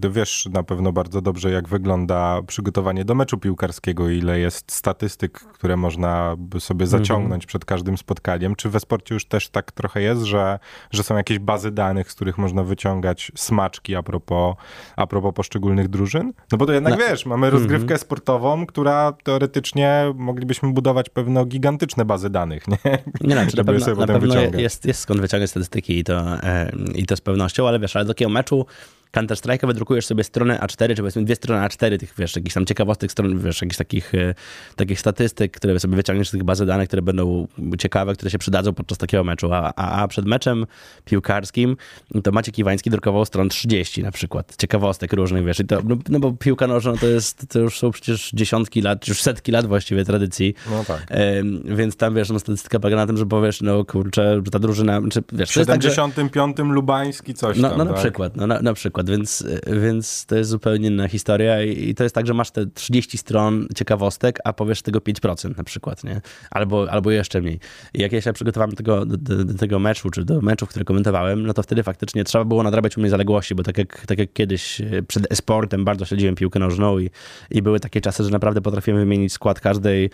Ty 0.00 0.10
wiesz 0.10 0.48
na 0.52 0.62
pewno 0.62 0.92
bardzo 0.92 1.22
dobrze, 1.22 1.50
jak 1.50 1.68
wygląda 1.68 2.42
przygotowanie 2.46 3.04
do 3.04 3.14
meczu 3.14 3.38
piłkarskiego, 3.38 4.08
ile 4.08 4.38
jest 4.38 4.72
statystyk, 4.72 5.40
które 5.40 5.76
można 5.76 6.34
by 6.38 6.60
sobie 6.60 6.86
zaciągnąć 6.86 7.46
przed 7.46 7.64
każdym 7.64 7.98
spotkaniem. 7.98 8.56
Czy 8.56 8.70
we 8.70 8.80
sporcie 8.80 9.14
już 9.14 9.24
też 9.24 9.48
tak 9.48 9.72
trochę 9.72 10.02
jest, 10.02 10.22
że, 10.22 10.58
że 10.90 11.02
są 11.02 11.16
jakieś 11.16 11.38
bazy 11.38 11.70
danych, 11.70 12.12
z 12.12 12.14
których 12.14 12.38
można 12.38 12.64
wyciągać 12.64 13.32
smaczki 13.34 13.96
a 13.96 14.02
propos, 14.02 14.56
a 14.96 15.06
propos 15.06 15.34
poszczególnych 15.34 15.88
drużyn? 15.88 16.32
No 16.52 16.58
bo 16.58 16.66
to 16.66 16.72
jednak 16.72 16.98
No. 16.98 17.06
wiesz, 17.08 17.25
wiesz, 17.26 17.30
mamy 17.30 17.50
rozgrywkę 17.50 17.86
mm 17.86 17.96
-hmm. 17.96 18.00
sportową, 18.00 18.66
która 18.66 19.12
teoretycznie 19.22 20.12
moglibyśmy 20.14 20.72
budować 20.72 21.08
pewno 21.08 21.44
gigantyczne 21.44 22.04
bazy 22.04 22.30
danych, 22.30 22.68
nie? 22.68 22.78
Nie 23.20 23.34
no, 23.34 23.42
na 23.56 23.64
pewno, 23.64 23.94
na 23.94 24.06
pewno 24.06 24.34
jest, 24.58 24.84
jest 24.84 25.00
skąd 25.00 25.20
wyciągać 25.20 25.50
statystyki 25.50 25.98
i 25.98 26.04
to, 26.04 26.42
e, 26.42 26.72
i 26.94 27.06
to 27.06 27.16
z 27.16 27.20
pewnością, 27.20 27.68
ale 27.68 27.78
wiesz, 27.78 27.96
ale 27.96 28.04
do 28.04 28.14
takiego 28.14 28.30
meczu 28.30 28.66
Counter 29.10 29.38
Strike'a 29.38 29.66
wydrukujesz 29.66 30.06
sobie 30.06 30.24
stronę 30.24 30.58
A4, 30.58 30.88
czy 30.88 30.96
powiedzmy 30.96 31.24
dwie 31.24 31.36
strony 31.36 31.66
A4 31.66 31.98
tych, 31.98 32.14
wiesz, 32.18 32.36
jakichś 32.36 32.54
tam 32.54 32.66
ciekawostek 32.66 33.12
stron, 33.12 33.38
wiesz, 33.38 33.62
jakichś 33.62 33.76
takich, 33.76 34.14
e, 34.14 34.34
takich 34.76 35.00
statystyk, 35.00 35.56
które 35.56 35.80
sobie 35.80 35.96
wyciągniesz 35.96 36.28
z 36.28 36.30
tych 36.30 36.44
bazy 36.44 36.66
danych, 36.66 36.88
które 36.88 37.02
będą 37.02 37.48
ciekawe, 37.78 38.14
które 38.14 38.30
się 38.30 38.38
przydadzą 38.38 38.74
podczas 38.74 38.98
takiego 38.98 39.24
meczu. 39.24 39.52
A, 39.52 39.72
a, 39.76 40.02
a 40.02 40.08
przed 40.08 40.26
meczem 40.26 40.66
piłkarskim 41.04 41.76
to 42.24 42.32
Maciek 42.32 42.58
Iwański 42.58 42.90
drukował 42.90 43.24
stron 43.24 43.48
30 43.48 44.02
na 44.02 44.10
przykład, 44.10 44.56
ciekawostek 44.58 45.12
różnych, 45.12 45.44
wiesz, 45.44 45.62
to, 45.68 45.82
no, 45.84 45.96
no 46.08 46.20
bo 46.20 46.32
piłka 46.32 46.66
nożna 46.66 46.92
to 46.96 47.06
jest, 47.06 47.46
to 47.48 47.58
już 47.58 47.78
są 47.78 47.90
przecież 47.90 48.30
dziesiątki 48.34 48.82
lat, 48.82 49.08
już 49.08 49.22
setki 49.22 49.52
lat 49.52 49.66
właściwie 49.66 50.04
tradycji. 50.04 50.54
No 50.70 50.84
tak. 50.84 51.06
E, 51.10 51.42
więc 51.64 51.96
tam, 51.96 52.14
wiesz, 52.14 52.30
no, 52.30 52.38
statystyka 52.38 52.80
polega 52.80 52.96
na 52.96 53.06
tym, 53.06 53.16
że 53.16 53.26
powiesz, 53.26 53.60
no 53.60 53.84
kurczę, 53.84 54.40
że 54.44 54.50
ta 54.50 54.58
drużyna, 54.58 55.00
czy, 55.10 55.22
wiesz, 55.32 55.50
w 55.50 55.52
75. 55.52 56.56
Tak, 56.56 56.66
że... 56.66 56.72
Lubański 56.72 57.34
coś 57.34 57.58
no, 57.58 57.68
tam, 57.68 57.78
No 57.78 57.84
na 57.84 57.92
tak? 57.92 58.00
przykład, 58.00 58.36
no 58.36 58.46
na, 58.46 58.62
na 58.62 58.74
przykład, 58.74 58.95
więc 59.04 59.46
więc 59.82 60.26
to 60.26 60.36
jest 60.36 60.50
zupełnie 60.50 60.88
inna 60.88 61.08
historia 61.08 61.62
i 61.62 61.94
to 61.94 62.02
jest 62.02 62.14
tak, 62.14 62.26
że 62.26 62.34
masz 62.34 62.50
te 62.50 62.66
30 62.66 63.18
stron 63.18 63.68
ciekawostek, 63.74 64.38
a 64.44 64.52
powiesz 64.52 64.82
tego 64.82 64.98
5% 64.98 65.56
na 65.56 65.64
przykład, 65.64 66.04
nie? 66.04 66.20
Albo, 66.50 66.90
albo 66.90 67.10
jeszcze 67.10 67.40
mniej. 67.40 67.58
I 67.94 68.02
jak 68.02 68.12
ja 68.12 68.20
się 68.20 68.32
przygotowałem 68.32 68.70
do 68.70 68.76
tego, 68.76 69.06
do, 69.06 69.44
do, 69.44 69.54
tego 69.54 69.78
meczu, 69.78 70.10
czy 70.10 70.24
do 70.24 70.40
meczów, 70.40 70.68
które 70.68 70.84
komentowałem, 70.84 71.46
no 71.46 71.54
to 71.54 71.62
wtedy 71.62 71.82
faktycznie 71.82 72.24
trzeba 72.24 72.44
było 72.44 72.62
nadrabiać 72.62 72.96
u 72.96 73.00
mnie 73.00 73.10
zaległości, 73.10 73.54
bo 73.54 73.62
tak 73.62 73.78
jak, 73.78 74.06
tak 74.06 74.18
jak 74.18 74.32
kiedyś 74.32 74.80
e, 74.80 75.02
przed 75.08 75.32
esportem 75.32 75.84
bardzo 75.84 76.04
śledziłem 76.04 76.34
piłkę 76.34 76.58
nożną 76.58 76.98
i, 76.98 77.10
i 77.50 77.62
były 77.62 77.80
takie 77.80 78.00
czasy, 78.00 78.24
że 78.24 78.30
naprawdę 78.30 78.60
potrafiłem 78.60 79.00
wymienić 79.00 79.32
skład 79.32 79.60
każdej 79.60 80.10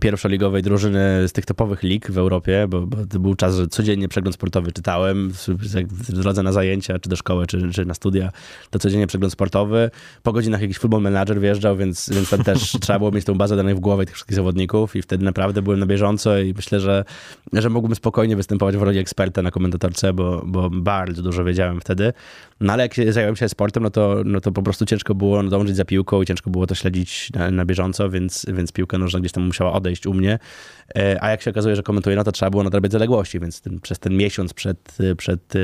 pierwszoligowej 0.00 0.62
drużyny 0.62 1.28
z 1.28 1.32
tych 1.32 1.46
topowych 1.46 1.82
lig 1.82 2.10
w 2.10 2.18
Europie, 2.18 2.66
bo, 2.68 2.86
bo 2.86 2.96
to 3.06 3.20
był 3.20 3.34
czas, 3.34 3.56
że 3.56 3.66
codziennie 3.66 4.08
przegląd 4.08 4.34
sportowy 4.34 4.72
czytałem, 4.72 5.30
w 5.30 6.12
drodze 6.12 6.42
na 6.42 6.52
zajęcia, 6.52 6.98
czy 6.98 7.08
do 7.08 7.16
szkoły, 7.16 7.46
czy, 7.46 7.70
czy 7.72 7.84
na 7.84 7.94
studia, 7.94 8.17
to 8.70 8.78
codziennie 8.78 9.06
przegląd 9.06 9.32
sportowy. 9.32 9.90
Po 10.22 10.32
godzinach 10.32 10.60
jakiś 10.60 10.78
football 10.78 11.02
manager 11.02 11.40
wjeżdżał, 11.40 11.76
więc, 11.76 12.10
więc 12.10 12.30
tam 12.30 12.44
też 12.44 12.72
trzeba 12.82 12.98
było 12.98 13.10
mieć 13.10 13.24
tą 13.24 13.34
bazę 13.34 13.56
danych 13.56 13.76
w 13.76 13.80
głowie 13.80 14.06
tych 14.06 14.14
wszystkich 14.14 14.36
zawodników 14.36 14.96
i 14.96 15.02
wtedy 15.02 15.24
naprawdę 15.24 15.62
byłem 15.62 15.80
na 15.80 15.86
bieżąco 15.86 16.38
i 16.38 16.54
myślę, 16.56 16.80
że, 16.80 17.04
że 17.52 17.70
mógłbym 17.70 17.96
spokojnie 17.96 18.36
występować 18.36 18.76
w 18.76 18.82
roli 18.82 18.98
eksperta 18.98 19.42
na 19.42 19.50
komentatorce, 19.50 20.12
bo, 20.12 20.42
bo 20.46 20.70
bardzo 20.70 21.22
dużo 21.22 21.44
wiedziałem 21.44 21.80
wtedy. 21.80 22.12
No 22.60 22.72
ale 22.72 22.82
jak 22.82 22.94
się 22.94 23.12
zająłem 23.12 23.36
się 23.36 23.48
sportem, 23.48 23.82
no 23.82 23.90
to, 23.90 24.22
no 24.24 24.40
to 24.40 24.52
po 24.52 24.62
prostu 24.62 24.86
ciężko 24.86 25.14
było 25.14 25.42
dążyć 25.42 25.76
za 25.76 25.84
piłką 25.84 26.22
i 26.22 26.26
ciężko 26.26 26.50
było 26.50 26.66
to 26.66 26.74
śledzić 26.74 27.32
na, 27.32 27.50
na 27.50 27.64
bieżąco, 27.64 28.10
więc, 28.10 28.46
więc 28.48 28.72
piłka 28.72 28.98
nożna 28.98 29.20
gdzieś 29.20 29.32
tam 29.32 29.46
musiała 29.46 29.72
odejść 29.72 30.06
u 30.06 30.14
mnie. 30.14 30.38
E, 30.96 31.22
a 31.22 31.30
jak 31.30 31.42
się 31.42 31.50
okazuje, 31.50 31.76
że 31.76 31.82
komentuję, 31.82 32.16
no 32.16 32.24
to 32.24 32.32
trzeba 32.32 32.50
było 32.50 32.62
nadrabiać 32.62 32.92
zaległości, 32.92 33.40
więc 33.40 33.60
ten, 33.60 33.80
przez 33.80 33.98
ten 33.98 34.16
miesiąc 34.16 34.54
przed, 34.54 34.98
przed 35.16 35.54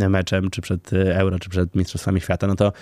e, 0.00 0.08
meczem, 0.08 0.50
czy 0.50 0.62
przed 0.62 0.92
Euro, 0.92 1.38
czy 1.38 1.50
przed 1.50 1.74
Mistrzostwami 1.98 2.20
Świata, 2.20 2.46
no 2.46 2.56
to 2.56 2.72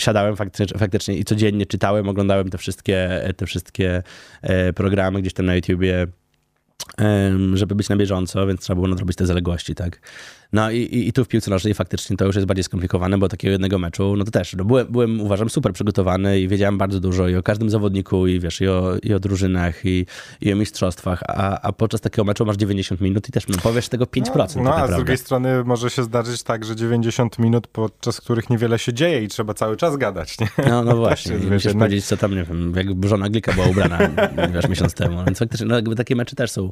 siadałem 0.00 0.36
faktycznie, 0.36 0.78
faktycznie 0.78 1.16
i 1.16 1.24
codziennie 1.24 1.66
czytałem, 1.66 2.08
oglądałem 2.08 2.50
te 2.50 2.58
wszystkie, 2.58 3.08
te 3.36 3.46
wszystkie 3.46 4.02
e, 4.42 4.72
programy 4.72 5.20
gdzieś 5.20 5.32
tam 5.32 5.46
na 5.46 5.54
YouTubie, 5.54 6.06
żeby 7.54 7.74
być 7.74 7.88
na 7.88 7.96
bieżąco, 7.96 8.46
więc 8.46 8.60
trzeba 8.60 8.74
było 8.74 8.88
nadrobić 8.88 9.16
te 9.16 9.26
zaległości, 9.26 9.74
tak. 9.74 10.00
No 10.54 10.70
i, 10.70 10.78
i, 10.78 11.08
i, 11.08 11.12
tu 11.12 11.24
w 11.24 11.28
piłce 11.28 11.50
nożnej 11.50 11.74
faktycznie 11.74 12.16
to 12.16 12.24
już 12.24 12.34
jest 12.34 12.46
bardziej 12.46 12.64
skomplikowane, 12.64 13.18
bo 13.18 13.28
takiego 13.28 13.52
jednego 13.52 13.78
meczu, 13.78 14.16
no 14.16 14.24
to 14.24 14.30
też, 14.30 14.54
no 14.56 14.64
byłem, 14.64 14.86
byłem, 14.86 15.20
uważam, 15.20 15.50
super 15.50 15.72
przygotowany 15.72 16.40
i 16.40 16.48
wiedziałem 16.48 16.78
bardzo 16.78 17.00
dużo 17.00 17.28
i 17.28 17.36
o 17.36 17.42
każdym 17.42 17.70
zawodniku, 17.70 18.26
i 18.26 18.40
wiesz, 18.40 18.60
i 18.60 18.68
o, 18.68 18.96
i 19.02 19.14
o 19.14 19.20
drużynach, 19.20 19.84
i, 19.84 20.06
i 20.40 20.52
o 20.52 20.56
mistrzostwach, 20.56 21.22
a, 21.28 21.60
a 21.60 21.72
podczas 21.72 22.00
takiego 22.00 22.24
meczu 22.24 22.46
masz 22.46 22.56
90 22.56 23.00
minut 23.00 23.28
i 23.28 23.32
też 23.32 23.48
no, 23.48 23.58
powiesz 23.62 23.88
tego 23.88 24.04
5%. 24.04 24.56
No, 24.56 24.62
no 24.62 24.70
tak 24.70 24.90
a 24.90 24.92
z 24.92 24.96
drugiej 24.96 25.18
strony 25.18 25.64
może 25.64 25.90
się 25.90 26.02
zdarzyć 26.02 26.42
tak, 26.42 26.64
że 26.64 26.76
90 26.76 27.38
minut, 27.38 27.66
podczas 27.66 28.20
których 28.20 28.50
niewiele 28.50 28.78
się 28.78 28.92
dzieje 28.92 29.22
i 29.22 29.28
trzeba 29.28 29.54
cały 29.54 29.76
czas 29.76 29.96
gadać, 29.96 30.40
nie? 30.40 30.48
No, 30.68 30.84
no 30.84 30.96
właśnie, 31.06 31.36
i 31.36 31.38
musisz 31.38 31.64
jednak... 31.64 31.86
powiedzieć, 31.86 32.06
co 32.06 32.16
tam, 32.16 32.34
nie 32.34 32.44
wiem, 32.44 32.72
jak 32.76 33.08
żona 33.08 33.28
Glika 33.28 33.52
była 33.52 33.66
ubrana, 33.66 33.98
wiesz, 34.54 34.68
miesiąc 34.68 34.94
temu, 34.94 35.24
więc 35.24 35.38
faktycznie, 35.38 35.66
no 35.66 35.74
jakby 35.74 35.96
takie 35.96 36.16
mecze 36.16 36.36
też 36.36 36.50
są 36.50 36.70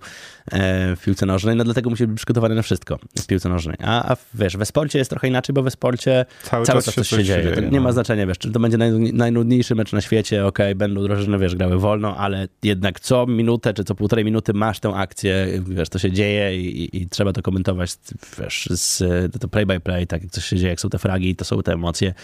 e, 0.52 0.96
w 0.96 1.04
piłce 1.04 1.26
nożnej, 1.26 1.56
no 1.56 1.64
dlatego 1.64 1.90
musi 1.90 2.06
być 2.06 2.16
przygotowany 2.16 2.54
na 2.54 2.62
wszystko 2.62 2.98
w 3.18 3.26
piłce 3.26 3.48
nożnej, 3.48 3.71
a, 3.80 4.12
a 4.12 4.16
wiesz, 4.34 4.56
we 4.56 4.66
sporcie 4.66 4.98
jest 4.98 5.10
trochę 5.10 5.28
inaczej, 5.28 5.54
bo 5.54 5.62
we 5.62 5.70
sporcie 5.70 6.24
cały, 6.42 6.66
cały 6.66 6.82
czas, 6.82 6.94
coś 6.94 7.08
się 7.08 7.24
dzieje. 7.24 7.54
dzieje. 7.54 7.68
nie 7.70 7.78
no. 7.78 7.84
ma 7.84 7.92
znaczenia, 7.92 8.26
wiesz, 8.26 8.38
czy 8.38 8.50
to 8.50 8.60
będzie 8.60 8.78
najnudniejszy 9.12 9.74
mecz 9.74 9.92
na 9.92 10.00
świecie, 10.00 10.46
okej, 10.46 10.66
okay, 10.66 10.74
będą 10.74 11.02
drużyny, 11.02 11.38
wiesz, 11.38 11.56
grały 11.56 11.78
wolno, 11.78 12.16
ale 12.16 12.48
jednak 12.62 13.00
co 13.00 13.26
minutę, 13.26 13.74
czy 13.74 13.84
co 13.84 13.94
półtorej 13.94 14.24
minuty 14.24 14.52
masz 14.52 14.80
tę 14.80 14.88
akcję, 14.88 15.46
wiesz, 15.68 15.88
to 15.88 15.98
się 15.98 16.12
dzieje 16.12 16.60
i, 16.60 16.82
i, 16.82 17.02
i 17.02 17.08
trzeba 17.08 17.32
to 17.32 17.42
komentować, 17.42 17.96
wiesz, 18.38 18.68
z, 18.70 19.02
to 19.40 19.48
play 19.48 19.66
by 19.66 19.80
play, 19.80 20.06
tak, 20.06 20.22
jak 20.22 20.32
coś 20.32 20.44
się 20.44 20.56
dzieje, 20.56 20.70
jak 20.70 20.80
są 20.80 20.90
te 20.90 20.98
fragi, 20.98 21.36
to 21.36 21.44
są 21.44 21.62
te 21.62 21.72
emocje, 21.72 22.14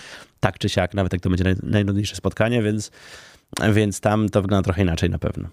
tak 0.40 0.58
czy 0.58 0.68
siak, 0.68 0.94
nawet 0.94 1.12
jak 1.12 1.22
to 1.22 1.28
będzie 1.30 1.44
naj, 1.44 1.54
najnudniejsze 1.62 2.16
spotkanie, 2.16 2.62
więc, 2.62 2.90
więc 3.72 4.00
tam 4.00 4.28
to 4.28 4.42
wygląda 4.42 4.64
trochę 4.64 4.82
inaczej 4.82 5.10
na 5.10 5.18
pewno. 5.18 5.48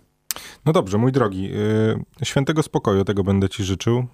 No 0.65 0.73
dobrze, 0.73 0.97
mój 0.97 1.11
drogi, 1.11 1.43
yy, 1.43 1.99
świętego 2.23 2.63
spokoju, 2.63 3.03
tego 3.03 3.23
będę 3.23 3.49
ci 3.49 3.63
życzył. 3.63 4.05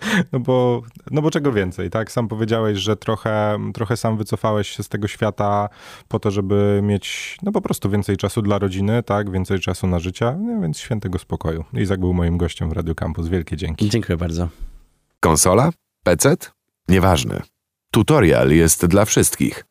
No 0.32 0.40
bo, 0.40 0.82
no 1.10 1.22
bo 1.22 1.30
czego 1.30 1.52
więcej, 1.52 1.90
tak? 1.90 2.12
Sam 2.12 2.28
powiedziałeś, 2.28 2.78
że 2.78 2.96
trochę, 2.96 3.58
trochę 3.74 3.96
sam 3.96 4.16
wycofałeś 4.16 4.68
się 4.68 4.82
z 4.82 4.88
tego 4.88 5.08
świata 5.08 5.68
po 6.08 6.18
to, 6.18 6.30
żeby 6.30 6.80
mieć 6.82 7.36
no 7.42 7.52
po 7.52 7.60
prostu 7.60 7.90
więcej 7.90 8.16
czasu 8.16 8.42
dla 8.42 8.58
rodziny, 8.58 9.02
tak? 9.02 9.30
Więcej 9.30 9.60
czasu 9.60 9.86
na 9.86 9.98
życie, 9.98 10.36
no 10.40 10.60
więc 10.60 10.78
świętego 10.78 11.18
spokoju. 11.18 11.64
Izak 11.72 12.00
był 12.00 12.14
moim 12.14 12.38
gościem 12.38 12.70
w 12.70 12.72
Radio 12.72 12.94
Campus. 12.94 13.28
Wielkie 13.28 13.56
dzięki. 13.56 13.90
Dziękuję 13.90 14.16
bardzo. 14.16 14.48
Konsola? 15.20 15.70
PC? 16.04 16.36
Nieważne. 16.88 17.42
Tutorial 17.90 18.50
jest 18.50 18.86
dla 18.86 19.04
wszystkich. 19.04 19.67